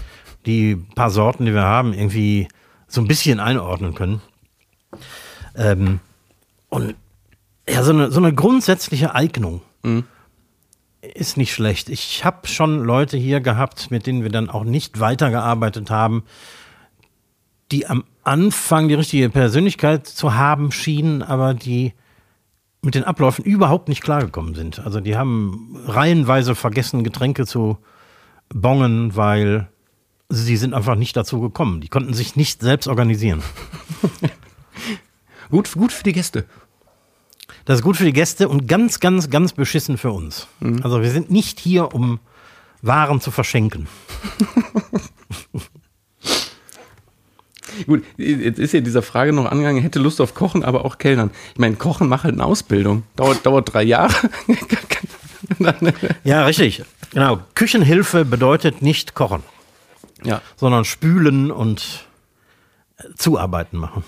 die 0.46 0.76
paar 0.76 1.10
Sorten, 1.10 1.46
die 1.46 1.54
wir 1.54 1.64
haben, 1.64 1.94
irgendwie 1.94 2.50
so 2.88 3.00
ein 3.00 3.08
bisschen 3.08 3.40
einordnen 3.40 3.94
können. 3.94 4.22
Ähm, 5.56 6.02
und 6.68 6.96
ja, 7.70 7.84
so 7.84 7.92
eine, 7.92 8.12
so 8.12 8.20
eine 8.20 8.34
grundsätzliche 8.34 9.16
Eignung 9.16 9.62
mhm. 9.84 10.04
ist 11.02 11.38
nicht 11.38 11.54
schlecht. 11.54 11.90
Ich 11.90 12.26
habe 12.26 12.48
schon 12.48 12.84
Leute 12.84 13.18
hier 13.18 13.40
gehabt, 13.40 13.92
mit 13.92 14.08
denen 14.08 14.24
wir 14.24 14.30
dann 14.30 14.50
auch 14.50 14.66
nicht 14.66 15.00
weitergearbeitet 15.00 15.90
haben, 15.90 16.24
die 17.72 17.88
am 17.88 18.04
Anfang 18.26 18.88
die 18.88 18.96
richtige 18.96 19.30
Persönlichkeit 19.30 20.08
zu 20.08 20.36
haben 20.36 20.72
schienen, 20.72 21.22
aber 21.22 21.54
die 21.54 21.94
mit 22.82 22.96
den 22.96 23.04
Abläufen 23.04 23.44
überhaupt 23.44 23.90
nicht 23.90 24.02
klargekommen 24.02 24.56
sind. 24.56 24.80
Also 24.80 25.00
die 25.00 25.18
haben 25.18 25.78
reihenweise 25.86 26.56
vergessen, 26.56 27.04
Getränke 27.04 27.46
zu 27.46 27.78
bongen, 28.50 29.16
weil 29.16 29.68
sie 30.30 30.58
sind 30.58 30.74
einfach 30.74 30.96
nicht 30.96 31.16
dazu 31.16 31.40
gekommen. 31.42 31.82
Die 31.82 31.88
konnten 31.88 32.14
sich 32.14 32.36
nicht 32.36 32.62
selbst 32.62 32.88
organisieren. 32.88 33.42
gut, 35.50 35.72
gut 35.74 35.92
für 35.92 36.04
die 36.04 36.14
Gäste. 36.14 36.46
Das 37.66 37.80
ist 37.80 37.84
gut 37.84 37.98
für 37.98 38.06
die 38.06 38.14
Gäste 38.14 38.48
und 38.48 38.68
ganz, 38.68 39.00
ganz, 39.00 39.30
ganz 39.30 39.54
beschissen 39.54 39.98
für 39.98 40.12
uns. 40.12 40.48
Mhm. 40.60 40.82
Also 40.84 41.02
wir 41.02 41.10
sind 41.12 41.32
nicht 41.32 41.60
hier, 41.60 41.94
um 41.94 42.20
Waren 42.82 43.20
zu 43.20 43.32
verschenken. 43.32 43.88
Gut, 47.86 48.04
jetzt 48.18 48.60
ist 48.60 48.74
ja 48.74 48.82
dieser 48.82 49.02
Frage 49.02 49.34
noch 49.34 49.46
angegangen, 49.46 49.82
hätte 49.82 50.00
Lust 50.00 50.22
auf 50.22 50.34
Kochen, 50.34 50.64
aber 50.64 50.86
auch 50.86 50.98
Kellnern. 50.98 51.32
Ich 51.54 51.60
meine, 51.60 51.76
Kochen 51.76 52.08
macht 52.08 52.24
halt 52.24 52.34
eine 52.34 52.46
Ausbildung. 52.46 53.04
Dauert, 53.16 53.46
dauert 53.46 53.74
drei 53.74 53.84
Jahre. 53.84 54.14
ja, 56.24 56.46
richtig. 56.46 56.84
Genau. 57.12 57.40
Küchenhilfe 57.54 58.26
bedeutet 58.26 58.82
nicht 58.82 59.16
kochen. 59.16 59.44
Ja. 60.24 60.42
Sondern 60.56 60.86
spülen 60.86 61.52
und 61.52 62.06
zuarbeiten 63.16 63.78
machen. 63.78 64.04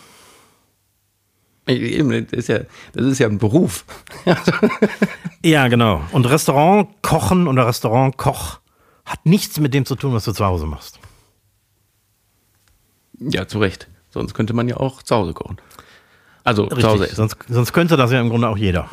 Eben, 1.67 2.27
das 2.27 2.39
ist 2.39 2.49
ja, 2.49 2.59
das 2.93 3.05
ist 3.05 3.19
ja 3.19 3.27
ein 3.27 3.39
Beruf. 3.39 3.83
ja, 5.43 5.67
genau. 5.67 6.01
Und 6.13 6.25
Restaurant 6.29 6.89
kochen 7.01 7.47
oder 7.47 7.67
Restaurant 7.67 8.15
Koch 8.17 8.59
hat 9.05 9.25
nichts 9.25 9.59
mit 9.59 9.73
dem 9.73 9.85
zu 9.85 9.95
tun, 9.95 10.13
was 10.13 10.23
du 10.23 10.31
zu 10.31 10.45
Hause 10.45 10.65
machst. 10.65 10.99
Ja, 13.19 13.47
zu 13.47 13.59
Recht. 13.59 13.87
Sonst 14.09 14.33
könnte 14.33 14.53
man 14.53 14.67
ja 14.67 14.77
auch 14.77 15.03
zu 15.03 15.15
Hause 15.15 15.33
kochen. 15.33 15.57
Also 16.43 16.63
Richtig. 16.63 16.81
zu 16.81 16.87
Hause 16.89 17.03
essen. 17.05 17.15
Sonst, 17.15 17.37
sonst 17.49 17.73
könnte 17.73 17.97
das 17.97 18.11
ja 18.11 18.21
im 18.21 18.29
Grunde 18.29 18.47
auch 18.47 18.57
jeder. 18.57 18.89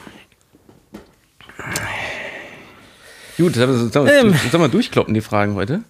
Gut, 3.37 3.55
sollen 3.55 3.93
wir, 3.93 4.13
ähm, 4.13 4.35
sollen 4.51 4.63
wir 4.63 4.69
durchkloppen, 4.69 5.15
die 5.15 5.21
Fragen 5.21 5.55
heute? 5.55 5.83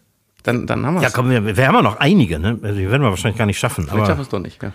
Dann, 0.42 0.66
dann 0.66 0.84
haben 0.84 0.94
wir 0.94 1.02
Ja, 1.02 1.10
komm, 1.10 1.30
wir, 1.30 1.56
wir 1.56 1.66
haben 1.66 1.74
ja 1.74 1.82
noch 1.82 1.96
einige, 1.96 2.38
ne? 2.38 2.58
Also, 2.62 2.78
die 2.78 2.90
werden 2.90 3.02
wir 3.02 3.10
wahrscheinlich 3.10 3.38
gar 3.38 3.46
nicht 3.46 3.58
schaffen. 3.58 3.86
Vielleicht 3.86 4.06
schaffen 4.06 4.18
wir 4.18 4.22
es 4.22 4.28
doch 4.28 4.38
nicht, 4.38 4.62
ja. 4.62 4.72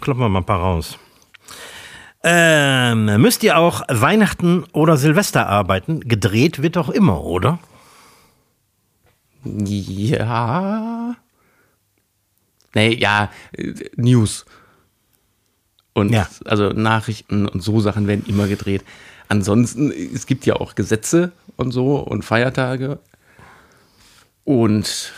Kloppen 0.00 0.22
wir 0.22 0.28
mal 0.28 0.40
ein 0.40 0.44
paar 0.44 0.60
raus. 0.60 0.98
Ähm, 2.24 3.20
müsst 3.20 3.42
ihr 3.42 3.58
auch 3.58 3.82
Weihnachten 3.88 4.64
oder 4.72 4.96
Silvester 4.96 5.48
arbeiten? 5.48 6.00
Gedreht 6.00 6.62
wird 6.62 6.76
doch 6.76 6.88
immer, 6.88 7.24
oder? 7.24 7.58
Ja. 9.44 11.16
Nee, 12.74 12.94
ja, 12.94 13.30
News. 13.96 14.44
Und 15.94 16.10
ja. 16.12 16.28
also 16.44 16.70
Nachrichten 16.70 17.46
und 17.46 17.62
so 17.62 17.80
Sachen 17.80 18.06
werden 18.06 18.24
immer 18.26 18.48
gedreht. 18.48 18.82
Ansonsten, 19.28 19.92
es 19.92 20.26
gibt 20.26 20.46
ja 20.46 20.56
auch 20.56 20.74
Gesetze 20.74 21.32
und 21.56 21.72
so 21.72 21.96
und 21.96 22.24
Feiertage. 22.24 22.98
Und 24.44 25.12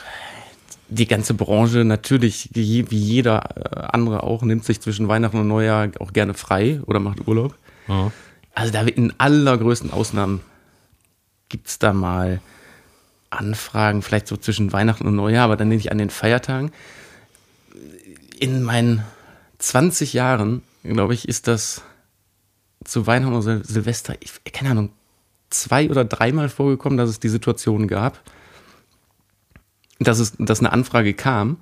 die 0.89 1.07
ganze 1.07 1.35
Branche 1.35 1.85
natürlich, 1.85 2.51
wie 2.53 2.85
jeder 2.91 3.57
äh, 3.57 3.81
andere 3.93 4.23
auch, 4.23 4.43
nimmt 4.43 4.65
sich 4.65 4.81
zwischen 4.81 5.09
Weihnachten 5.09 5.39
und 5.39 5.49
Neujahr 5.49 5.91
auch 6.01 6.13
gerne 6.13 6.35
frei 6.35 6.81
oder 6.87 7.01
macht 7.01 7.27
Urlaub. 7.27 7.57
Ja. 7.89 8.13
Also 8.55 8.73
da 8.73 8.83
in 8.83 9.13
allergrößten 9.19 9.93
Ausnahmen 9.93 10.41
gibt 11.49 11.69
es 11.69 11.79
da 11.79 11.93
mal 11.93 12.41
Anfragen, 13.31 14.03
vielleicht 14.03 14.29
so 14.29 14.37
zwischen 14.37 14.73
Weihnachten 14.73 15.07
und 15.07 15.17
Neujahr, 15.17 15.45
aber 15.45 15.57
dann 15.57 15.69
nicht 15.69 15.91
an 15.91 15.99
den 15.99 16.11
Feiertagen 16.11 16.71
in 18.45 18.63
meinen 18.63 19.03
20 19.59 20.13
Jahren, 20.13 20.61
glaube 20.83 21.15
ich, 21.15 21.27
ist 21.27 21.49
das 21.49 21.81
zu 22.85 23.07
Weihnachten 23.07 23.33
oder 23.33 23.65
Silvester, 23.65 24.15
ich, 24.21 24.33
keine 24.53 24.73
Ahnung, 24.73 24.91
zwei 25.49 25.89
oder 25.89 26.05
dreimal 26.05 26.51
vorgekommen, 26.51 26.99
dass 26.99 27.09
es 27.09 27.19
die 27.19 27.31
Situation 27.31 27.89
gab, 27.89 28.21
dass, 29.99 30.19
es, 30.19 30.35
dass 30.39 30.59
eine 30.61 30.73
Anfrage 30.73 31.15
kam. 31.15 31.57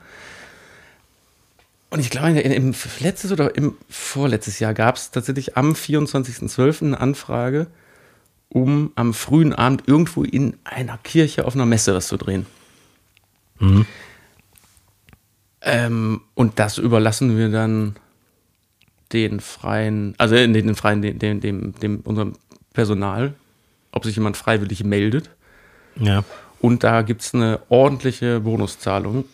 Und 1.91 2.01
ich 2.01 2.11
glaube, 2.11 2.30
im 2.41 2.74
letztes 2.99 3.30
oder 3.30 3.55
im 3.55 3.76
vorletztes 3.89 4.59
Jahr 4.59 4.74
gab 4.74 4.97
es 4.97 5.12
tatsächlich 5.12 5.57
am 5.57 5.74
24.12. 5.74 6.87
eine 6.87 7.01
Anfrage, 7.01 7.68
um 8.49 8.91
am 8.97 9.14
frühen 9.14 9.53
Abend 9.53 9.85
irgendwo 9.87 10.24
in 10.24 10.57
einer 10.64 10.99
Kirche 10.99 11.45
auf 11.45 11.55
einer 11.55 11.66
Messe 11.66 11.95
was 11.95 12.09
zu 12.09 12.16
drehen. 12.16 12.47
Mhm. 13.61 13.87
Ähm, 15.63 16.23
und 16.35 16.59
das 16.59 16.79
überlassen 16.79 17.37
wir 17.37 17.49
dann 17.49 17.97
den 19.13 19.41
freien, 19.41 20.15
also 20.19 20.35
äh, 20.35 20.49
den 20.51 20.75
freien, 20.75 21.03
dem, 21.03 21.19
dem, 21.19 21.41
dem, 21.41 21.75
dem 21.75 22.01
unserem 22.01 22.33
Personal, 22.73 23.35
ob 23.93 24.05
sich 24.05 24.17
jemand 24.17 24.37
freiwillig 24.37 24.85
meldet. 24.85 25.31
Ja. 25.97 26.25
Und 26.61 26.85
da 26.85 27.03
gibt 27.03 27.23
es 27.23 27.35
eine 27.35 27.61
ordentliche 27.69 28.41
Bonuszahlung 28.41 29.25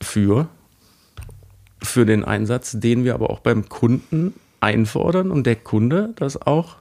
für, 0.00 0.48
für 1.80 2.06
den 2.06 2.24
Einsatz, 2.24 2.72
den 2.78 3.04
wir 3.04 3.14
aber 3.14 3.30
auch 3.30 3.40
beim 3.40 3.68
Kunden 3.68 4.34
einfordern 4.60 5.30
und 5.30 5.44
der 5.46 5.56
Kunde 5.56 6.14
das 6.16 6.40
auch 6.40 6.76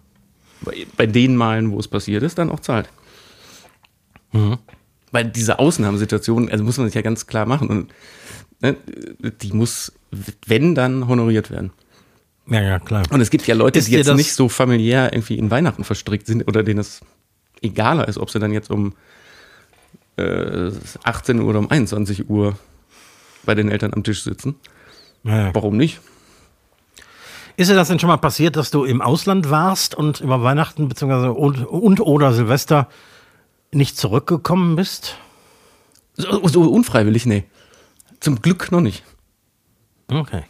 bei, 0.62 0.86
bei 0.96 1.08
den 1.08 1.36
Malen, 1.36 1.72
wo 1.72 1.80
es 1.80 1.88
passiert 1.88 2.24
ist, 2.24 2.38
dann 2.38 2.52
auch 2.52 2.60
zahlt. 2.60 2.90
Mhm. 4.32 4.58
Weil 5.12 5.26
diese 5.26 5.60
Ausnahmesituation, 5.60 6.50
also 6.50 6.64
muss 6.64 6.78
man 6.78 6.88
sich 6.88 6.96
ja 6.96 7.02
ganz 7.02 7.28
klar 7.28 7.46
machen. 7.46 7.68
Und 7.70 7.94
ne, 8.62 8.78
die 9.42 9.54
muss, 9.54 9.92
wenn, 10.46 10.76
dann 10.76 11.08
honoriert 11.08 11.52
werden. 11.52 11.72
Ja, 12.48 12.62
ja, 12.62 12.80
klar. 12.80 13.04
Und 13.10 13.22
es 13.22 13.30
gibt 13.30 13.46
ja 13.48 13.56
Leute, 13.56 13.80
ist 13.80 13.88
die 13.88 13.94
jetzt 13.94 14.14
nicht 14.14 14.34
so 14.34 14.50
familiär 14.50 15.14
irgendwie 15.14 15.38
in 15.38 15.52
Weihnachten 15.52 15.84
verstrickt 15.84 16.28
sind 16.28 16.48
oder 16.48 16.64
denen 16.64 16.80
es 16.80 17.02
egaler 17.62 18.08
ist, 18.08 18.18
ob 18.18 18.30
sie 18.30 18.40
dann 18.40 18.52
jetzt 18.52 18.72
um 18.72 18.94
äh, 20.18 20.72
18 21.04 21.40
Uhr 21.40 21.48
oder 21.48 21.60
um 21.60 21.70
21 21.70 22.30
Uhr 22.30 22.58
bei 23.44 23.56
den 23.56 23.70
Eltern 23.70 23.94
am 23.94 24.04
Tisch 24.04 24.24
sitzen. 24.24 24.56
Ja, 25.24 25.38
ja. 25.38 25.56
Warum 25.56 25.78
nicht? 25.78 26.00
Ist 27.58 27.70
dir 27.70 27.76
das 27.76 27.90
denn 27.90 28.00
schon 28.00 28.08
mal 28.08 28.18
passiert, 28.18 28.56
dass 28.56 28.72
du 28.72 28.86
im 28.86 29.02
Ausland 29.02 29.50
warst 29.50 29.94
und 29.94 30.22
über 30.22 30.42
Weihnachten 30.42 30.90
beziehungsweise 30.90 31.34
und, 31.34 31.66
und 31.66 32.00
oder 32.00 32.34
Silvester 32.34 32.88
nicht 33.72 33.98
zurückgekommen 33.98 34.76
bist? 34.76 35.18
So, 36.16 36.48
so 36.48 36.62
unfreiwillig, 36.72 37.26
nee. 37.26 37.46
Zum 38.20 38.42
Glück 38.42 38.72
noch 38.72 38.82
nicht. 38.82 39.04
Okay. 40.08 40.44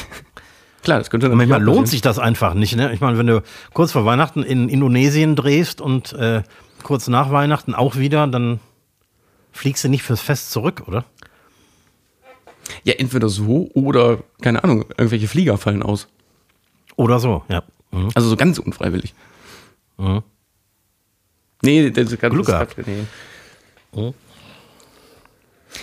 Klar, 0.82 0.98
das 0.98 1.10
könnte 1.10 1.28
Manchmal 1.30 1.62
lohnt 1.62 1.88
sich 1.88 2.02
das 2.02 2.18
einfach 2.18 2.54
nicht. 2.54 2.76
Ne? 2.76 2.92
Ich 2.92 3.00
meine, 3.00 3.16
wenn 3.18 3.26
du 3.26 3.42
kurz 3.72 3.92
vor 3.92 4.04
Weihnachten 4.04 4.42
in 4.42 4.68
Indonesien 4.68 5.34
drehst 5.34 5.80
und 5.80 6.12
äh, 6.12 6.42
kurz 6.82 7.08
nach 7.08 7.30
Weihnachten 7.30 7.74
auch 7.74 7.96
wieder, 7.96 8.26
dann 8.26 8.60
fliegst 9.50 9.82
du 9.84 9.88
nicht 9.88 10.02
fürs 10.02 10.20
Fest 10.20 10.50
zurück, 10.50 10.82
oder? 10.86 11.04
Ja, 12.82 12.94
entweder 12.94 13.28
so 13.28 13.70
oder, 13.72 14.18
keine 14.42 14.62
Ahnung, 14.62 14.84
irgendwelche 14.96 15.28
Flieger 15.28 15.56
fallen 15.56 15.82
aus. 15.82 16.08
Oder 16.96 17.18
so, 17.18 17.42
ja. 17.48 17.62
Mhm. 17.90 18.10
Also 18.14 18.28
so 18.28 18.36
ganz 18.36 18.58
unfreiwillig. 18.58 19.14
Mhm. 19.96 20.22
Nee, 21.64 21.90
das 21.90 22.12
ist 22.12 22.20
ganz 22.20 22.34
Glück 22.34 22.46
gehabt. 22.46 22.76
Nee. 22.86 23.04
Mhm. 23.92 24.14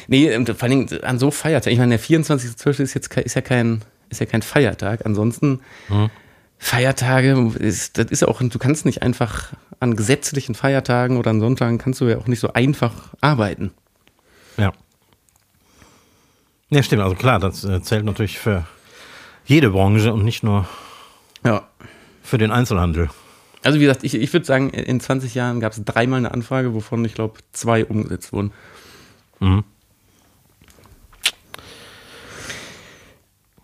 Nee, 0.08 0.46
vor 0.46 0.64
allem 0.64 0.88
an 1.02 1.20
so 1.20 1.32
Feiertag. 1.32 1.74
Ich 1.74 1.80
meine, 1.80 1.98
der 1.98 2.06
24.12. 2.06 2.82
ist 2.82 2.94
jetzt 2.94 3.16
ist 3.18 3.36
ja 3.36 3.42
kein, 3.42 3.82
ist 4.10 4.20
ja 4.20 4.26
kein 4.26 4.42
Feiertag. 4.42 5.06
Ansonsten 5.06 5.62
mhm. 5.90 6.10
Feiertage, 6.58 7.52
ist, 7.60 7.98
das 7.98 8.08
ist 8.08 8.22
ja 8.22 8.28
auch, 8.28 8.42
du 8.42 8.60
kannst 8.60 8.86
nicht 8.86 9.02
einfach 9.02 9.52
an 9.80 9.96
gesetzlichen 9.96 10.54
Feiertagen 10.54 11.18
oder 11.18 11.32
an 11.32 11.40
Sonntagen 11.40 11.80
kannst 11.80 12.00
du 12.02 12.08
ja 12.08 12.18
auch 12.18 12.28
nicht 12.28 12.40
so 12.40 12.54
einfach 12.54 12.94
arbeiten. 13.20 13.72
Ja. 14.58 14.72
Ja, 16.70 16.84
stimmt. 16.84 17.02
Also 17.02 17.16
klar, 17.16 17.40
das 17.40 17.64
äh, 17.64 17.82
zählt 17.82 18.06
natürlich 18.06 18.38
für 18.38 18.66
jede 19.46 19.72
Branche 19.72 20.14
und 20.14 20.24
nicht 20.24 20.44
nur 20.44 20.68
ja. 21.44 21.68
für 22.22 22.38
den 22.38 22.52
Einzelhandel. 22.52 23.10
Also 23.64 23.80
wie 23.80 23.84
gesagt, 23.84 24.04
ich, 24.04 24.16
ich 24.16 24.34
würde 24.34 24.46
sagen, 24.46 24.70
in 24.72 25.00
20 25.00 25.36
Jahren 25.36 25.60
gab 25.60 25.74
es 25.74 25.84
dreimal 25.84 26.18
eine 26.18 26.32
Anfrage, 26.32 26.74
wovon 26.74 27.06
ich 27.06 27.14
glaube 27.14 27.40
zwei 27.52 27.86
umgesetzt 27.86 28.34
wurden. 28.34 28.52
Mhm. 29.40 29.64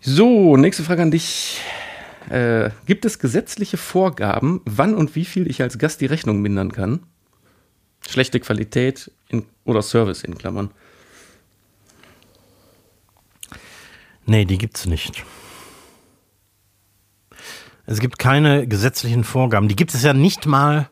So, 0.00 0.56
nächste 0.56 0.84
Frage 0.84 1.02
an 1.02 1.10
dich. 1.10 1.60
Äh, 2.30 2.70
gibt 2.86 3.04
es 3.04 3.18
gesetzliche 3.18 3.76
Vorgaben, 3.76 4.60
wann 4.64 4.94
und 4.94 5.14
wie 5.16 5.24
viel 5.24 5.50
ich 5.50 5.62
als 5.62 5.78
Gast 5.78 6.00
die 6.00 6.06
Rechnung 6.06 6.40
mindern 6.40 6.72
kann? 6.72 7.00
Schlechte 8.06 8.38
Qualität 8.38 9.10
in, 9.28 9.44
oder 9.64 9.82
Service 9.82 10.22
in 10.22 10.36
Klammern. 10.36 10.70
Nee, 14.26 14.44
die 14.44 14.58
gibt 14.58 14.76
es 14.76 14.86
nicht. 14.86 15.24
Es 17.90 18.00
gibt 18.00 18.18
keine 18.18 18.66
gesetzlichen 18.66 19.24
Vorgaben. 19.24 19.66
Die 19.66 19.74
gibt 19.74 19.94
es 19.94 20.02
ja 20.02 20.12
nicht 20.12 20.44
mal 20.44 20.90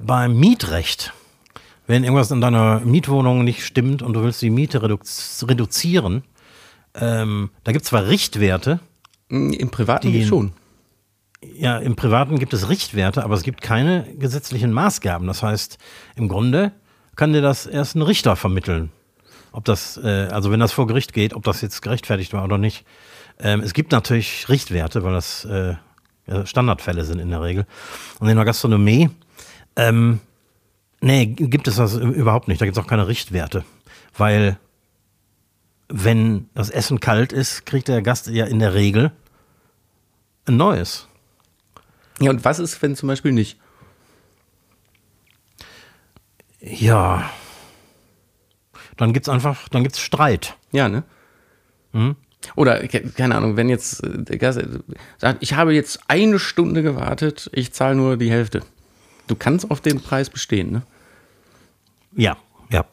beim 0.00 0.38
Mietrecht. 0.38 1.12
Wenn 1.88 2.04
irgendwas 2.04 2.30
in 2.30 2.40
deiner 2.40 2.78
Mietwohnung 2.80 3.42
nicht 3.42 3.66
stimmt 3.66 4.00
und 4.00 4.14
du 4.14 4.22
willst 4.22 4.40
die 4.40 4.50
Miete 4.50 4.80
redu 4.80 4.98
reduzieren, 5.42 6.22
ähm, 6.94 7.50
da 7.64 7.72
gibt 7.72 7.82
es 7.82 7.88
zwar 7.88 8.06
Richtwerte. 8.06 8.78
Hm, 9.28 9.52
Im 9.54 9.70
Privaten 9.70 10.12
die, 10.12 10.24
schon. 10.24 10.52
Ja, 11.42 11.78
im 11.78 11.96
Privaten 11.96 12.38
gibt 12.38 12.54
es 12.54 12.68
Richtwerte, 12.68 13.24
aber 13.24 13.34
es 13.34 13.42
gibt 13.42 13.60
keine 13.60 14.04
gesetzlichen 14.16 14.70
Maßgaben. 14.70 15.26
Das 15.26 15.42
heißt, 15.42 15.78
im 16.14 16.28
Grunde 16.28 16.70
kann 17.16 17.32
dir 17.32 17.42
das 17.42 17.66
erst 17.66 17.96
ein 17.96 18.02
Richter 18.02 18.36
vermitteln. 18.36 18.92
Ob 19.50 19.64
das, 19.64 19.96
äh, 19.96 20.28
also 20.30 20.52
wenn 20.52 20.60
das 20.60 20.70
vor 20.70 20.86
Gericht 20.86 21.12
geht, 21.12 21.34
ob 21.34 21.42
das 21.42 21.60
jetzt 21.60 21.82
gerechtfertigt 21.82 22.32
war 22.32 22.44
oder 22.44 22.56
nicht. 22.56 22.86
Ähm, 23.40 23.62
es 23.62 23.74
gibt 23.74 23.90
natürlich 23.90 24.48
Richtwerte, 24.48 25.02
weil 25.02 25.12
das 25.12 25.44
äh, 25.44 25.74
Standardfälle 26.44 27.04
sind 27.04 27.18
in 27.18 27.30
der 27.30 27.42
Regel. 27.42 27.66
Und 28.18 28.28
in 28.28 28.36
der 28.36 28.44
Gastronomie, 28.44 29.10
ähm, 29.76 30.20
nee, 31.00 31.26
gibt 31.26 31.68
es 31.68 31.76
das 31.76 31.94
überhaupt 31.94 32.48
nicht. 32.48 32.60
Da 32.60 32.64
gibt 32.64 32.76
es 32.76 32.82
auch 32.82 32.88
keine 32.88 33.08
Richtwerte. 33.08 33.64
Weil 34.16 34.58
wenn 35.88 36.48
das 36.54 36.70
Essen 36.70 37.00
kalt 37.00 37.32
ist, 37.32 37.66
kriegt 37.66 37.88
der 37.88 38.02
Gast 38.02 38.28
ja 38.28 38.46
in 38.46 38.58
der 38.58 38.74
Regel 38.74 39.12
ein 40.46 40.56
neues. 40.56 41.08
Ja, 42.20 42.30
und 42.30 42.44
was 42.44 42.58
ist, 42.58 42.80
wenn 42.82 42.96
zum 42.96 43.08
Beispiel 43.08 43.32
nicht? 43.32 43.58
Ja. 46.60 47.30
Dann 48.96 49.12
gibt's 49.12 49.28
einfach, 49.28 49.68
dann 49.68 49.82
gibt's 49.82 50.00
Streit. 50.00 50.56
Ja, 50.72 50.88
ne? 50.88 51.02
Hm? 51.92 52.16
Oder, 52.56 52.86
keine 52.88 53.34
Ahnung, 53.36 53.56
wenn 53.56 53.68
jetzt 53.68 54.02
der 54.04 54.38
Gast 54.38 54.60
sagt, 55.18 55.38
ich 55.42 55.54
habe 55.54 55.74
jetzt 55.74 56.00
eine 56.08 56.38
Stunde 56.38 56.82
gewartet, 56.82 57.50
ich 57.52 57.72
zahle 57.72 57.94
nur 57.94 58.16
die 58.16 58.30
Hälfte. 58.30 58.62
Du 59.26 59.34
kannst 59.34 59.70
auf 59.70 59.80
den 59.80 60.00
Preis 60.00 60.30
bestehen, 60.30 60.72
ne? 60.72 60.82
Ja, 62.16 62.36
ja. 62.70 62.84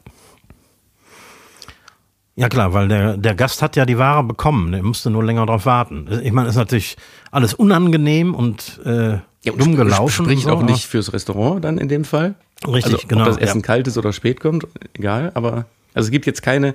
Ja 2.34 2.48
klar, 2.48 2.72
weil 2.72 2.88
der, 2.88 3.16
der 3.18 3.34
Gast 3.34 3.60
hat 3.60 3.76
ja 3.76 3.84
die 3.84 3.98
Ware 3.98 4.24
bekommen, 4.24 4.72
der 4.72 4.82
musste 4.82 5.10
nur 5.10 5.22
länger 5.22 5.44
darauf 5.44 5.66
warten. 5.66 6.08
Ich 6.22 6.32
meine, 6.32 6.48
ist 6.48 6.56
natürlich 6.56 6.96
alles 7.30 7.52
unangenehm 7.52 8.34
und, 8.34 8.80
äh, 8.84 9.18
ja, 9.44 9.52
und 9.52 9.60
dumm 9.60 9.76
gelaufen. 9.76 10.24
Spricht 10.24 10.44
so, 10.44 10.50
auch 10.50 10.62
nicht 10.62 10.86
fürs 10.86 11.12
Restaurant 11.12 11.62
dann 11.62 11.76
in 11.76 11.88
dem 11.88 12.04
Fall. 12.04 12.34
Richtig, 12.66 12.94
also, 12.94 13.06
genau. 13.06 13.22
Ob 13.22 13.28
das 13.28 13.36
Essen 13.38 13.60
ja. 13.60 13.66
kalt 13.66 13.86
ist 13.86 13.98
oder 13.98 14.12
spät 14.12 14.40
kommt, 14.40 14.66
egal. 14.94 15.30
Aber 15.34 15.66
also 15.94 16.06
es 16.06 16.10
gibt 16.10 16.24
jetzt 16.26 16.42
keine, 16.42 16.74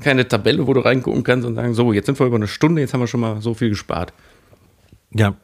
keine 0.00 0.28
Tabelle, 0.28 0.66
wo 0.66 0.74
du 0.74 0.80
reingucken 0.80 1.22
kannst 1.22 1.46
und 1.46 1.54
sagen, 1.54 1.74
so, 1.74 1.92
jetzt 1.92 2.06
sind 2.06 2.18
wir 2.18 2.26
über 2.26 2.36
eine 2.36 2.48
Stunde, 2.48 2.80
jetzt 2.82 2.92
haben 2.92 3.00
wir 3.00 3.06
schon 3.06 3.20
mal 3.20 3.40
so 3.40 3.54
viel 3.54 3.70
gespart. 3.70 4.12
Ja. 5.10 5.34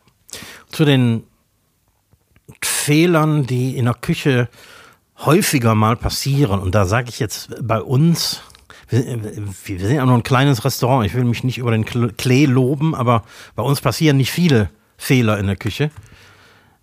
Zu 0.70 0.84
den 0.84 1.24
Fehlern, 2.62 3.46
die 3.46 3.76
in 3.76 3.86
der 3.86 3.94
Küche 3.94 4.48
häufiger 5.18 5.74
mal 5.74 5.96
passieren, 5.96 6.60
und 6.60 6.74
da 6.74 6.84
sage 6.84 7.08
ich 7.08 7.18
jetzt 7.18 7.50
bei 7.62 7.80
uns, 7.80 8.42
wir, 8.88 9.80
sind 9.80 9.94
ja 9.94 10.04
nur 10.04 10.16
ein 10.16 10.22
kleines 10.22 10.66
Restaurant. 10.66 11.06
Ich 11.06 11.14
will 11.14 11.24
mich 11.24 11.44
nicht 11.44 11.56
über 11.56 11.70
den 11.70 11.86
Klee 11.86 12.44
loben, 12.44 12.94
aber 12.94 13.24
bei 13.56 13.62
uns 13.62 13.80
passieren 13.80 14.18
nicht 14.18 14.30
viele 14.30 14.68
Fehler 14.98 15.38
in 15.38 15.46
der 15.46 15.56
Küche, 15.56 15.90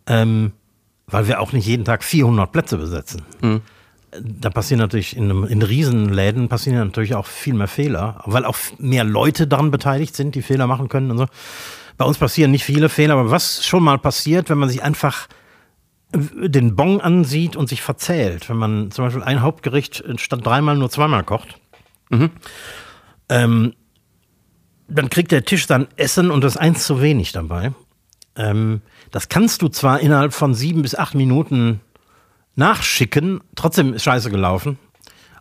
ähm, 0.08 0.54
weil 1.06 1.28
wir 1.28 1.40
auch 1.40 1.54
nicht 1.54 1.68
jeden 1.68 1.86
Tag 1.86 2.04
400 2.04 2.52
Plätze 2.52 2.78
besetzen. 2.78 3.22
Mhm. 3.42 3.62
Da 4.20 4.50
passieren 4.50 4.80
natürlich 4.80 5.16
in, 5.16 5.30
in 5.46 5.62
Riesenläden 5.62 6.50
passieren 6.50 6.80
natürlich 6.80 7.16
auch 7.16 7.28
viel 7.28 7.54
mehr 7.54 7.68
Fehler, 7.68 8.22
weil 8.26 8.46
auch 8.46 8.58
mehr 8.78 9.04
Leute 9.04 9.46
daran 9.46 9.72
beteiligt 9.72 10.16
sind, 10.16 10.36
die 10.36 10.42
Fehler 10.42 10.68
machen 10.68 10.90
können 10.90 11.12
und 11.12 11.18
so. 11.18 11.28
Bei 11.98 12.06
uns 12.06 12.18
passieren 12.18 12.52
nicht 12.52 12.64
viele 12.64 12.90
Fehler, 12.90 13.14
aber 13.14 13.30
was 13.30 13.66
schon 13.66 13.84
mal 13.84 14.00
passiert, 14.00 14.50
wenn 14.50 14.58
man 14.58 14.70
sich 14.70 14.82
einfach 14.82 15.28
den 16.12 16.76
Bon 16.76 17.02
ansieht 17.02 17.56
und 17.56 17.70
sich 17.70 17.84
verzählt, 17.84 18.50
wenn 18.50 18.58
man 18.58 18.90
zum 18.90 19.06
Beispiel 19.06 19.22
ein 19.22 19.42
Hauptgericht 19.42 20.04
statt 20.16 20.44
dreimal 20.44 20.76
nur 20.76 20.90
zweimal 20.90 21.24
kocht, 21.24 21.60
Mhm. 22.10 22.32
Ähm, 23.30 23.74
dann 24.88 25.10
kriegt 25.10 25.32
der 25.32 25.46
Tisch 25.46 25.68
dann 25.68 25.88
Essen 25.96 26.32
und 26.32 26.44
das 26.44 26.58
eins 26.58 26.86
zu 26.86 27.02
wenig 27.02 27.32
dabei. 27.32 27.74
Ähm, 28.36 28.82
das 29.12 29.30
kannst 29.30 29.62
du 29.62 29.70
zwar 29.70 30.00
innerhalb 30.00 30.34
von 30.34 30.54
sieben 30.54 30.82
bis 30.82 30.96
acht 30.96 31.16
Minuten 31.16 31.82
nachschicken, 32.60 33.42
trotzdem 33.56 33.94
ist 33.94 34.04
scheiße 34.04 34.30
gelaufen. 34.30 34.78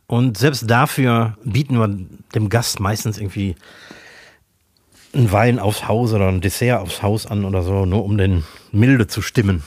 Und 0.06 0.38
selbst 0.38 0.70
dafür 0.70 1.36
bieten 1.44 1.78
wir 1.78 1.88
dem 2.34 2.48
Gast 2.48 2.80
meistens 2.80 3.18
irgendwie 3.18 3.56
einen 5.12 5.30
Wein 5.30 5.58
aufs 5.58 5.86
Haus 5.86 6.14
oder 6.14 6.28
ein 6.28 6.40
Dessert 6.40 6.80
aufs 6.80 7.02
Haus 7.02 7.26
an 7.26 7.44
oder 7.44 7.62
so, 7.62 7.84
nur 7.84 8.04
um 8.04 8.16
den 8.16 8.44
milde 8.72 9.06
zu 9.06 9.20
stimmen. 9.20 9.62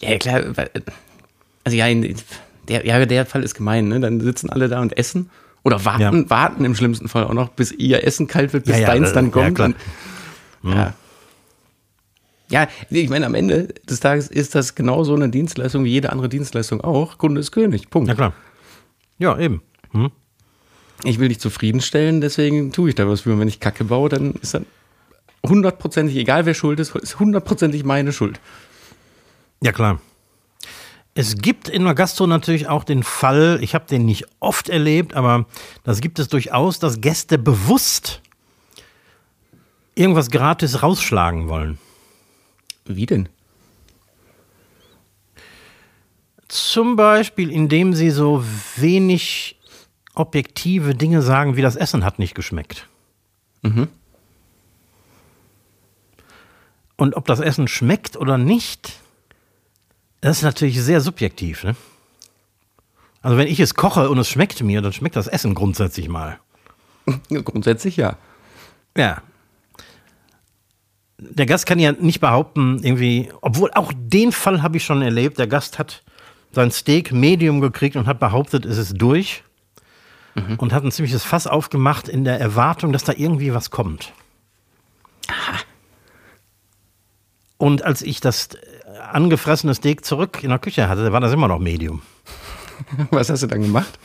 Ja, 0.00 0.18
klar. 0.18 0.42
Also 1.64 1.76
ja, 1.76 1.86
der, 2.68 2.86
ja, 2.86 3.06
der 3.06 3.26
Fall 3.26 3.42
ist 3.42 3.54
gemein, 3.54 3.88
ne? 3.88 4.00
Dann 4.00 4.20
sitzen 4.20 4.50
alle 4.50 4.68
da 4.68 4.80
und 4.80 4.96
essen. 4.98 5.30
Oder 5.64 5.84
warten, 5.84 6.22
ja. 6.22 6.30
warten 6.30 6.64
im 6.64 6.74
schlimmsten 6.74 7.08
Fall 7.08 7.24
auch 7.24 7.32
noch, 7.32 7.48
bis 7.50 7.72
ihr 7.72 8.04
Essen 8.04 8.26
kalt 8.26 8.52
wird, 8.52 8.64
bis 8.64 8.76
ja, 8.76 8.82
ja, 8.82 8.86
deins 8.88 9.12
dann 9.12 9.30
kommt. 9.30 9.58
Und, 9.60 9.76
mhm. 10.62 10.92
Ja. 12.50 12.68
ich 12.90 13.08
meine, 13.08 13.26
am 13.26 13.34
Ende 13.34 13.68
des 13.88 14.00
Tages 14.00 14.28
ist 14.28 14.54
das 14.54 14.74
genauso 14.74 15.14
eine 15.14 15.28
Dienstleistung 15.28 15.84
wie 15.84 15.90
jede 15.90 16.10
andere 16.10 16.28
Dienstleistung 16.28 16.80
auch. 16.80 17.18
Kunde 17.18 17.40
ist 17.40 17.52
König. 17.52 17.90
Punkt. 17.90 18.08
Ja, 18.08 18.14
klar. 18.14 18.32
Ja, 19.18 19.38
eben. 19.38 19.62
Mhm. 19.92 20.10
Ich 21.04 21.18
will 21.18 21.28
dich 21.28 21.38
zufriedenstellen, 21.38 22.20
deswegen 22.20 22.72
tue 22.72 22.88
ich 22.90 22.94
da 22.94 23.08
was 23.08 23.22
für. 23.22 23.32
Und 23.32 23.40
wenn 23.40 23.48
ich 23.48 23.60
Kacke 23.60 23.84
baue, 23.84 24.08
dann 24.08 24.34
ist 24.34 24.54
das 24.54 24.62
hundertprozentig, 25.46 26.16
egal 26.16 26.46
wer 26.46 26.54
schuld 26.54 26.80
ist, 26.80 26.94
ist 26.96 27.20
hundertprozentig 27.20 27.84
meine 27.84 28.12
Schuld. 28.12 28.40
Ja, 29.62 29.72
klar. 29.72 30.00
Es 31.14 31.36
gibt 31.36 31.68
in 31.68 31.84
der 31.84 31.94
Gastro 31.94 32.26
natürlich 32.26 32.68
auch 32.68 32.84
den 32.84 33.02
Fall, 33.02 33.58
ich 33.60 33.74
habe 33.74 33.86
den 33.86 34.04
nicht 34.04 34.26
oft 34.38 34.68
erlebt, 34.68 35.14
aber 35.14 35.46
das 35.82 36.00
gibt 36.00 36.20
es 36.20 36.28
durchaus, 36.28 36.78
dass 36.78 37.00
Gäste 37.00 37.38
bewusst 37.38 38.22
irgendwas 39.96 40.30
gratis 40.30 40.82
rausschlagen 40.82 41.48
wollen. 41.48 41.78
Wie 42.88 43.06
denn? 43.06 43.28
Zum 46.48 46.96
Beispiel, 46.96 47.50
indem 47.50 47.92
sie 47.94 48.10
so 48.10 48.42
wenig 48.76 49.56
objektive 50.14 50.94
Dinge 50.94 51.22
sagen, 51.22 51.56
wie 51.56 51.62
das 51.62 51.76
Essen 51.76 52.04
hat 52.04 52.18
nicht 52.18 52.34
geschmeckt. 52.34 52.88
Mhm. 53.62 53.88
Und 56.96 57.14
ob 57.14 57.26
das 57.26 57.40
Essen 57.40 57.68
schmeckt 57.68 58.16
oder 58.16 58.38
nicht, 58.38 58.94
das 60.20 60.38
ist 60.38 60.42
natürlich 60.42 60.82
sehr 60.82 61.00
subjektiv, 61.00 61.62
ne? 61.62 61.76
Also 63.20 63.36
wenn 63.36 63.46
ich 63.46 63.60
es 63.60 63.74
koche 63.74 64.08
und 64.10 64.18
es 64.18 64.28
schmeckt 64.28 64.62
mir, 64.62 64.80
dann 64.80 64.92
schmeckt 64.92 65.16
das 65.16 65.26
Essen 65.26 65.54
grundsätzlich 65.54 66.08
mal. 66.08 66.40
grundsätzlich 67.28 67.96
ja. 67.96 68.16
Ja. 68.96 69.22
Der 71.18 71.46
Gast 71.46 71.66
kann 71.66 71.78
ja 71.78 71.92
nicht 71.92 72.20
behaupten, 72.20 72.80
irgendwie, 72.82 73.30
obwohl 73.40 73.70
auch 73.74 73.92
den 73.96 74.30
Fall 74.32 74.62
habe 74.62 74.76
ich 74.76 74.84
schon 74.84 75.02
erlebt, 75.02 75.38
der 75.38 75.48
Gast 75.48 75.78
hat 75.78 76.02
sein 76.52 76.70
Steak 76.70 77.12
Medium 77.12 77.60
gekriegt 77.60 77.96
und 77.96 78.06
hat 78.06 78.20
behauptet, 78.20 78.64
es 78.64 78.78
ist 78.78 78.94
durch. 78.96 79.42
Mhm. 80.34 80.56
Und 80.56 80.72
hat 80.72 80.84
ein 80.84 80.92
ziemliches 80.92 81.24
Fass 81.24 81.46
aufgemacht 81.46 82.08
in 82.08 82.24
der 82.24 82.38
Erwartung, 82.38 82.92
dass 82.92 83.04
da 83.04 83.12
irgendwie 83.16 83.52
was 83.52 83.70
kommt. 83.70 84.12
Aha. 85.26 85.58
Und 87.56 87.82
als 87.82 88.02
ich 88.02 88.20
das 88.20 88.50
angefressene 89.10 89.74
Steak 89.74 90.04
zurück 90.04 90.42
in 90.42 90.50
der 90.50 90.58
Küche 90.58 90.88
hatte, 90.88 91.12
war 91.12 91.20
das 91.20 91.32
immer 91.32 91.48
noch 91.48 91.58
Medium. 91.58 92.02
Was 93.10 93.30
hast 93.30 93.42
du 93.42 93.46
dann 93.48 93.62
gemacht? 93.62 93.98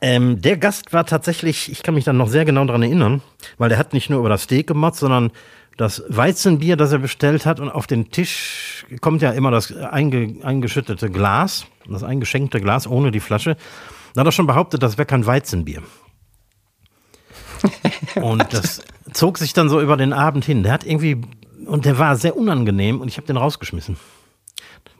Ähm, 0.00 0.40
der 0.40 0.56
Gast 0.56 0.92
war 0.92 1.04
tatsächlich, 1.04 1.70
ich 1.70 1.82
kann 1.82 1.94
mich 1.94 2.04
dann 2.04 2.16
noch 2.16 2.28
sehr 2.28 2.44
genau 2.44 2.64
daran 2.64 2.82
erinnern, 2.82 3.22
weil 3.58 3.68
der 3.68 3.78
hat 3.78 3.92
nicht 3.92 4.08
nur 4.08 4.20
über 4.20 4.30
das 4.30 4.42
Steak 4.42 4.66
gemotzt, 4.66 5.00
sondern 5.00 5.30
das 5.80 6.02
Weizenbier, 6.08 6.76
das 6.76 6.92
er 6.92 6.98
bestellt 6.98 7.46
hat 7.46 7.58
und 7.58 7.70
auf 7.70 7.86
den 7.86 8.10
Tisch 8.10 8.84
kommt 9.00 9.22
ja 9.22 9.30
immer 9.30 9.50
das 9.50 9.74
einge, 9.74 10.36
eingeschüttete 10.42 11.08
Glas, 11.08 11.64
das 11.88 12.02
eingeschenkte 12.02 12.60
Glas 12.60 12.86
ohne 12.86 13.10
die 13.10 13.20
Flasche. 13.20 13.56
Da 14.12 14.20
hat 14.20 14.28
er 14.28 14.32
schon 14.32 14.46
behauptet, 14.46 14.82
das 14.82 14.98
wäre 14.98 15.06
kein 15.06 15.24
Weizenbier. 15.24 15.82
und 18.16 18.44
das 18.52 18.82
zog 19.14 19.38
sich 19.38 19.54
dann 19.54 19.70
so 19.70 19.80
über 19.80 19.96
den 19.96 20.12
Abend 20.12 20.44
hin. 20.44 20.62
Der 20.62 20.72
hat 20.72 20.84
irgendwie, 20.84 21.22
und 21.64 21.86
der 21.86 21.98
war 21.98 22.14
sehr 22.16 22.36
unangenehm 22.36 23.00
und 23.00 23.08
ich 23.08 23.16
habe 23.16 23.26
den 23.26 23.38
rausgeschmissen. 23.38 23.96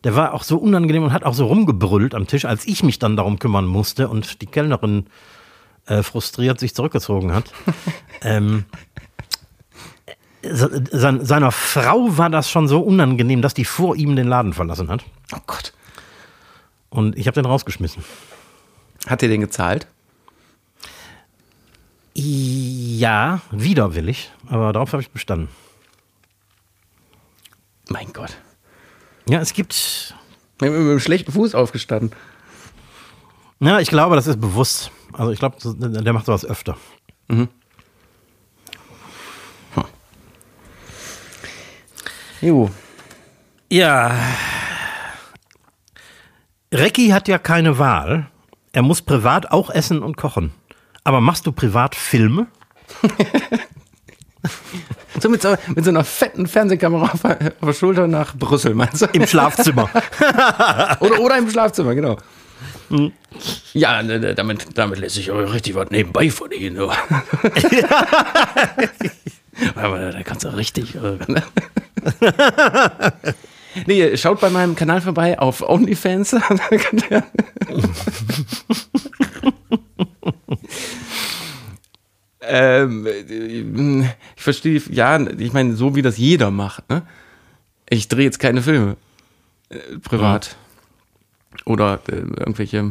Der 0.05 0.17
war 0.17 0.33
auch 0.33 0.45
so 0.45 0.57
unangenehm 0.57 1.03
und 1.03 1.13
hat 1.13 1.25
auch 1.25 1.35
so 1.35 1.45
rumgebrüllt 1.45 2.15
am 2.15 2.27
Tisch, 2.27 2.47
als 2.47 2.67
ich 2.67 2.83
mich 2.83 2.99
dann 2.99 3.19
darum 3.19 3.39
kümmern 3.39 3.67
musste 3.67 4.09
und 4.09 4.41
die 4.41 4.47
Kellnerin 4.47 5.09
äh, 5.85 6.03
frustriert 6.03 6.59
sich 6.59 6.75
zurückgezogen 6.75 7.35
hat. 7.35 7.53
ähm, 8.23 8.65
seiner 10.43 11.53
Frau 11.53 12.17
war 12.17 12.31
das 12.31 12.51
schon 12.51 12.67
so 12.67 12.81
unangenehm, 12.81 13.43
dass 13.43 13.55
die 13.55 13.65
vor 13.65 13.97
ihm 13.97 14.17
den 14.17 14.27
Laden 14.27 14.53
verlassen 14.53 14.89
hat. 14.89 15.05
Oh 15.35 15.41
Gott. 15.47 15.73
Und 16.89 17.17
ich 17.17 17.27
habe 17.27 17.35
den 17.35 17.47
rausgeschmissen. 17.47 18.03
Hat 19.07 19.23
ihr 19.23 19.29
den 19.29 19.41
gezahlt? 19.41 19.87
Ja, 22.15 23.41
widerwillig, 23.51 24.31
aber 24.49 24.73
darauf 24.73 24.93
habe 24.93 25.03
ich 25.03 25.11
bestanden. 25.11 25.49
Mein 27.89 28.13
Gott. 28.13 28.37
Ja, 29.29 29.41
es 29.41 29.53
gibt. 29.53 30.15
Mit, 30.61 30.71
mit 30.73 30.81
einem 30.81 31.01
schlechten 31.01 31.33
Fuß 31.33 31.55
aufgestanden. 31.55 32.13
Ja, 33.61 33.79
ich 33.79 33.89
glaube, 33.89 34.17
das 34.17 34.27
ist 34.27 34.41
bewusst. 34.41 34.91
Also 35.13 35.33
ich 35.33 35.39
glaube, 35.39 35.57
der 35.65 36.13
macht 36.13 36.27
sowas 36.27 36.45
öfter. 36.45 36.77
Mhm. 37.29 37.49
Jo. 42.41 42.71
Ja. 43.71 44.15
Recki 46.73 47.09
hat 47.09 47.29
ja 47.29 47.39
keine 47.39 47.79
Wahl. 47.79 48.27
Er 48.73 48.83
muss 48.83 49.03
privat 49.03 49.51
auch 49.51 49.71
essen 49.71 50.03
und 50.03 50.17
kochen. 50.17 50.53
Aber 51.05 51.21
machst 51.21 51.47
du 51.47 51.53
privat 51.53 51.95
Filme? 51.95 52.47
So 55.21 55.29
mit, 55.29 55.43
so 55.43 55.55
mit 55.75 55.85
so 55.85 55.91
einer 55.91 56.05
fetten 56.05 56.47
Fernsehkamera 56.47 57.05
auf, 57.13 57.25
auf 57.25 57.37
der 57.63 57.73
Schulter 57.75 58.07
nach 58.07 58.35
Brüssel, 58.35 58.75
meinst 58.75 59.03
du? 59.03 59.07
Im 59.13 59.27
Schlafzimmer. 59.27 59.91
oder, 61.01 61.21
oder 61.21 61.37
im 61.37 61.51
Schlafzimmer, 61.51 61.95
genau. 61.95 62.17
Hm. 62.89 63.13
Ja, 63.75 64.03
ne, 64.03 64.19
ne, 64.19 64.35
damit, 64.35 64.79
damit 64.79 64.99
lässt 64.99 65.17
sich 65.17 65.31
auch 65.31 65.53
richtig 65.53 65.75
was 65.75 65.91
nebenbei 65.91 66.31
verdienen. 66.31 66.79
Aber 69.75 70.13
da 70.13 70.23
kannst 70.23 70.45
du 70.45 70.49
richtig. 70.57 70.95
Äh, 70.95 71.19
ne? 71.27 71.43
Nee, 73.87 74.17
schaut 74.17 74.41
bei 74.41 74.51
meinem 74.51 74.75
Kanal 74.75 75.01
vorbei 75.01 75.39
auf 75.39 75.63
OnlyFans. 75.63 76.33
ähm, 82.41 83.07
ich 84.37 84.43
verstehe, 84.43 84.83
ja, 84.91 85.21
ich 85.21 85.53
meine, 85.53 85.77
so 85.77 85.95
wie 85.95 86.03
das 86.03 86.17
jeder 86.19 86.51
macht. 86.51 86.91
Ne? 86.91 87.03
Ich 87.89 88.09
drehe 88.09 88.25
jetzt 88.25 88.41
keine 88.41 88.61
Filme 88.63 88.97
äh, 89.69 89.77
privat. 90.03 90.57
Mhm. 90.57 91.73
Oder 91.73 92.01
äh, 92.09 92.17
irgendwelche 92.17 92.91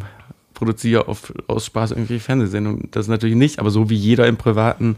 produziere 0.54 1.08
auf, 1.08 1.34
aus 1.48 1.66
Spaß 1.66 1.92
irgendwelche 1.92 2.24
Fernsehsendungen. 2.24 2.90
Das 2.92 3.08
natürlich 3.08 3.36
nicht, 3.36 3.60
aber 3.60 3.70
so 3.70 3.90
wie 3.90 3.96
jeder 3.96 4.28
im 4.28 4.38
Privaten 4.38 4.98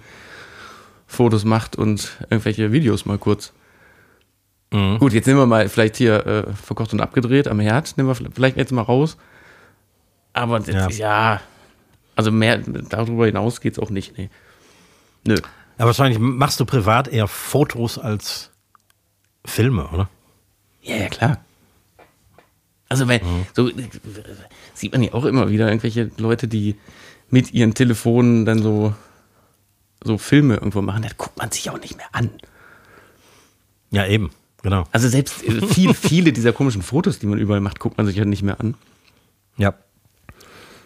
Fotos 1.12 1.44
macht 1.44 1.76
und 1.76 2.18
irgendwelche 2.30 2.72
Videos 2.72 3.06
mal 3.06 3.18
kurz. 3.18 3.52
Mhm. 4.72 4.98
Gut, 5.00 5.12
jetzt 5.12 5.26
nehmen 5.28 5.40
wir 5.40 5.46
mal 5.46 5.68
vielleicht 5.68 5.98
hier 5.98 6.26
äh, 6.26 6.54
verkocht 6.54 6.94
und 6.94 7.02
abgedreht 7.02 7.48
am 7.50 7.60
Herd, 7.60 7.98
nehmen 7.98 8.08
wir 8.08 8.16
vielleicht 8.16 8.56
jetzt 8.56 8.72
mal 8.72 8.82
raus. 8.82 9.18
Aber 10.34 10.62
ja, 10.62 10.90
ja 10.90 11.42
also 12.16 12.32
mehr 12.32 12.58
darüber 12.58 13.26
hinaus 13.26 13.60
geht 13.60 13.74
es 13.74 13.80
auch 13.80 13.90
nicht. 13.90 14.18
Nee. 14.18 14.30
Nö. 15.28 15.36
Ja, 15.78 15.86
wahrscheinlich 15.86 16.20
machst 16.20 16.60
du 16.60 16.66
privat 16.66 17.08
eher 17.08 17.28
Fotos 17.28 17.98
als 17.98 18.52
Filme, 19.46 19.88
oder? 19.90 20.10
Ja, 20.82 20.96
ja, 20.96 21.10
klar. 21.10 21.38
Also, 22.88 23.08
weil, 23.08 23.20
mhm. 23.20 23.46
so 23.54 23.70
sieht 24.74 24.92
man 24.92 25.04
ja 25.04 25.14
auch 25.14 25.26
immer 25.26 25.50
wieder 25.50 25.68
irgendwelche 25.68 26.12
Leute, 26.18 26.48
die 26.48 26.76
mit 27.30 27.54
ihren 27.54 27.74
Telefonen 27.74 28.46
dann 28.46 28.62
so, 28.62 28.94
so 30.04 30.18
Filme 30.18 30.56
irgendwo 30.56 30.82
machen. 30.82 31.04
Das 31.04 31.18
guckt 31.18 31.38
man 31.38 31.52
sich 31.52 31.70
auch 31.70 31.80
nicht 31.80 31.98
mehr 31.98 32.08
an. 32.12 32.30
Ja, 33.92 34.06
eben. 34.08 34.32
Genau. 34.64 34.86
Also 34.92 35.08
selbst 35.10 35.44
äh, 35.44 35.66
viel, 35.66 35.94
viele 35.96 36.34
dieser 36.34 36.54
komischen 36.54 36.82
Fotos, 36.82 37.20
die 37.20 37.28
man 37.28 37.40
überall 37.40 37.62
macht, 37.62 37.80
guckt 37.80 37.98
man 37.98 38.06
sich 38.06 38.16
ja 38.16 38.26
nicht 38.26 38.44
mehr 38.44 38.60
an. 38.60 38.76
Ja. 39.58 39.74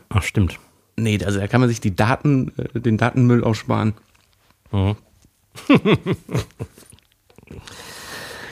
Ach, 0.09 0.23
stimmt. 0.23 0.59
Nee, 0.97 1.19
also 1.23 1.39
da 1.39 1.47
kann 1.47 1.61
man 1.61 1.69
sich 1.69 1.81
die 1.81 1.95
Daten, 1.95 2.51
äh, 2.57 2.79
den 2.79 2.97
Datenmüll 2.97 3.43
aussparen. 3.43 3.93
Mhm. 4.71 4.95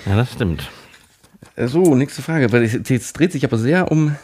ja, 0.05 0.15
das 0.15 0.31
stimmt. 0.33 0.69
Äh, 1.55 1.67
so, 1.67 1.95
nächste 1.95 2.21
Frage. 2.21 2.51
Weil 2.51 2.63
jetzt 2.65 3.13
dreht 3.17 3.31
sich 3.31 3.45
aber 3.45 3.57
sehr 3.57 3.91
um, 3.91 4.15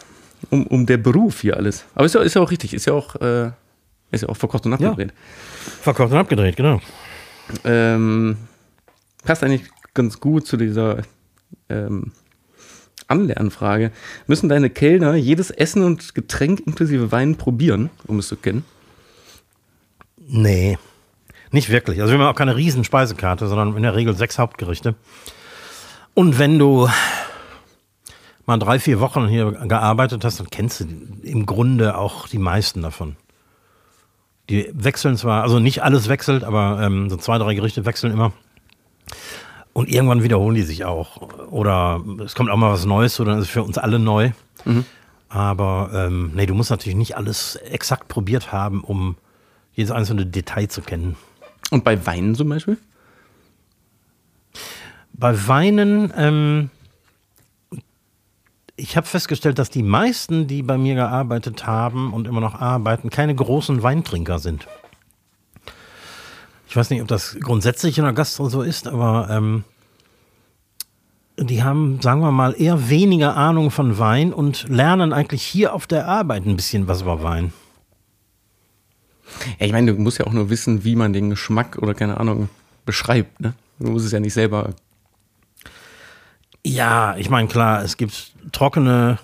um, 0.50 0.68
um 0.68 0.86
der 0.86 0.98
Beruf 0.98 1.42
hier 1.42 1.58
alles. 1.58 1.86
Aber 1.96 2.06
ist 2.06 2.16
ja, 2.16 2.22
ist 2.22 2.36
ja 2.36 2.42
auch 2.42 2.52
richtig, 2.52 2.74
ist 2.74 2.86
ja 2.86 2.94
auch, 2.94 3.16
äh, 3.16 3.52
ist 4.12 4.22
ja 4.22 4.30
auch 4.30 4.38
verkocht 4.38 4.66
und 4.66 4.74
abgedreht. 4.74 5.12
Ja. 5.12 5.72
Verkocht 5.82 6.12
und 6.12 6.18
abgedreht, 6.18 6.56
genau. 6.56 6.82
Ähm, 7.64 8.38
passt 9.24 9.44
eigentlich 9.44 9.70
ganz 9.94 10.20
gut 10.20 10.48
zu 10.48 10.58
dieser 10.58 11.02
ähm, 11.70 12.12
Anlernfrage. 13.08 13.92
Müssen 14.28 14.50
deine 14.50 14.70
Kellner 14.70 15.16
jedes 15.16 15.52
Essen 15.52 15.84
und 15.84 16.14
Getränk 16.16 16.62
inklusive 16.66 17.12
Wein 17.12 17.36
probieren, 17.36 17.90
um 18.08 18.20
es 18.20 18.28
zu 18.28 18.36
kennen? 18.36 18.64
Nee, 20.28 20.78
nicht 21.52 21.70
wirklich. 21.70 22.02
Also 22.02 22.14
wir 22.14 22.20
haben 22.20 22.32
auch 22.32 22.38
keine 22.38 22.56
riesen 22.56 22.84
Speisekarte, 22.84 23.48
sondern 23.48 23.76
in 23.76 23.84
der 23.84 23.96
Regel 23.96 24.16
sechs 24.16 24.38
Hauptgerichte. 24.38 24.96
Und 26.14 26.38
wenn 26.38 26.60
du 26.60 26.88
mal 28.46 28.58
drei, 28.58 28.80
vier 28.80 29.00
Wochen 29.00 29.28
hier 29.28 29.52
gearbeitet 29.52 30.24
hast, 30.24 30.40
dann 30.40 30.50
kennst 30.50 30.82
du 30.82 30.86
im 31.24 31.46
Grunde 31.46 31.98
auch 31.98 32.28
die 32.28 32.38
meisten 32.38 32.82
davon. 32.82 33.16
Die 34.50 34.70
wechseln 34.74 35.16
zwar, 35.16 35.44
also 35.44 35.60
nicht 35.60 35.84
alles 35.84 36.10
wechselt, 36.10 36.44
aber 36.44 36.82
ähm, 36.82 37.10
so 37.10 37.18
zwei, 37.18 37.38
drei 37.38 37.54
Gerichte 37.54 37.86
wechseln 37.86 38.12
immer. 38.12 38.34
Und 39.74 39.90
irgendwann 39.90 40.24
wiederholen 40.24 40.56
die 40.56 40.64
sich 40.64 40.86
auch. 40.86 41.22
Oder 41.52 42.04
es 42.26 42.34
kommt 42.34 42.50
auch 42.50 42.58
mal 42.58 42.72
was 42.72 42.86
Neues, 42.86 43.20
oder 43.20 43.38
ist 43.38 43.44
es 43.44 43.50
für 43.50 43.64
uns 43.64 43.78
alle 43.78 44.00
neu. 44.00 44.32
Mhm. 44.66 44.86
Aber 45.30 45.92
ähm, 45.94 46.32
nee, 46.34 46.48
du 46.48 46.56
musst 46.56 46.72
natürlich 46.72 46.98
nicht 46.98 47.16
alles 47.16 47.56
exakt 47.56 48.08
probiert 48.08 48.52
haben, 48.52 48.84
um 48.84 49.16
jedes 49.74 49.92
einzelne 49.92 50.26
Detail 50.26 50.68
zu 50.68 50.82
kennen. 50.82 51.16
Und 51.70 51.84
bei 51.84 52.06
Weinen 52.08 52.34
zum 52.34 52.50
Beispiel? 52.50 52.78
Bei 55.14 55.48
Weinen, 55.48 56.12
ähm, 56.18 56.72
ich 58.80 58.98
habe 58.98 59.06
festgestellt, 59.06 59.60
dass 59.60 59.70
die 59.70 59.84
meisten, 59.84 60.48
die 60.48 60.64
bei 60.64 60.78
mir 60.78 60.96
gearbeitet 60.96 61.68
haben 61.68 62.14
und 62.14 62.28
immer 62.28 62.42
noch 62.42 62.56
arbeiten, 62.56 63.10
keine 63.10 63.36
großen 63.36 63.84
Weintrinker 63.84 64.40
sind. 64.40 64.68
Ich 66.68 66.76
weiß 66.76 66.90
nicht, 66.90 67.02
ob 67.02 67.08
das 67.08 67.38
grundsätzlich 67.40 67.98
in 67.98 68.04
der 68.04 68.14
Gastro 68.14 68.48
so 68.48 68.62
ist, 68.62 68.88
aber 68.88 69.28
ähm, 69.30 69.64
die 71.38 71.64
haben, 71.64 72.00
sagen 72.02 72.22
wir 72.22 72.32
mal, 72.32 72.54
eher 72.58 72.90
weniger 72.90 73.36
Ahnung 73.36 73.72
von 73.72 73.98
Wein 73.98 74.34
und 74.34 74.68
lernen 74.70 75.14
eigentlich 75.14 75.44
hier 75.44 75.74
auf 75.74 75.88
der 75.88 76.08
Arbeit 76.08 76.46
ein 76.46 76.56
bisschen 76.56 76.88
was 76.88 77.02
über 77.02 77.24
Wein. 77.24 77.54
Ja, 79.60 79.66
ich 79.66 79.72
meine, 79.72 79.94
du 79.94 80.02
musst 80.02 80.20
ja 80.20 80.28
auch 80.28 80.34
nur 80.34 80.50
wissen, 80.50 80.84
wie 80.84 80.96
man 80.96 81.14
den 81.14 81.30
Geschmack 81.30 81.78
oder 81.78 81.94
keine 81.94 82.20
Ahnung 82.20 82.50
beschreibt. 82.86 83.40
Ne? 83.40 83.54
Du 83.80 83.92
musst 83.92 84.06
es 84.06 84.12
ja 84.12 84.20
nicht 84.20 84.34
selber. 84.34 84.74
Ja, 86.66 87.16
ich 87.18 87.30
meine, 87.30 87.48
klar, 87.48 87.84
es 87.84 87.98
gibt 87.98 88.34
trockene, 88.52 89.18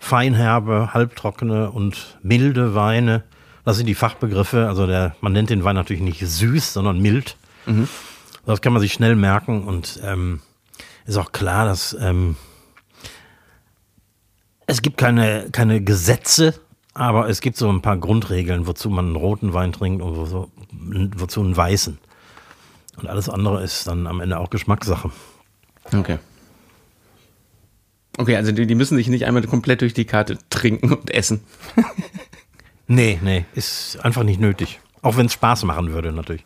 feinherbe, 0.00 0.92
halbtrockene 0.92 1.70
und 1.70 2.18
milde 2.22 2.74
Weine. 2.74 3.22
Das 3.64 3.76
sind 3.76 3.86
die 3.86 3.94
Fachbegriffe. 3.94 4.68
Also 4.68 4.86
der, 4.86 5.16
man 5.20 5.32
nennt 5.32 5.50
den 5.50 5.64
Wein 5.64 5.76
natürlich 5.76 6.02
nicht 6.02 6.20
süß, 6.20 6.72
sondern 6.72 7.00
mild. 7.00 7.36
Mhm. 7.66 7.88
Das 8.44 8.60
kann 8.60 8.72
man 8.72 8.82
sich 8.82 8.92
schnell 8.92 9.16
merken 9.16 9.64
und 9.64 10.00
ähm, 10.04 10.40
ist 11.06 11.16
auch 11.16 11.32
klar, 11.32 11.64
dass 11.64 11.96
ähm, 11.98 12.36
Es 14.66 14.82
gibt 14.82 14.98
keine, 14.98 15.48
keine 15.50 15.82
Gesetze, 15.82 16.54
aber 16.94 17.28
es 17.28 17.40
gibt 17.40 17.56
so 17.56 17.70
ein 17.70 17.82
paar 17.82 17.96
Grundregeln, 17.96 18.66
wozu 18.66 18.90
man 18.90 19.06
einen 19.06 19.16
roten 19.16 19.52
Wein 19.52 19.72
trinkt 19.72 20.02
und 20.02 20.16
wozu, 20.16 20.50
wozu 21.16 21.40
einen 21.40 21.56
weißen. 21.56 21.98
Und 22.96 23.08
alles 23.08 23.28
andere 23.28 23.62
ist 23.62 23.86
dann 23.86 24.06
am 24.06 24.20
Ende 24.20 24.38
auch 24.38 24.50
Geschmackssache. 24.50 25.10
Okay. 25.92 26.18
Okay, 28.16 28.36
also 28.36 28.52
die, 28.52 28.66
die 28.66 28.74
müssen 28.74 28.96
sich 28.96 29.08
nicht 29.08 29.26
einmal 29.26 29.42
komplett 29.42 29.80
durch 29.80 29.94
die 29.94 30.04
Karte 30.04 30.38
trinken 30.50 30.92
und 30.92 31.10
essen. 31.10 31.40
nee, 32.86 33.18
nee, 33.22 33.44
ist 33.54 33.98
einfach 34.02 34.22
nicht 34.22 34.40
nötig. 34.40 34.80
Auch 35.02 35.16
wenn 35.16 35.26
es 35.26 35.32
Spaß 35.32 35.64
machen 35.64 35.92
würde, 35.92 36.12
natürlich. 36.12 36.44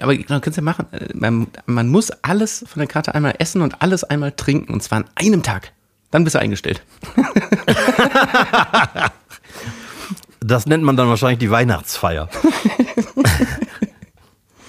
Aber 0.00 0.14
man 0.14 0.40
könnte 0.40 0.50
es 0.50 0.56
ja 0.56 0.62
machen. 0.62 0.86
Man, 1.12 1.48
man, 1.66 1.88
muss 1.88 2.10
alles 2.22 2.64
von 2.66 2.80
der 2.80 2.86
Karte 2.86 3.14
einmal 3.14 3.34
essen 3.38 3.60
und 3.62 3.82
alles 3.82 4.04
einmal 4.04 4.32
trinken. 4.32 4.72
Und 4.72 4.82
zwar 4.82 4.98
an 4.98 5.04
einem 5.14 5.42
Tag. 5.42 5.72
Dann 6.10 6.24
bist 6.24 6.34
du 6.34 6.38
eingestellt. 6.38 6.82
das 10.40 10.66
nennt 10.66 10.84
man 10.84 10.96
dann 10.96 11.08
wahrscheinlich 11.08 11.40
die 11.40 11.50
Weihnachtsfeier. 11.50 12.30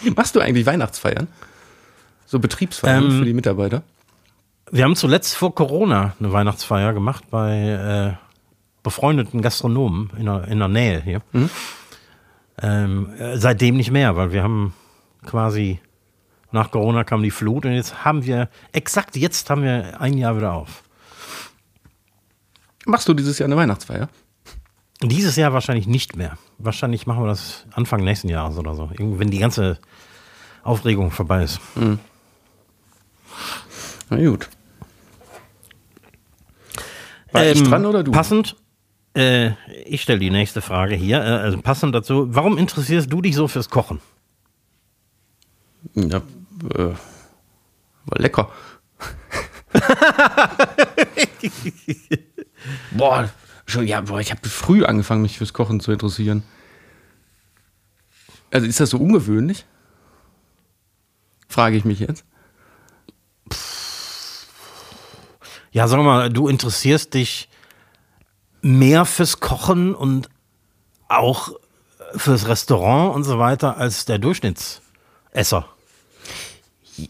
Machst 0.15 0.35
du 0.35 0.39
eigentlich 0.39 0.65
Weihnachtsfeiern? 0.65 1.27
So 2.25 2.39
Betriebsfeiern 2.39 3.05
ähm, 3.05 3.19
für 3.19 3.25
die 3.25 3.33
Mitarbeiter? 3.33 3.83
Wir 4.71 4.83
haben 4.83 4.95
zuletzt 4.95 5.35
vor 5.35 5.55
Corona 5.55 6.13
eine 6.19 6.33
Weihnachtsfeier 6.33 6.93
gemacht 6.93 7.25
bei 7.29 8.17
äh, 8.17 8.27
befreundeten 8.83 9.41
Gastronomen 9.41 10.11
in 10.17 10.25
der, 10.25 10.47
in 10.47 10.59
der 10.59 10.67
Nähe 10.67 11.01
hier. 11.01 11.21
Mhm. 11.31 11.49
Ähm, 12.61 13.13
äh, 13.17 13.37
seitdem 13.37 13.77
nicht 13.77 13.91
mehr, 13.91 14.15
weil 14.15 14.31
wir 14.31 14.43
haben 14.43 14.73
quasi 15.25 15.79
nach 16.51 16.71
Corona 16.71 17.03
kam 17.03 17.23
die 17.23 17.31
Flut 17.31 17.65
und 17.65 17.73
jetzt 17.73 18.05
haben 18.05 18.25
wir, 18.25 18.49
exakt 18.71 19.15
jetzt 19.15 19.49
haben 19.49 19.63
wir 19.63 20.01
ein 20.01 20.17
Jahr 20.17 20.35
wieder 20.37 20.53
auf. 20.53 20.83
Machst 22.85 23.07
du 23.07 23.13
dieses 23.13 23.37
Jahr 23.39 23.47
eine 23.47 23.57
Weihnachtsfeier? 23.57 24.09
Dieses 25.01 25.35
Jahr 25.35 25.53
wahrscheinlich 25.53 25.87
nicht 25.87 26.15
mehr. 26.15 26.37
Wahrscheinlich 26.57 27.05
machen 27.05 27.23
wir 27.23 27.27
das 27.27 27.65
Anfang 27.73 28.03
nächsten 28.03 28.29
Jahres 28.29 28.57
oder 28.57 28.73
so. 28.73 28.89
Wenn 28.97 29.29
die 29.29 29.39
ganze 29.39 29.77
Aufregung 30.63 31.11
vorbei 31.11 31.43
ist. 31.43 31.59
Mhm. 31.75 31.99
Na 34.09 34.17
gut. 34.17 34.49
War 37.37 37.45
ähm, 37.45 37.53
ich 37.53 37.63
dran 37.63 37.85
oder 37.85 38.03
du? 38.03 38.11
Passend, 38.11 38.55
äh, 39.15 39.51
ich 39.85 40.01
stelle 40.01 40.19
die 40.19 40.29
nächste 40.29 40.61
Frage 40.61 40.95
hier. 40.95 41.17
Äh, 41.17 41.21
also 41.21 41.61
passend 41.61 41.95
dazu, 41.95 42.27
warum 42.33 42.57
interessierst 42.57 43.11
du 43.11 43.21
dich 43.21 43.35
so 43.35 43.47
fürs 43.47 43.69
Kochen? 43.69 43.99
Ja, 45.95 46.17
äh, 46.75 46.93
war 48.05 48.19
lecker. 48.19 48.51
boah, 52.91 53.29
schon, 53.65 53.85
ja, 53.85 54.01
boah, 54.01 54.19
ich 54.19 54.31
habe 54.31 54.47
früh 54.47 54.83
angefangen, 54.85 55.21
mich 55.21 55.37
fürs 55.37 55.53
Kochen 55.53 55.79
zu 55.79 55.91
interessieren. 55.91 56.43
Also 58.51 58.65
ist 58.65 58.79
das 58.79 58.89
so 58.91 58.97
ungewöhnlich? 58.97 59.65
Frage 61.47 61.77
ich 61.77 61.85
mich 61.85 61.99
jetzt. 61.99 62.25
Ja, 65.71 65.87
sag 65.87 65.99
mal, 66.01 66.29
du 66.29 66.47
interessierst 66.47 67.13
dich 67.13 67.49
mehr 68.61 69.05
fürs 69.05 69.39
Kochen 69.39 69.93
und 69.95 70.29
auch 71.07 71.51
fürs 72.15 72.47
Restaurant 72.47 73.15
und 73.15 73.23
so 73.23 73.39
weiter 73.39 73.77
als 73.77 74.05
der 74.05 74.19
Durchschnittsesser. 74.19 75.67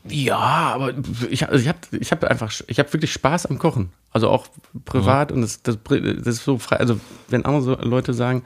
Ja, 0.07 0.37
aber 0.37 0.93
ich, 1.29 1.47
also 1.47 1.61
ich 1.61 1.67
habe 1.69 1.79
ich 1.91 2.11
hab 2.11 2.23
einfach, 2.25 2.53
ich 2.67 2.79
habe 2.79 2.91
wirklich 2.91 3.13
Spaß 3.13 3.45
am 3.45 3.57
Kochen. 3.57 3.91
Also 4.11 4.29
auch 4.29 4.47
privat 4.85 5.29
mhm. 5.29 5.37
und 5.37 5.41
das, 5.43 5.61
das, 5.61 5.77
das, 5.83 6.35
ist 6.35 6.43
so 6.43 6.57
frei. 6.57 6.77
Also 6.77 6.99
wenn 7.29 7.45
andere 7.45 7.85
Leute 7.85 8.13
sagen, 8.13 8.43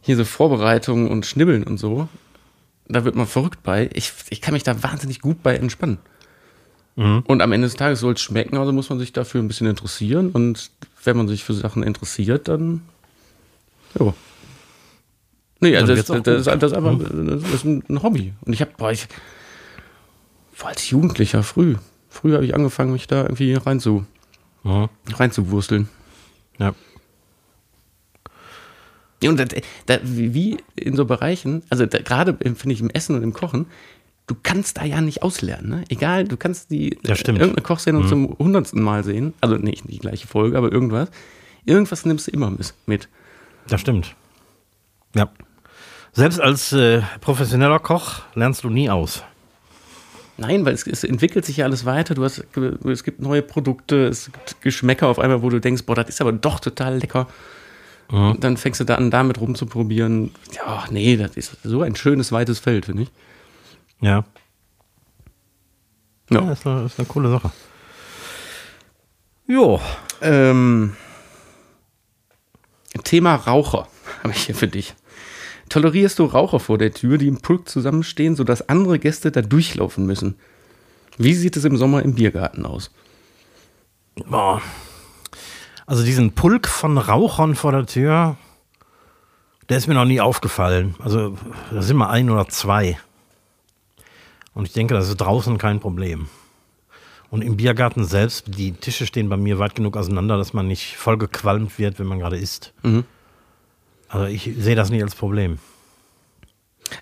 hier 0.00 0.16
so 0.16 0.24
Vorbereitungen 0.24 1.10
und 1.10 1.26
Schnibbeln 1.26 1.62
und 1.62 1.78
so, 1.78 2.08
da 2.88 3.04
wird 3.04 3.14
man 3.14 3.26
verrückt 3.26 3.62
bei. 3.62 3.88
Ich, 3.92 4.12
ich 4.30 4.40
kann 4.40 4.54
mich 4.54 4.64
da 4.64 4.82
wahnsinnig 4.82 5.20
gut 5.20 5.42
bei 5.42 5.56
entspannen. 5.56 5.98
Mhm. 6.96 7.22
Und 7.26 7.42
am 7.42 7.52
Ende 7.52 7.66
des 7.66 7.76
Tages 7.76 8.00
soll 8.00 8.14
es 8.14 8.20
schmecken, 8.20 8.56
also 8.56 8.72
muss 8.72 8.90
man 8.90 8.98
sich 8.98 9.12
dafür 9.12 9.42
ein 9.42 9.48
bisschen 9.48 9.66
interessieren. 9.66 10.30
Und 10.30 10.70
wenn 11.04 11.16
man 11.16 11.28
sich 11.28 11.44
für 11.44 11.54
Sachen 11.54 11.82
interessiert, 11.82 12.48
dann. 12.48 12.82
Ja. 13.98 14.12
Nee, 15.60 15.76
also 15.76 15.94
das, 15.94 16.06
das, 16.06 16.22
das, 16.22 16.40
ist, 16.40 16.46
das, 16.46 16.72
ist 16.72 16.76
einfach 16.76 16.98
mhm. 16.98 17.40
das 17.40 17.52
ist 17.52 17.64
ein 17.64 18.02
Hobby. 18.02 18.32
Und 18.42 18.52
ich 18.52 18.60
habe, 18.60 18.92
ich 18.92 19.06
war 20.58 20.68
als 20.70 20.90
Jugendlicher 20.90 21.42
früh. 21.42 21.76
Früh 22.08 22.34
habe 22.34 22.44
ich 22.44 22.54
angefangen, 22.54 22.92
mich 22.92 23.06
da 23.06 23.22
irgendwie 23.22 23.54
rein 23.54 23.80
zu, 23.80 24.04
mhm. 24.64 24.88
reinzuwursteln. 25.14 25.88
Ja. 26.58 26.74
Und 29.24 29.38
da, 29.38 29.44
da, 29.86 29.98
wie 30.02 30.58
in 30.74 30.96
so 30.96 31.04
Bereichen, 31.04 31.62
also 31.70 31.86
gerade 31.86 32.36
finde 32.36 32.72
ich 32.72 32.80
im 32.80 32.90
Essen 32.90 33.14
und 33.14 33.22
im 33.22 33.32
Kochen, 33.32 33.66
du 34.26 34.36
kannst 34.42 34.78
da 34.78 34.84
ja 34.84 35.00
nicht 35.00 35.22
auslernen. 35.22 35.68
Ne? 35.68 35.84
Egal, 35.88 36.24
du 36.24 36.36
kannst 36.36 36.70
die 36.70 36.98
ja, 37.04 37.14
irgendeine 37.16 37.62
Kochsendung 37.62 38.04
mhm. 38.04 38.08
zum 38.08 38.38
hundertsten 38.38 38.82
Mal 38.82 39.04
sehen. 39.04 39.34
Also 39.40 39.56
nicht 39.56 39.84
die 39.88 39.98
gleiche 39.98 40.26
Folge, 40.26 40.56
aber 40.56 40.72
irgendwas. 40.72 41.08
Irgendwas 41.64 42.04
nimmst 42.04 42.26
du 42.26 42.30
immer 42.32 42.52
mit. 42.86 43.08
Das 43.68 43.80
stimmt. 43.80 44.14
Ja. 45.14 45.30
Selbst 46.12 46.40
als 46.40 46.72
äh, 46.72 47.02
professioneller 47.20 47.78
Koch 47.78 48.22
lernst 48.34 48.64
du 48.64 48.70
nie 48.70 48.90
aus. 48.90 49.22
Nein, 50.36 50.64
weil 50.64 50.74
es, 50.74 50.86
es, 50.86 51.04
entwickelt 51.04 51.44
sich 51.44 51.58
ja 51.58 51.66
alles 51.66 51.84
weiter. 51.84 52.14
Du 52.14 52.24
hast, 52.24 52.44
es 52.84 53.04
gibt 53.04 53.20
neue 53.20 53.42
Produkte, 53.42 54.06
es 54.06 54.26
gibt 54.32 54.60
Geschmäcker 54.62 55.06
auf 55.06 55.18
einmal, 55.18 55.42
wo 55.42 55.50
du 55.50 55.60
denkst, 55.60 55.84
boah, 55.84 55.94
das 55.94 56.08
ist 56.08 56.20
aber 56.20 56.32
doch 56.32 56.58
total 56.60 56.98
lecker. 56.98 57.28
Mhm. 58.10 58.40
dann 58.40 58.58
fängst 58.58 58.78
du 58.78 58.84
da 58.84 58.96
an, 58.96 59.10
damit 59.10 59.40
rumzuprobieren. 59.40 60.32
Ja, 60.54 60.84
nee, 60.90 61.16
das 61.16 61.36
ist 61.36 61.56
so 61.62 61.80
ein 61.80 61.96
schönes, 61.96 62.30
weites 62.30 62.58
Feld, 62.58 62.84
finde 62.84 63.04
ich. 63.04 63.10
Ja. 64.02 64.24
Ja, 66.28 66.42
ja 66.42 66.52
ist, 66.52 66.66
eine, 66.66 66.84
ist 66.84 66.98
eine 66.98 67.08
coole 67.08 67.30
Sache. 67.30 67.50
Jo. 69.46 69.80
Ähm, 70.20 70.96
Thema 73.04 73.36
Raucher 73.36 73.88
habe 74.22 74.32
ich 74.32 74.46
hier 74.46 74.54
für 74.54 74.68
dich. 74.68 74.94
Tolerierst 75.68 76.18
du 76.18 76.24
Raucher 76.24 76.60
vor 76.60 76.76
der 76.76 76.92
Tür, 76.92 77.16
die 77.16 77.28
im 77.28 77.40
Pulk 77.40 77.68
zusammenstehen, 77.68 78.36
sodass 78.36 78.68
andere 78.68 78.98
Gäste 78.98 79.30
da 79.30 79.40
durchlaufen 79.40 80.04
müssen? 80.04 80.36
Wie 81.16 81.34
sieht 81.34 81.56
es 81.56 81.64
im 81.64 81.76
Sommer 81.76 82.02
im 82.02 82.14
Biergarten 82.14 82.66
aus? 82.66 82.90
Boah. 84.26 84.60
Also 85.86 86.04
diesen 86.04 86.32
Pulk 86.32 86.68
von 86.68 86.98
Rauchern 86.98 87.54
vor 87.54 87.72
der 87.72 87.86
Tür, 87.86 88.36
der 89.68 89.78
ist 89.78 89.86
mir 89.86 89.94
noch 89.94 90.04
nie 90.04 90.20
aufgefallen. 90.20 90.94
Also 90.98 91.36
da 91.70 91.82
sind 91.82 91.96
mal 91.96 92.10
ein 92.10 92.30
oder 92.30 92.48
zwei. 92.48 92.98
Und 94.54 94.66
ich 94.66 94.72
denke, 94.72 94.94
das 94.94 95.08
ist 95.08 95.16
draußen 95.16 95.58
kein 95.58 95.80
Problem. 95.80 96.28
Und 97.30 97.42
im 97.42 97.56
Biergarten 97.56 98.04
selbst, 98.04 98.58
die 98.58 98.72
Tische 98.72 99.06
stehen 99.06 99.30
bei 99.30 99.38
mir 99.38 99.58
weit 99.58 99.74
genug 99.74 99.96
auseinander, 99.96 100.36
dass 100.36 100.52
man 100.52 100.68
nicht 100.68 100.96
voll 100.96 101.16
gequalmt 101.16 101.78
wird, 101.78 101.98
wenn 101.98 102.06
man 102.06 102.18
gerade 102.18 102.36
isst. 102.36 102.74
Mhm. 102.82 103.04
Also 104.08 104.26
ich 104.26 104.50
sehe 104.58 104.76
das 104.76 104.90
nicht 104.90 105.02
als 105.02 105.14
Problem. 105.14 105.58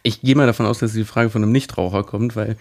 Ich 0.05 0.20
gehe 0.20 0.36
mal 0.36 0.46
davon 0.46 0.66
aus, 0.66 0.78
dass 0.78 0.92
die 0.92 1.05
Frage 1.05 1.30
von 1.30 1.42
einem 1.42 1.51
Nichtraucher 1.51 2.05
kommt, 2.05 2.36
weil 2.36 2.57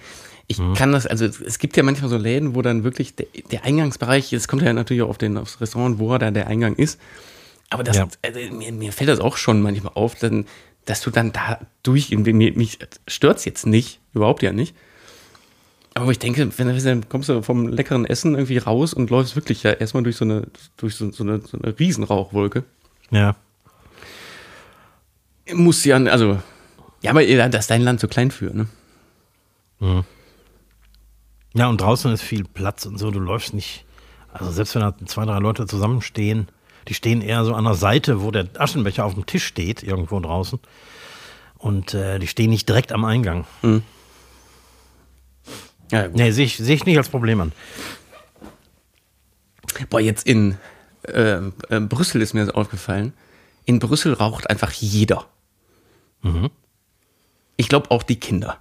ich 0.47 0.57
mhm. 0.57 0.73
kann 0.73 0.91
das, 0.91 1.05
also 1.05 1.25
es 1.25 1.59
gibt 1.59 1.77
ja 1.77 1.83
manchmal 1.83 2.09
so 2.09 2.17
Läden, 2.17 2.55
wo 2.55 2.63
dann 2.63 2.83
wirklich 2.83 3.13
der, 3.15 3.27
der 3.51 3.65
Eingangsbereich, 3.65 4.33
es 4.33 4.47
kommt 4.47 4.63
ja 4.63 4.73
natürlich 4.73 5.03
auch 5.03 5.09
auf 5.09 5.19
den, 5.19 5.37
aufs 5.37 5.61
Restaurant, 5.61 5.99
wo 5.99 6.17
da 6.17 6.31
der 6.31 6.47
Eingang 6.47 6.75
ist. 6.75 6.99
Aber 7.69 7.83
das, 7.83 7.97
ja. 7.97 8.07
also, 8.23 8.39
mir, 8.55 8.71
mir, 8.71 8.91
fällt 8.91 9.11
das 9.11 9.19
auch 9.19 9.37
schon 9.37 9.61
manchmal 9.61 9.91
auf, 9.93 10.15
dann, 10.15 10.47
dass 10.89 11.01
du 11.01 11.11
dann 11.11 11.31
da 11.31 11.59
durch, 11.83 12.09
mir, 12.09 12.33
mich 12.53 12.79
stört 13.07 13.37
es 13.37 13.45
jetzt 13.45 13.67
nicht, 13.67 13.99
überhaupt 14.15 14.41
ja 14.41 14.51
nicht. 14.51 14.75
Aber 15.93 16.09
ich 16.09 16.17
denke, 16.17 16.51
wenn, 16.57 16.83
dann 16.83 17.09
kommst 17.09 17.29
du 17.29 17.43
vom 17.43 17.67
leckeren 17.67 18.05
Essen 18.05 18.33
irgendwie 18.33 18.57
raus 18.57 18.95
und 18.95 19.11
läufst 19.11 19.35
wirklich 19.35 19.61
ja 19.61 19.71
erstmal 19.71 20.01
durch 20.01 20.17
so 20.17 20.25
eine, 20.25 20.47
durch 20.77 20.95
so, 20.95 21.11
so, 21.11 21.23
eine, 21.23 21.41
so 21.41 21.59
eine 21.59 21.77
Riesenrauchwolke. 21.77 22.63
Ja. 23.11 23.35
Muss 25.53 25.85
ja, 25.85 25.97
also, 25.97 26.39
ja, 27.01 27.11
aber 27.11 27.23
das 27.23 27.65
ist 27.65 27.69
dein 27.69 27.83
Land 27.83 27.99
so 27.99 28.07
klein 28.07 28.31
für, 28.31 28.51
ne? 28.51 28.67
Mhm. 29.79 30.03
Ja, 31.53 31.67
und 31.67 31.81
draußen 31.81 32.11
ist 32.11 32.23
viel 32.23 32.45
Platz 32.45 32.87
und 32.87 32.97
so, 32.97 33.11
du 33.11 33.19
läufst 33.19 33.53
nicht. 33.53 33.85
Also 34.33 34.51
selbst 34.51 34.73
wenn 34.73 34.81
da 34.81 34.95
zwei, 35.05 35.25
drei 35.25 35.37
Leute 35.37 35.67
zusammenstehen, 35.67 36.47
die 36.87 36.93
stehen 36.93 37.21
eher 37.21 37.43
so 37.45 37.53
an 37.53 37.65
der 37.65 37.75
Seite, 37.75 38.21
wo 38.21 38.31
der 38.31 38.47
Aschenbecher 38.57 39.05
auf 39.05 39.13
dem 39.13 39.25
Tisch 39.25 39.45
steht, 39.45 39.83
irgendwo 39.83 40.19
draußen. 40.19 40.59
Und 41.57 41.93
äh, 41.93 42.19
die 42.19 42.27
stehen 42.27 42.49
nicht 42.49 42.67
direkt 42.67 42.91
am 42.91 43.05
Eingang. 43.05 43.45
Mhm. 43.61 43.83
Ja, 45.91 46.07
gut. 46.07 46.15
nee, 46.15 46.31
sehe 46.31 46.45
ich, 46.45 46.57
seh 46.57 46.73
ich 46.73 46.85
nicht 46.85 46.97
als 46.97 47.09
Problem 47.09 47.41
an. 47.41 47.51
Boah, 49.89 49.99
jetzt 49.99 50.25
in 50.25 50.57
äh, 51.03 51.37
äh, 51.69 51.79
Brüssel 51.79 52.21
ist 52.21 52.33
mir 52.33 52.45
das 52.45 52.55
aufgefallen. 52.55 53.13
In 53.65 53.79
Brüssel 53.79 54.13
raucht 54.13 54.49
einfach 54.49 54.71
jeder. 54.71 55.25
Mhm. 56.21 56.49
Ich 57.57 57.69
glaube 57.69 57.91
auch 57.91 58.03
die 58.03 58.19
Kinder. 58.19 58.59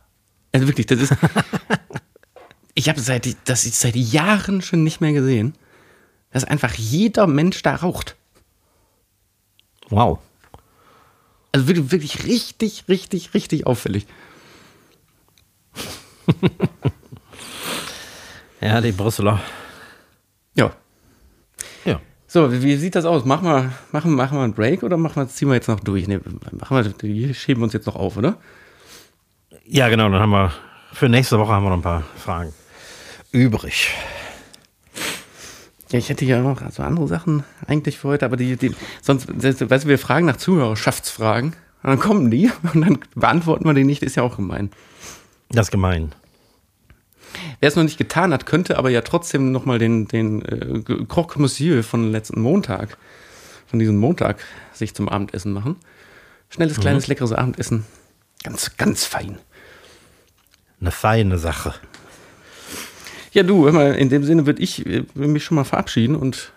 Also 0.52 0.66
wirklich, 0.66 0.86
das 0.86 1.00
ist. 1.00 1.14
ich 2.74 2.88
habe 2.88 3.00
seit 3.00 3.36
das 3.44 3.62
seit 3.62 3.96
Jahren 3.96 4.62
schon 4.62 4.84
nicht 4.84 5.00
mehr 5.00 5.12
gesehen. 5.12 5.54
Dass 6.30 6.44
einfach 6.44 6.74
jeder 6.74 7.26
Mensch 7.26 7.62
da 7.62 7.74
raucht. 7.76 8.16
Wow. 9.88 10.18
Also 11.52 11.66
wirklich, 11.68 11.90
wirklich 11.90 12.24
richtig, 12.26 12.84
richtig, 12.88 13.34
richtig 13.34 13.66
auffällig. 13.66 14.06
ja, 18.60 18.80
die 18.80 18.92
Brüsseler. 18.92 19.40
Ja. 20.54 20.72
Ja. 21.84 22.00
So, 22.26 22.52
wie, 22.52 22.62
wie 22.62 22.76
sieht 22.76 22.94
das 22.94 23.06
aus? 23.06 23.24
Machen 23.24 23.48
wir, 23.48 23.72
machen, 23.92 24.14
machen 24.14 24.36
wir 24.36 24.44
einen 24.44 24.52
Break 24.52 24.82
oder 24.82 24.98
machen 24.98 25.22
wir, 25.22 25.28
ziehen 25.28 25.48
wir 25.48 25.54
jetzt 25.54 25.68
noch 25.68 25.80
durch? 25.80 26.06
Nee, 26.06 26.20
machen 26.52 26.76
wir, 26.76 26.84
die 26.84 27.32
schieben 27.34 27.62
wir 27.62 27.64
uns 27.64 27.72
jetzt 27.72 27.86
noch 27.86 27.96
auf, 27.96 28.18
oder? 28.18 28.36
Ja, 29.64 29.88
genau, 29.88 30.10
dann 30.10 30.20
haben 30.20 30.30
wir, 30.30 30.52
für 30.92 31.08
nächste 31.08 31.38
Woche 31.38 31.52
haben 31.52 31.64
wir 31.64 31.70
noch 31.70 31.78
ein 31.78 31.82
paar 31.82 32.02
Fragen 32.16 32.52
übrig. 33.32 33.90
Ja, 35.90 35.98
ich 35.98 36.08
hätte 36.08 36.24
ja 36.24 36.40
noch 36.40 36.60
also 36.60 36.82
andere 36.82 37.08
Sachen 37.08 37.44
eigentlich 37.66 37.98
für 37.98 38.08
heute, 38.08 38.26
aber 38.26 38.36
die, 38.36 38.56
die 38.56 38.74
sonst, 39.00 39.28
weißt 39.28 39.84
du, 39.84 39.88
wir 39.88 39.98
fragen 39.98 40.26
nach 40.26 40.36
Zuhörerschaftsfragen, 40.36 41.54
und 41.82 41.90
dann 41.90 41.98
kommen 42.00 42.30
die 42.30 42.50
und 42.74 42.80
dann 42.82 42.98
beantworten 43.14 43.64
wir 43.64 43.74
die 43.74 43.84
nicht, 43.84 44.02
ist 44.02 44.16
ja 44.16 44.22
auch 44.22 44.36
gemein. 44.36 44.70
Das 45.50 45.66
ist 45.66 45.70
gemein. 45.70 46.14
Wer 47.60 47.68
es 47.68 47.76
noch 47.76 47.82
nicht 47.82 47.98
getan 47.98 48.32
hat, 48.32 48.46
könnte 48.46 48.78
aber 48.78 48.90
ja 48.90 49.02
trotzdem 49.02 49.52
nochmal 49.52 49.78
den, 49.78 50.08
den 50.08 50.42
äh, 50.42 51.04
Croque 51.06 51.38
Monsieur 51.38 51.82
von 51.82 52.10
letzten 52.10 52.40
Montag, 52.40 52.96
von 53.66 53.78
diesem 53.78 53.96
Montag, 53.96 54.44
sich 54.72 54.94
zum 54.94 55.08
Abendessen 55.08 55.52
machen. 55.52 55.76
Schnelles, 56.50 56.78
mhm. 56.78 56.82
kleines, 56.82 57.06
leckeres 57.06 57.32
Abendessen. 57.32 57.84
Ganz, 58.42 58.76
ganz 58.76 59.04
fein. 59.04 59.38
Eine 60.80 60.90
feine 60.90 61.38
Sache. 61.38 61.74
Ja, 63.38 63.44
du, 63.44 63.68
in 63.68 64.08
dem 64.08 64.24
Sinne 64.24 64.46
würde 64.46 64.60
ich 64.60 64.84
äh, 64.84 65.04
mich 65.14 65.44
schon 65.44 65.54
mal 65.54 65.62
verabschieden 65.62 66.16
und 66.16 66.52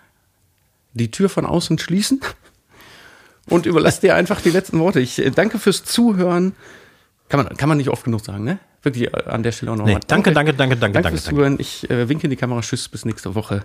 die 0.94 1.12
Tür 1.12 1.28
von 1.28 1.46
außen 1.46 1.78
schließen 1.78 2.20
und 3.48 3.66
überlasse 3.66 4.00
dir 4.00 4.16
einfach 4.16 4.40
die 4.40 4.50
letzten 4.50 4.80
Worte. 4.80 4.98
Ich 4.98 5.20
äh, 5.20 5.30
danke 5.30 5.60
fürs 5.60 5.84
Zuhören. 5.84 6.56
Kann 7.28 7.44
man, 7.44 7.56
kann 7.56 7.68
man 7.68 7.78
nicht 7.78 7.88
oft 7.88 8.02
genug 8.02 8.24
sagen, 8.24 8.42
ne? 8.42 8.58
Wirklich 8.82 9.14
äh, 9.14 9.22
an 9.26 9.44
der 9.44 9.52
Stelle 9.52 9.70
auch 9.70 9.76
nochmal. 9.76 9.94
Nee, 9.94 10.00
danke, 10.08 10.32
danke, 10.32 10.54
danke, 10.54 10.76
danke, 10.76 10.94
danke. 10.94 11.10
fürs 11.10 11.22
Zuhören. 11.22 11.60
Ich 11.60 11.88
äh, 11.88 12.08
winke 12.08 12.24
in 12.24 12.30
die 12.30 12.36
Kamera. 12.36 12.62
Tschüss, 12.62 12.88
bis 12.88 13.04
nächste 13.04 13.36
Woche. 13.36 13.64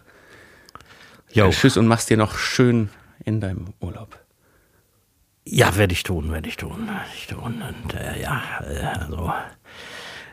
Äh, 1.34 1.50
tschüss 1.50 1.76
und 1.76 1.88
mach's 1.88 2.06
dir 2.06 2.18
noch 2.18 2.38
schön 2.38 2.92
in 3.26 3.42
deinem 3.42 3.74
Urlaub. 3.80 4.20
Ja, 5.44 5.76
werde 5.76 5.94
ich 5.94 6.04
tun, 6.04 6.32
werde 6.32 6.50
ich 6.50 6.58
tun, 6.58 6.88
werde 6.88 7.10
ich 7.16 7.26
tun. 7.26 7.64
Und 7.64 7.96
äh, 7.96 8.22
ja, 8.22 8.44
also. 8.94 9.34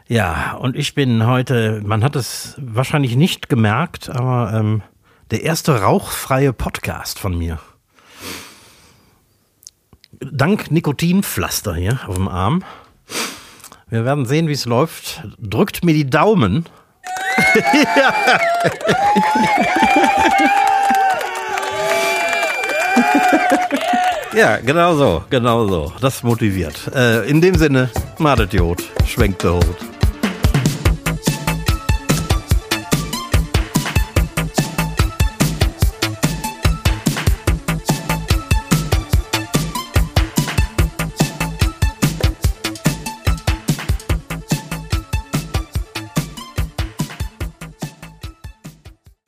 Ja, 0.07 0.57
und 0.61 0.77
ich 0.77 0.95
bin 0.95 1.27
heute, 1.27 1.81
man 1.83 2.05
hat 2.05 2.15
es 2.15 2.57
wahrscheinlich 2.59 3.17
nicht 3.17 3.49
gemerkt, 3.49 4.11
aber 4.11 4.53
ähm, 4.53 4.83
der 5.31 5.45
erste 5.45 5.81
rauchfreie 5.81 6.53
Podcast 6.53 7.19
von 7.19 7.39
mir. 7.39 7.59
Dank 10.21 10.71
Nikotinpflaster 10.71 11.75
hier 11.75 12.01
auf 12.07 12.17
dem 12.17 12.29
Arm. 12.29 12.63
Wir 13.89 14.05
werden 14.05 14.27
sehen, 14.27 14.47
wie 14.47 14.53
es 14.53 14.67
läuft. 14.67 15.23
Drückt 15.39 15.85
mir 15.85 15.95
die 15.95 16.11
Daumen. 16.11 16.67
ja. 24.35 24.59
genau 24.59 24.97
so, 24.97 25.25
genau 25.31 25.67
so. 25.67 25.93
Das 26.01 26.23
motiviert. 26.23 26.91
Äh, 26.95 27.27
in 27.29 27.41
dem 27.41 27.55
Sinne, 27.55 27.89
Madetiot, 28.19 28.83
schwenkt 29.07 29.43
der 29.45 29.55
Hut. 29.55 29.94